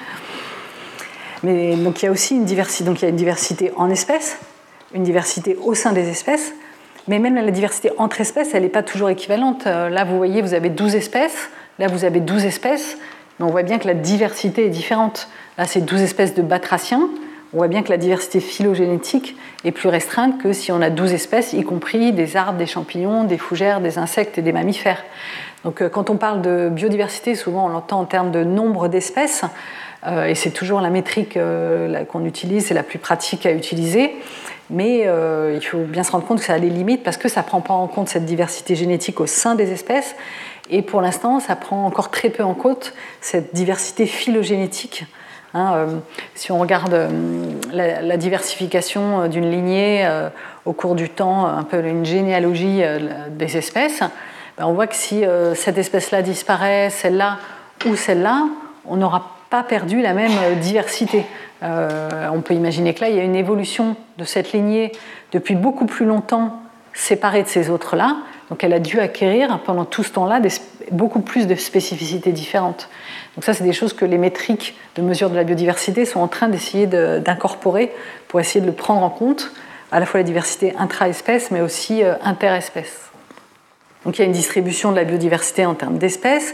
[1.43, 3.91] Mais donc il y a aussi une diversité, donc il y a une diversité en
[3.91, 4.39] espèces,
[4.93, 6.53] une diversité au sein des espèces
[7.09, 9.67] mais même la diversité entre espèces, elle n'est pas toujours équivalente.
[9.67, 12.99] Euh, là, vous voyez, vous avez 12 espèces, là, vous avez 12 espèces,
[13.39, 15.29] mais on voit bien que la diversité est différente.
[15.57, 17.09] Là, c'est 12 espèces de batraciens.
[17.55, 21.15] On voit bien que la diversité phylogénétique est plus restreinte que si on a 12
[21.15, 25.03] espèces, y compris des arbres, des champignons, des fougères, des insectes et des mammifères.
[25.65, 29.45] Donc, euh, quand on parle de biodiversité, souvent on l'entend en termes de nombre d'espèces,
[30.07, 31.39] euh, et c'est toujours la métrique
[32.09, 34.15] qu'on utilise, c'est la plus pratique à utiliser.
[34.71, 37.29] Mais euh, il faut bien se rendre compte que ça a des limites parce que
[37.29, 40.15] ça ne prend pas en compte cette diversité génétique au sein des espèces.
[40.71, 45.07] Et pour l'instant, ça prend encore très peu en compte cette diversité phylogénétique.
[45.55, 45.87] Hein, euh,
[46.35, 47.09] si on regarde euh,
[47.73, 50.07] la, diversification d'une lignée
[50.67, 52.83] au cours du temps, un peu une généalogie
[53.31, 54.01] des espèces,
[54.59, 55.25] ben, on voit que si
[55.55, 57.39] cette espèce-là disparaît, celle-là
[57.87, 58.49] ou celle-là,
[58.85, 61.25] on n'aura pas perdu la même diversité.
[61.63, 64.93] Euh, on peut imaginer que là, il y a une évolution de cette lignée
[65.33, 66.61] depuis beaucoup plus longtemps
[66.95, 68.17] séparée de ces autres-là.
[68.51, 70.41] Donc elle a dû acquérir pendant tout ce temps-là
[70.91, 72.89] beaucoup plus de spécificités différentes.
[73.35, 76.29] Donc ça, c'est des choses que les métriques de mesure de la biodiversité sont en
[76.29, 77.93] train d'essayer d'incorporer
[78.27, 79.53] pour essayer de le prendre en compte,
[79.93, 83.11] à la fois la diversité intra-espèce, mais aussi euh, inter-espèce.
[84.05, 86.53] Donc il y a une distribution de la biodiversité en termes d'espèces.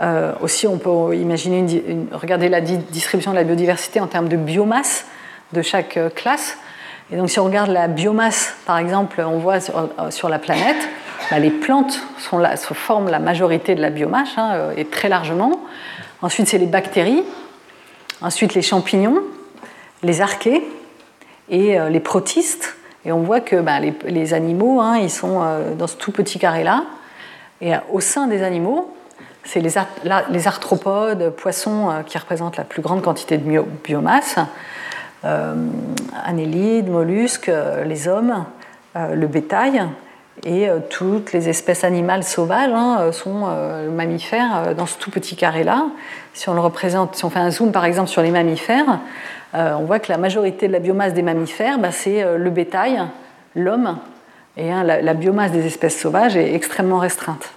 [0.00, 1.64] Euh, aussi, on peut imaginer
[2.12, 5.06] regarder la distribution de la biodiversité en termes de biomasse
[5.52, 6.58] de chaque euh, classe.
[7.10, 10.88] Et donc, si on regarde la biomasse, par exemple, on voit sur, euh, la planète,
[11.30, 15.60] bah, les plantes se forment la majorité de la biomasse, hein, et très largement.
[16.20, 17.22] Ensuite, c'est les bactéries.
[18.20, 19.22] Ensuite, les champignons,
[20.02, 20.62] les archées
[21.48, 22.76] et les protistes.
[23.04, 25.42] Et on voit que bah, les, animaux, hein, ils sont
[25.78, 26.84] dans ce tout petit carré-là.
[27.60, 28.95] Et au sein des animaux,
[29.46, 34.36] c'est les, arthropodes, poissons qui représentent la plus grande quantité de biomasse,
[36.24, 37.50] annélides, mollusques,
[37.84, 38.44] les hommes,
[38.94, 39.84] le bétail,
[40.44, 43.46] et toutes les espèces animales sauvages hein, sont
[43.90, 45.86] mammifères dans ce tout petit carré-là.
[46.34, 49.00] Si on représente, si on fait un zoom par exemple sur les mammifères,
[49.54, 53.00] on voit que la majorité de la biomasse des mammifères, bah, c'est le bétail,
[53.54, 53.96] l'homme,
[54.56, 57.50] et hein, la, biomasse des espèces sauvages est extrêmement restreinte.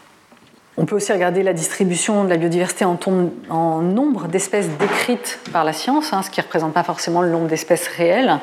[0.81, 5.73] On peut aussi regarder la distribution de la biodiversité en, nombre d'espèces décrites par la
[5.73, 8.39] science, hein, ce qui ne représente pas forcément le nombre d'espèces réelles.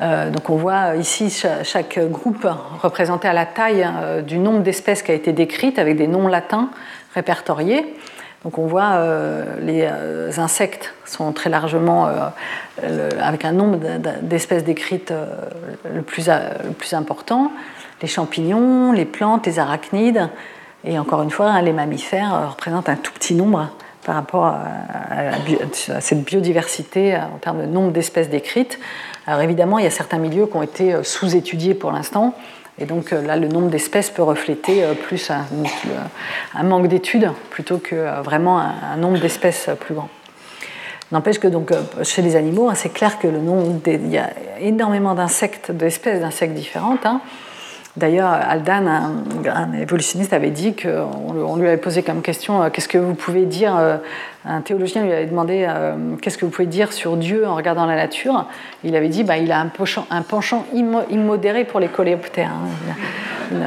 [0.00, 1.30] Euh, donc on voit ici
[1.62, 2.48] chaque, groupe
[2.82, 6.26] représenté à la taille euh, du nombre d'espèces qui a été décrite avec des noms
[6.26, 6.68] latins
[7.14, 7.94] répertoriés.
[8.42, 12.08] Donc on voit euh, les insectes sont très largement
[13.20, 13.78] avec un nombre
[14.22, 15.14] d'espèces décrites
[15.94, 16.28] le, plus,
[16.92, 17.52] important,
[18.00, 20.28] les champignons, les plantes, les arachnides,
[20.84, 23.70] et encore une fois, hein, les mammifères représentent un tout petit nombre
[24.04, 24.56] par rapport à,
[26.00, 28.78] cette biodiversité en termes de nombre d'espèces décrites.
[29.26, 32.34] Alors évidemment, il y a certains milieux qui ont été euh, sous-étudiés pour l'instant,
[32.78, 35.44] et donc euh, là, le nombre d'espèces peut refléter euh, plus un,
[36.64, 40.08] manque d'études plutôt que vraiment un, nombre d'espèces plus grand.
[41.12, 41.72] N'empêche que donc
[42.02, 44.30] chez les animaux, hein, c'est clair que y a
[44.60, 47.04] énormément d'insectes, d'espèces d'insectes différentes.
[47.04, 47.20] Hein.
[47.96, 53.14] D'ailleurs, Aldan, un, évolutionniste, avait dit qu'on lui avait posé comme question qu'est-ce que vous
[53.14, 54.00] pouvez dire
[54.44, 57.86] un théologien lui avait demandé euh, qu'est-ce que vous pouvez dire sur Dieu en regardant
[57.86, 58.46] la nature.
[58.82, 62.50] Il avait dit bah, il a un penchant, un penchant immodéré pour les coléoptères.
[62.50, 63.58] Hein.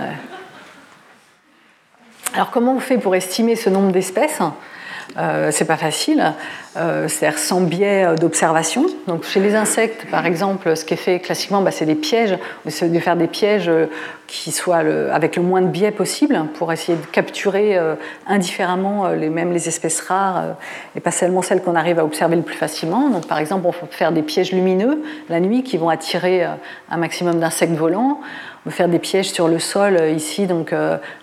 [2.34, 4.42] Alors comment on fait pour estimer ce nombre d'espèces?
[5.18, 6.34] Euh, c'est pas facile,
[6.78, 8.86] euh, c'est-à-dire sans biais d'observation.
[9.08, 12.38] Donc chez les insectes, par exemple, ce qui est fait classiquement, bah, c'est des pièges,
[12.68, 13.72] c'est de faire des pièges
[14.28, 17.96] qui soient avec le moins de biais possible pour essayer de capturer euh,
[18.28, 20.56] indifféremment les, même les espèces rares
[20.96, 23.10] et pas seulement celles qu'on arrive à observer le plus facilement.
[23.10, 26.46] Donc par exemple, on peut faire des pièges lumineux la nuit qui vont attirer
[26.90, 28.20] un maximum d'insectes volants.
[28.70, 30.74] Faire des pièges sur le sol ici, donc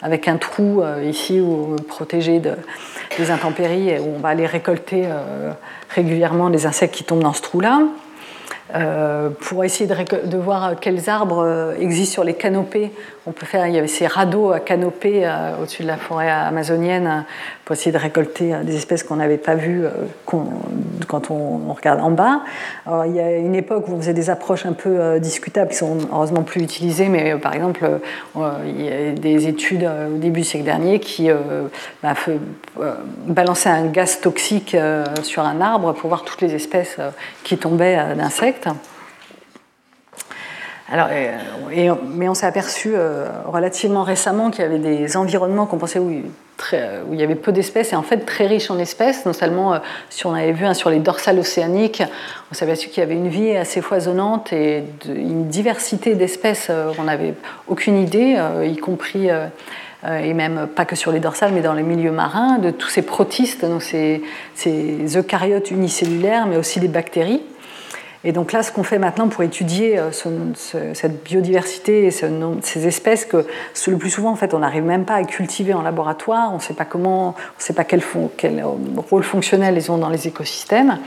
[0.01, 2.55] avec un trou ici où protégé de
[3.19, 5.53] des intempéries et où on va aller récolter euh,
[5.91, 7.81] régulièrement les insectes qui tombent dans ce trou-là.
[8.75, 12.91] Euh, pour essayer de, voir quels arbres euh, existent sur les canopées.
[13.27, 15.31] On peut faire, il y avait ces radeaux à canopées
[15.61, 17.25] au-dessus de la forêt amazonienne
[17.65, 19.85] pour essayer de récolter des espèces qu'on n'avait pas vues
[20.27, 22.41] quand on, regarde en bas.
[23.07, 25.99] il y a une époque où on faisait des approches un peu discutables qui sont
[26.13, 27.89] heureusement plus utilisées, mais par exemple,
[28.37, 31.31] il y a des études au début du siècle dernier qui
[32.03, 32.15] bah,
[33.29, 34.77] balançaient un gaz toxique
[35.23, 36.97] sur un arbre pour voir toutes les espèces
[37.45, 38.62] qui tombaient d'insectes.
[40.93, 45.79] Alors, euh, mais on s'est aperçu euh, relativement récemment qu'il y avait des environnements qu'on
[45.79, 49.25] pensait où, il y avait peu d'espèces et en fait très riches en espèces.
[49.25, 49.79] Non seulement, euh,
[50.11, 52.03] si on avait vu sur les dorsales océaniques,
[52.51, 57.05] on s'est aperçu qu'il y avait une vie assez foisonnante et une diversité d'espèces, on
[57.05, 57.35] n'avait
[57.69, 62.13] aucune idée, y compris et même pas que sur les dorsales, mais dans les milieux
[62.13, 67.41] marins, de tous ces protistes, ces eucaryotes unicellulaires, mais aussi des bactéries.
[68.25, 73.25] Et donc là, ce qu'on fait maintenant pour étudier euh, cette biodiversité et ces espèces
[73.25, 73.45] que
[73.89, 76.61] le plus souvent, en fait, on n'arrive même pas à cultiver en laboratoire, on ne
[76.61, 78.01] sait pas comment, on ne sait pas quel,
[78.45, 78.65] euh,
[79.11, 80.99] rôle fonctionnel ils ont dans les écosystèmes.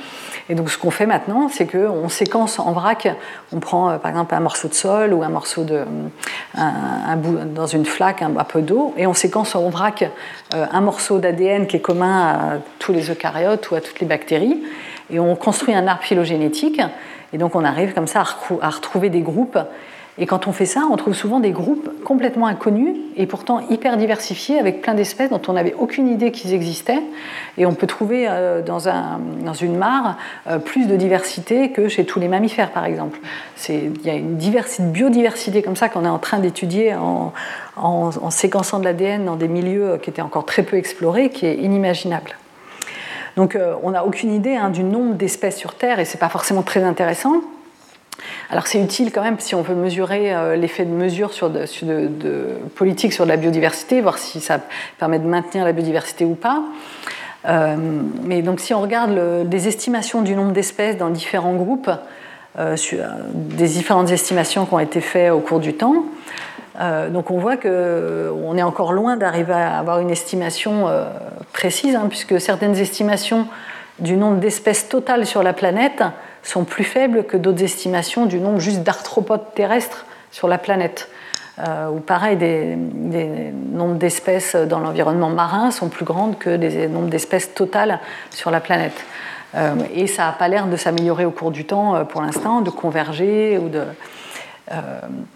[0.50, 3.08] Et donc ce qu'on fait maintenant, c'est qu'on séquence en vrac,
[3.54, 5.66] on prend euh, par exemple un morceau de sol ou un morceau
[6.56, 7.18] un,
[7.56, 10.10] dans une flaque, un, peu d'eau, et on séquence en vrac
[10.52, 14.62] un morceau d'ADN qui est commun à tous les eucaryotes ou à toutes les bactéries
[15.10, 16.82] et on construit un arbre phylogénétique,
[17.34, 18.24] et donc on arrive comme ça
[18.62, 19.58] à retrouver des groupes.
[20.18, 23.98] Et quand on fait ça, on trouve souvent des groupes complètement inconnus et pourtant hyper
[23.98, 27.02] diversifiés avec plein d'espèces dont on n'avait aucune idée qu'ils existaient.
[27.58, 30.18] Et on peut trouver euh, dans, un, dans une mare
[30.48, 33.20] euh, plus de diversité que chez tous les mammifères, par exemple.
[33.68, 37.34] Il y a une diversité, biodiversité comme ça qu'on est en train d'étudier en,
[37.76, 41.56] en séquençant de l'ADN dans des milieux qui étaient encore très peu explorés, qui est
[41.56, 42.38] inimaginable.
[43.36, 46.20] Donc euh, on n'a aucune idée hein, du nombre d'espèces sur Terre et ce n'est
[46.20, 47.42] pas forcément très intéressant.
[48.50, 52.58] Alors c'est utile quand même si on veut mesurer euh, l'effet de mesure sur de,
[52.76, 54.60] politique sur la biodiversité, voir si ça
[54.98, 56.64] permet de maintenir la biodiversité ou pas.
[57.48, 57.76] Euh,
[58.24, 61.92] mais donc si on regarde des estimations du nombre d'espèces dans différents groupes,
[62.58, 66.06] des différentes estimations qui ont été faites au cours du temps,
[66.80, 71.06] euh, donc on voit qu'on euh, est encore loin d'arriver à avoir une estimation euh,
[71.54, 73.48] précise, hein, puisque certaines estimations
[74.00, 76.04] du nombre d'espèces totales sur la planète
[76.44, 81.10] sont plus faibles que d'autres estimations du nombre juste d'arthropodes terrestres sur la planète.
[81.58, 82.76] où pareil, des,
[83.72, 88.00] nombres d'espèces dans l'environnement marin sont plus grandes que les nombres d'espèces totales
[88.32, 89.06] sur la planète.
[89.94, 93.58] et ça n'a pas l'air de s'améliorer au cours du temps pour l'instant, de converger
[93.58, 93.84] ou de,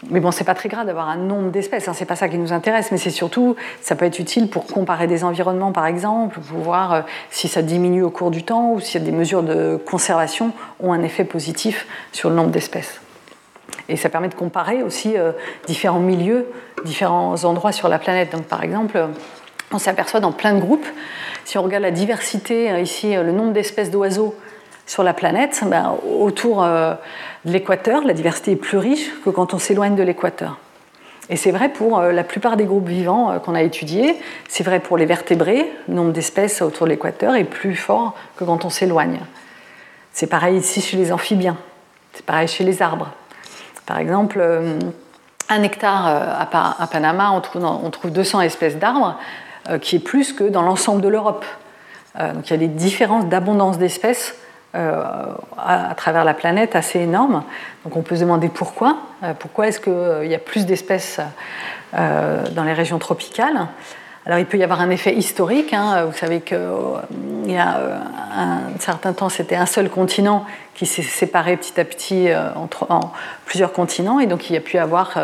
[0.09, 2.37] mais bon, c'est pas très grave d'avoir un nombre d'espèces, hein, c'est pas ça qui
[2.37, 6.39] nous intéresse, mais c'est surtout, ça peut être utile pour comparer des environnements par exemple,
[6.39, 9.79] pour voir euh, si ça diminue au cours du temps ou si des mesures de
[9.85, 13.01] conservation ont un effet positif sur le nombre d'espèces.
[13.87, 15.31] Et ça permet de comparer aussi euh,
[15.67, 16.47] différents milieux,
[16.83, 18.31] différents endroits sur la planète.
[18.31, 18.99] Donc par exemple,
[19.71, 20.87] on s'aperçoit dans plein de groupes,
[21.45, 24.35] si on regarde la diversité, ici le nombre d'espèces d'oiseaux
[24.89, 26.95] sur la planète, ben, autour euh,
[27.45, 30.57] de l'équateur, la diversité est plus riche que quand on s'éloigne de l'équateur.
[31.29, 34.15] Et c'est vrai pour euh, la plupart des groupes vivants euh, qu'on a étudiés,
[34.47, 38.43] c'est vrai pour les vertébrés, le nombre d'espèces autour de l'équateur est plus fort que
[38.43, 39.19] quand on s'éloigne.
[40.11, 41.57] C'est pareil ici chez les amphibiens,
[42.13, 43.09] c'est pareil chez les arbres.
[43.85, 44.43] Par exemple,
[45.49, 49.17] un hectare à Panama, on trouve, on trouve 200 espèces d'arbres,
[49.81, 51.45] qui est plus que dans l'ensemble de l'Europe.
[52.19, 57.43] Donc il y a des différences d'abondance d'espèces euh, à, travers la planète assez énorme.
[57.83, 58.97] Donc on peut se demander pourquoi.
[59.23, 61.19] Euh, pourquoi est-ce qu'il euh, y a plus d'espèces
[61.91, 63.67] dans les régions tropicales?
[64.27, 65.73] Alors il peut y avoir un effet historique.
[65.73, 66.05] Hein.
[66.05, 66.59] Vous savez qu'il
[67.47, 67.79] y a
[68.35, 72.27] un certain temps, c'était un seul continent qui s'est séparé petit à petit
[72.89, 73.11] en
[73.45, 74.19] plusieurs continents.
[74.19, 75.17] Et donc il y a pu avoir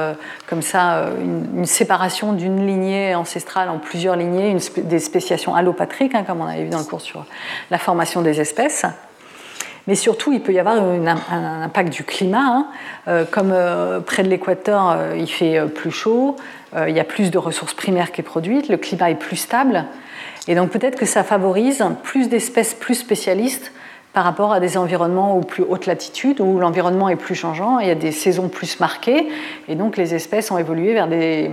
[0.48, 6.42] comme ça une, séparation d'une lignée ancestrale en plusieurs lignées, des spéciations allopatriques, hein, comme
[6.42, 7.28] on avait vu dans le cours sur
[7.70, 8.88] la formation des espèces.
[9.88, 12.40] Mais surtout, il peut y avoir un, impact du climat.
[12.40, 12.68] Hein.
[13.08, 16.36] Euh, comme euh, près de l'équateur, euh, il fait plus chaud,
[16.88, 19.86] il y a plus de ressources primaires qui sont produites, le climat est plus stable.
[20.50, 23.72] Et donc peut-être que ça favorise plus d'espèces plus spécialistes
[24.16, 27.88] par rapport à des environnements aux plus hautes latitudes où l'environnement est plus changeant, il
[27.88, 29.28] y a des saisons plus marquées,
[29.68, 31.52] et donc les espèces ont évolué vers des,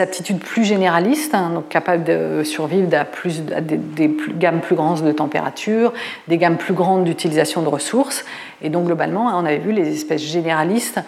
[0.00, 5.12] aptitudes plus généralistes, hein, donc capables de survivre à, plus, des, gammes plus grandes de
[5.12, 5.92] température,
[6.26, 8.24] des gammes plus grandes d'utilisation de ressources,
[8.62, 10.98] et donc globalement, on avait vu les espèces généralistes,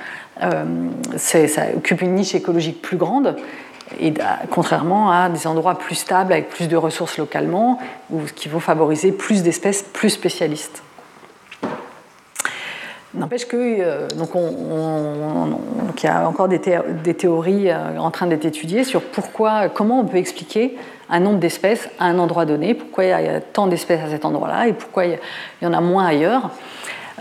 [0.44, 0.62] euh,
[1.16, 3.34] ça occupe une niche écologique plus grande,
[4.00, 4.12] et
[4.50, 7.78] contrairement à des endroits plus stables avec plus de ressources localement,
[8.10, 10.82] ou qui vont favoriser plus d'espèces plus spécialistes.
[13.14, 15.58] N'empêche que euh, donc on,
[15.96, 16.60] il y a encore des,
[17.14, 20.76] théories euh, en train d'être étudiées sur pourquoi, comment on peut expliquer
[21.08, 24.26] un nombre d'espèces à un endroit donné, pourquoi il y a tant d'espèces à cet
[24.26, 25.18] endroit-là et pourquoi il
[25.62, 26.50] y en a moins ailleurs.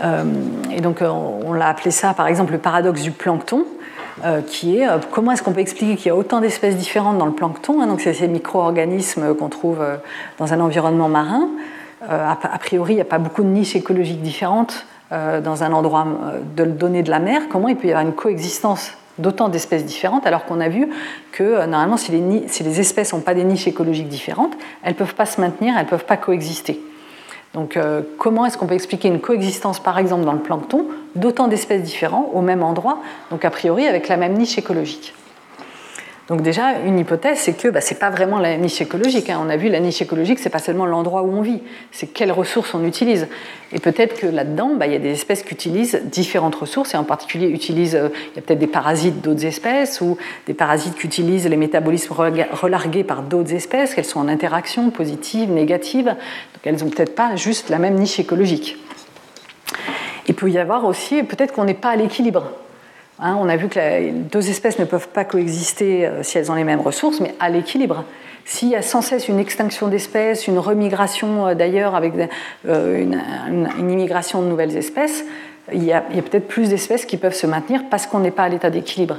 [0.04, 0.24] Euh,
[0.70, 3.64] et donc on l'a appelé ça par exemple le paradoxe du plancton.
[4.24, 7.18] Euh, qui est euh, comment est-ce qu'on peut expliquer qu'il y a autant d'espèces différentes
[7.18, 9.96] dans le plancton, hein, donc c'est ces micro-organismes qu'on trouve euh,
[10.38, 11.48] dans un environnement marin.
[12.08, 16.06] a, priori, il n'y a pas beaucoup de niches écologiques différentes dans un endroit
[16.56, 17.42] de, donné de la mer.
[17.50, 20.88] Comment il peut y avoir une coexistence d'autant d'espèces différentes alors qu'on a vu
[21.32, 24.98] que normalement si les, si les espèces n'ont pas des niches écologiques différentes, elles ne
[24.98, 26.80] peuvent pas se maintenir, elles ne peuvent pas coexister.
[27.54, 31.48] Donc euh, comment est-ce qu'on peut expliquer une coexistence, par exemple, dans le plancton, d'autant
[31.48, 32.98] d'espèces différentes au même endroit,
[33.30, 35.14] donc a priori avec la même niche écologique?
[36.28, 39.30] Donc déjà, une hypothèse, c'est que bah, ce n'est pas vraiment la niche écologique.
[39.30, 39.40] Hein.
[39.42, 42.32] On a vu la niche écologique, c'est pas seulement l'endroit où on vit, c'est quelles
[42.32, 43.28] ressources on utilise.
[43.72, 46.98] Et peut-être que là-dedans, bah, il y a des espèces qui utilisent différentes ressources, et
[46.98, 50.96] en particulier utilisent, euh, il y a peut-être des parasites d'autres espèces, ou des parasites
[50.98, 56.60] qui utilisent les métabolismes relargués par d'autres espèces, qu'elles sont en interaction positive, négative, donc
[56.64, 58.76] elles n'ont peut-être pas juste la même niche écologique.
[60.26, 62.52] Il peut y avoir aussi, peut-être qu'on n'est pas à l'équilibre.
[63.20, 66.54] Hein, on a vu que deux espèces ne peuvent pas coexister euh, si elles ont
[66.54, 68.04] les mêmes ressources, mais à l'équilibre.
[68.44, 72.12] S'il y a sans cesse une extinction d'espèces, une remigration euh, d'ailleurs avec
[72.68, 75.24] euh, une, immigration de nouvelles espèces,
[75.72, 78.48] il y a, peut-être plus d'espèces qui peuvent se maintenir parce qu'on n'est pas à
[78.48, 79.18] l'état d'équilibre.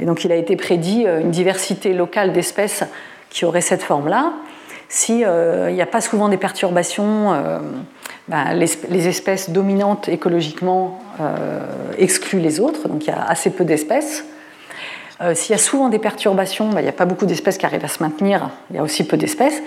[0.00, 2.84] Et donc il a été prédit une diversité locale d'espèces
[3.28, 4.32] qui aurait cette forme-là.
[4.88, 7.34] S'il n'y a pas souvent des perturbations
[8.28, 11.60] ben, les, espèces dominantes écologiquement euh,
[11.98, 14.24] excluent les autres, donc il y a assez peu d'espèces.
[15.20, 17.66] Euh, s'il y a souvent des perturbations, ben, il n'y a pas beaucoup d'espèces qui
[17.66, 19.62] arrivent à se maintenir, il y a aussi peu d'espèces.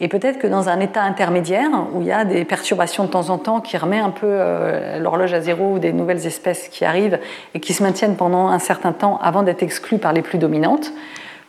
[0.00, 3.30] Et peut-être que dans un état intermédiaire, où il y a des perturbations de temps
[3.30, 6.84] en temps qui remet un peu euh, l'horloge à zéro ou des nouvelles espèces qui
[6.84, 7.18] arrivent
[7.54, 10.92] et qui se maintiennent pendant un certain temps avant d'être exclues par les plus dominantes,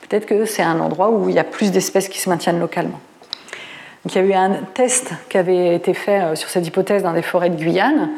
[0.01, 2.99] peut-être que c'est un endroit où il y a plus d'espèces qui se maintiennent localement
[4.05, 7.13] il y a eu un test qui avait été fait euh, sur cette hypothèse dans
[7.13, 8.09] des forêts de Guyane.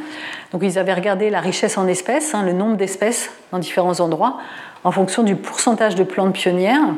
[0.52, 4.38] Donc, ils avaient regardé la richesse en espèces, hein, le nombre d'espèces dans différents endroits,
[4.84, 6.94] en fonction du pourcentage de plantes pionnières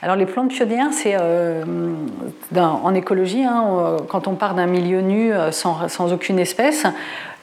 [0.00, 1.64] Alors les plantes pionnières, c'est euh,
[2.56, 6.86] en écologie, hein, quand on part d'un milieu nu euh, sans, aucune espèce,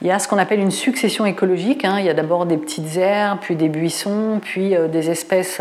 [0.00, 1.84] il y a ce qu'on appelle une succession écologique.
[1.84, 1.96] Hein.
[1.98, 5.60] Il y a d'abord des petites herbes, puis des buissons, puis euh, des espèces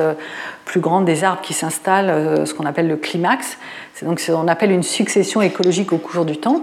[0.64, 3.58] plus grandes, des arbres qui s'installent, ce qu'on appelle le climax.
[3.94, 6.62] C'est donc ce qu'on appelle une succession écologique au cours du temps.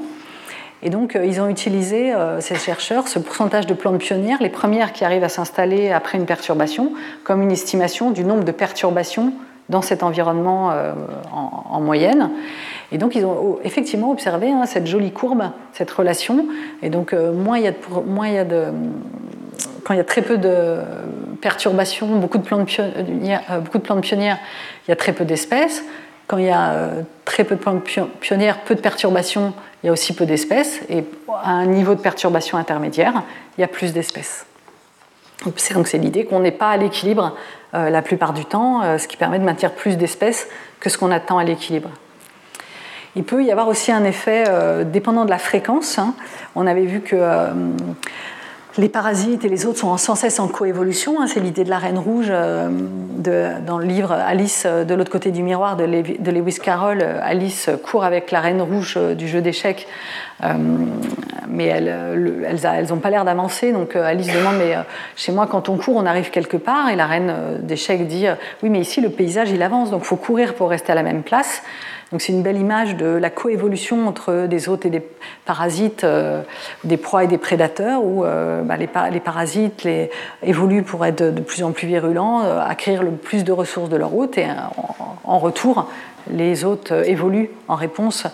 [0.82, 5.04] Et donc, ils ont utilisé, ces chercheurs, ce pourcentage de plantes pionnières, les premières qui
[5.04, 6.92] arrivent à s'installer après une perturbation,
[7.22, 9.32] comme une estimation du nombre de perturbations
[9.68, 10.92] dans cet environnement euh,
[11.32, 12.30] en, moyenne.
[12.90, 16.46] Et donc, ils ont effectivement observé hein, cette jolie courbe, cette relation.
[16.82, 17.66] Et donc, euh, moins il y
[18.38, 18.64] a de,
[19.84, 20.78] quand il y a très peu de
[21.40, 24.38] perturbations, beaucoup de plantes euh, beaucoup de plantes pionnières
[24.86, 25.82] il y a très peu d'espèces.
[26.26, 26.88] Quand il y a
[27.26, 27.84] très peu de plantes
[28.20, 29.52] pionnières, peu de perturbations,
[29.82, 30.80] il y a aussi peu d'espèces.
[30.88, 33.22] Et à un niveau de perturbation intermédiaire,
[33.58, 34.46] il y a plus d'espèces.
[35.44, 37.34] Donc c'est l'idée qu'on n'est pas à l'équilibre
[37.74, 40.46] euh, la plupart du temps, euh, ce qui permet de maintenir plus d'espèces
[40.78, 41.90] que ce qu'on attend à l'équilibre.
[43.16, 45.98] Il peut y avoir aussi un effet euh, dépendant de la fréquence.
[45.98, 46.14] Hein.
[46.54, 47.16] On avait vu que
[48.78, 51.20] les parasites et les autres sont sans cesse en coévolution.
[51.20, 51.26] Hein.
[51.26, 55.76] C'est l'idée de la reine rouge dans le livre Alice de l'autre côté du miroir
[55.76, 57.02] de, Lewis Carroll.
[57.02, 59.86] Alice court avec la reine rouge du jeu d'échecs
[60.44, 60.54] euh,
[61.48, 63.72] mais elles n'ont pas l'air d'avancer.
[63.72, 64.82] Donc euh, Alice demande, mais euh,
[65.16, 66.88] chez moi, quand on court, on arrive quelque part.
[66.90, 68.26] Et la reine d'échecs dit,
[68.62, 71.22] oui, mais ici, le paysage, il avance, donc faut courir pour rester à la même
[71.22, 71.62] place.
[72.12, 75.02] Donc c'est une belle image de la coévolution entre des hôtes et des
[75.46, 76.06] parasites,
[76.84, 79.88] des proies et des prédateurs, où bah, les, parasites
[80.42, 84.14] évoluent pour être de, plus en plus virulents, acquérir le plus de ressources de leur
[84.14, 84.46] hôte, et
[85.24, 85.88] en retour,
[86.30, 88.26] les hôtes évoluent en réponse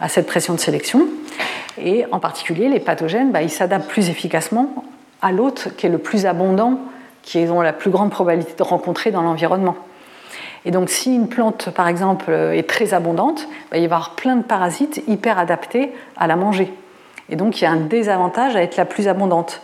[0.00, 1.06] à cette pression de sélection.
[1.78, 4.84] Et en particulier, les pathogènes, bah, ils s'adaptent plus efficacement
[5.22, 6.78] à l'hôte qui est le plus abondant,
[7.22, 9.76] qui ont la plus grande probabilité de rencontrer dans l'environnement.
[10.64, 14.10] Et donc, si une plante, par exemple, est très abondante, bah, il va y avoir
[14.16, 16.72] plein de parasites hyper adaptés à la manger.
[17.28, 19.60] Et donc, il y a un désavantage à être la plus abondante.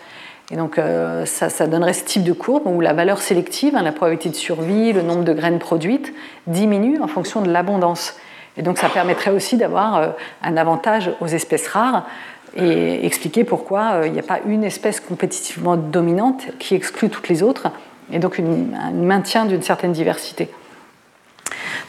[0.50, 3.92] Et donc, euh, ça, donnerait ce type de courbe où la valeur sélective, hein, la
[3.92, 6.12] probabilité de survie, le nombre de graines produites,
[6.46, 8.16] diminue en fonction de l'abondance.
[8.58, 10.08] Et donc ça permettrait aussi d'avoir euh,
[10.42, 12.06] un avantage aux espèces rares
[12.54, 17.30] et expliquer pourquoi euh, il n'y a pas une espèce compétitivement dominante qui exclut toutes
[17.30, 17.68] les autres,
[18.12, 20.50] et donc un maintien d'une certaine diversité.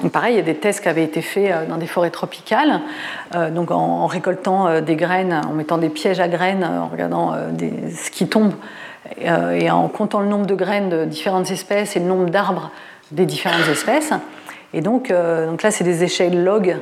[0.02, 2.12] Donc pareil, il y a des tests qui avaient été faits euh, dans des forêts
[2.12, 2.82] tropicales,
[3.52, 8.28] donc en, récoltant des graines, en mettant des pièges à graines, en regardant ce qui
[8.28, 8.54] tombe,
[9.20, 12.72] et en comptant le nombre de graines de différentes espèces et le nombre d'arbres
[13.12, 14.14] des différentes espèces.
[14.74, 16.78] Et donc, euh, donc là, c'est des échelles log.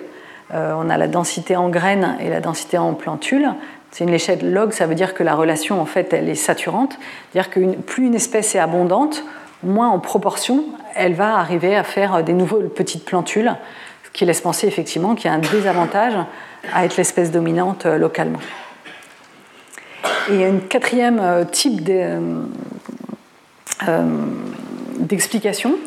[0.54, 3.50] Euh, on a la densité en graines et la densité en plantules.
[3.92, 6.98] C'est une échelle log, ça veut dire que la relation, en fait, elle est saturante.
[7.32, 9.24] C'est-à-dire que plus une espèce est abondante,
[9.64, 10.66] moins en proportion,
[10.96, 13.56] elle va arriver à faire des nouvelles petites plantules,
[14.04, 16.14] ce qui laisse penser effectivement qu'il y a un désavantage
[16.74, 18.40] à être l'espèce dominante euh, localement.
[20.30, 21.82] Et une quatrième type
[25.00, 25.78] d'explication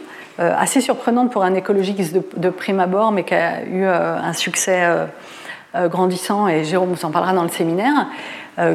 [0.40, 4.32] euh, assez surprenante pour un écologiste de, prime abord, mais qui a eu euh, un
[4.32, 8.08] succès euh, grandissant, et Jérôme vous en parlera dans le séminaire,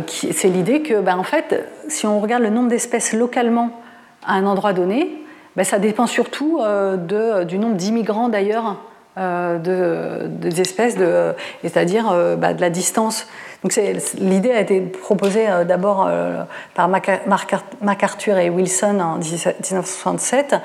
[0.08, 3.72] c'est l'idée que, ben, en fait, si on regarde le nombre d'espèces localement
[4.26, 5.24] à un endroit donné,
[5.56, 8.78] ben, ça dépend surtout de, du nombre d'immigrants d'ailleurs
[9.18, 10.96] de, des espèces,
[11.62, 13.28] c'est-à-dire ben, de la distance
[14.20, 16.44] l'idée a été proposée euh, d'abord euh,
[16.76, 20.56] par MacArthur et Wilson en 1967.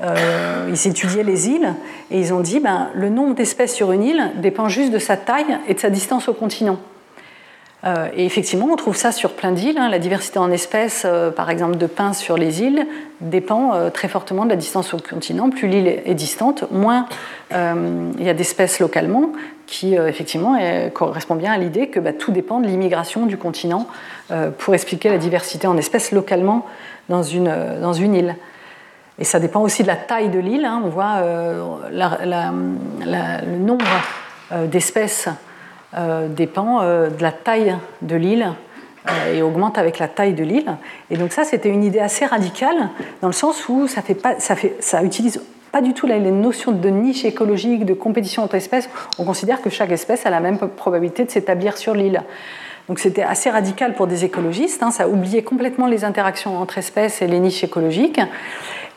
[0.00, 1.74] Euh, ils étudiaient les îles
[2.10, 5.16] et ils ont dit ben, le nombre d'espèces sur une île dépend juste de sa
[5.16, 6.78] taille et de sa distance au continent.
[7.84, 9.78] Euh, et effectivement, on trouve ça sur plein d'îles.
[9.78, 9.88] Hein.
[9.88, 12.86] La diversité en espèces, euh, par exemple de pins sur les îles,
[13.20, 15.48] dépend euh, très fortement de la distance au continent.
[15.50, 17.06] Plus l'île est distante, moins
[17.50, 19.32] il y a d'espèces localement,
[19.66, 20.58] qui effectivement
[20.92, 23.86] correspond bien à l'idée que bah, tout dépend de l'immigration du continent
[24.58, 26.66] pour expliquer la diversité en espèces localement
[27.08, 27.48] dans une,
[28.14, 28.36] île.
[29.18, 30.66] Et ça dépend aussi de la taille de l'île.
[30.66, 30.82] Hein.
[30.84, 31.22] On voit
[31.90, 33.86] le nombre
[34.66, 35.30] d'espèces
[36.28, 38.52] dépend euh, de la taille de l'île
[39.08, 40.76] euh, et augmente avec la taille de l'île.
[41.10, 42.90] Et donc ça, c'était une idée assez radicale
[43.22, 45.42] dans le sens où ça fait pas, ça fait, ça utilise
[45.72, 48.88] pas du tout les notions de niche écologique, de compétition entre espèces.
[49.18, 52.22] On considère que chaque espèce a la même probabilité de s'établir sur l'île.
[52.88, 54.82] Donc c'était assez radical pour des écologistes.
[54.82, 54.90] Hein.
[54.90, 58.20] ça oubliait complètement les interactions entre espèces et les niches écologiques.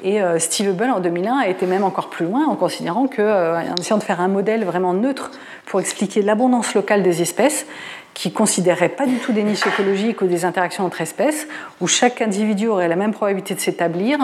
[0.03, 3.21] Et euh, Steve Hubble en 2001 a été même encore plus loin en considérant que,
[3.21, 5.31] euh, essayant de faire un modèle vraiment neutre
[5.65, 7.65] pour expliquer l'abondance locale des espèces,
[8.13, 11.47] qui considérait pas du tout des niches écologiques ou des interactions entre espèces,
[11.79, 14.19] où chaque individu aurait la même probabilité de s'établir,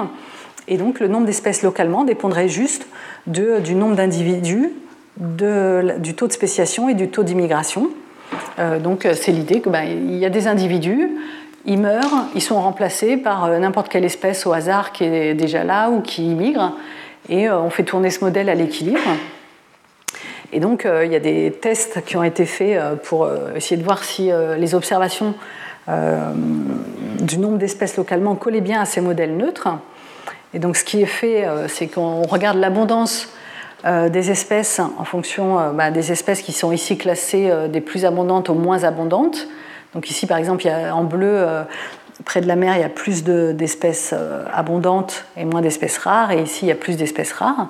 [0.68, 2.88] Et donc le nombre d'espèces localement dépendrait juste
[3.28, 4.72] du nombre d'individus,
[5.18, 7.90] du taux de spéciation et du taux d'immigration.
[8.60, 9.86] Euh, donc c'est l'idée qu'il ben,
[10.18, 11.10] y a des individus,
[11.68, 15.64] ils meurent, ils sont remplacés par euh, n'importe quelle espèce au hasard qui est déjà
[15.64, 16.74] là ou qui immigre,
[17.30, 19.00] et euh, on fait tourner ce modèle à l'équilibre.
[20.54, 24.06] Et donc il y a des tests qui ont été faits pour essayer de voir
[24.06, 25.34] si les observations
[27.20, 29.68] du nombre d'espèces localement collaient bien à ces modèles neutres.
[30.54, 33.28] Et donc ce qui est fait, c'est qu'on regarde l'abondance
[33.86, 38.56] des espèces en fonction bah, des espèces qui sont ici classées des plus abondantes aux
[38.56, 39.50] moins abondantes.
[39.98, 40.64] Donc ici, par exemple,
[40.94, 41.64] en bleu, euh,
[42.24, 46.32] près de la mer, il y a plus d'espèces euh, abondantes et moins d'espèces rares,
[46.32, 47.68] et ici, il y a plus d'espèces rares.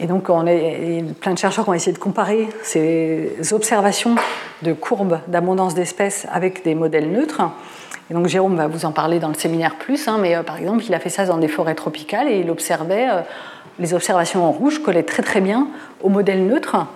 [0.00, 4.16] Et donc, plein de chercheurs ont essayé de comparer ces observations
[4.62, 7.42] de courbes d'abondance d'espèces avec des modèles neutres.
[8.10, 10.56] Et donc, Jérôme va vous en parler dans le séminaire plus, hein, mais euh, par
[10.56, 13.06] exemple, il a fait ça dans des forêts tropicales et il observait,
[13.78, 15.68] les observations en rouge collaient très très bien
[16.02, 16.88] au modèle neutre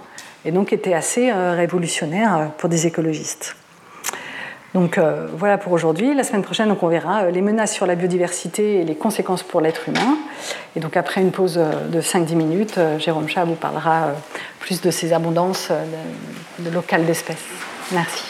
[0.44, 3.54] et donc étaient assez révolutionnaires pour des écologistes.
[4.74, 6.14] Donc euh, voilà pour aujourd'hui.
[6.14, 9.42] La semaine prochaine, donc, on verra euh, les menaces sur la biodiversité et les conséquences
[9.42, 10.16] pour l'être humain.
[10.76, 14.12] Et donc après une pause euh, de 5-10 minutes, Jérôme Chat vous parlera
[14.60, 15.70] plus de ces abondances
[16.58, 17.44] de, locales d'espèces.
[17.92, 18.24] Merci.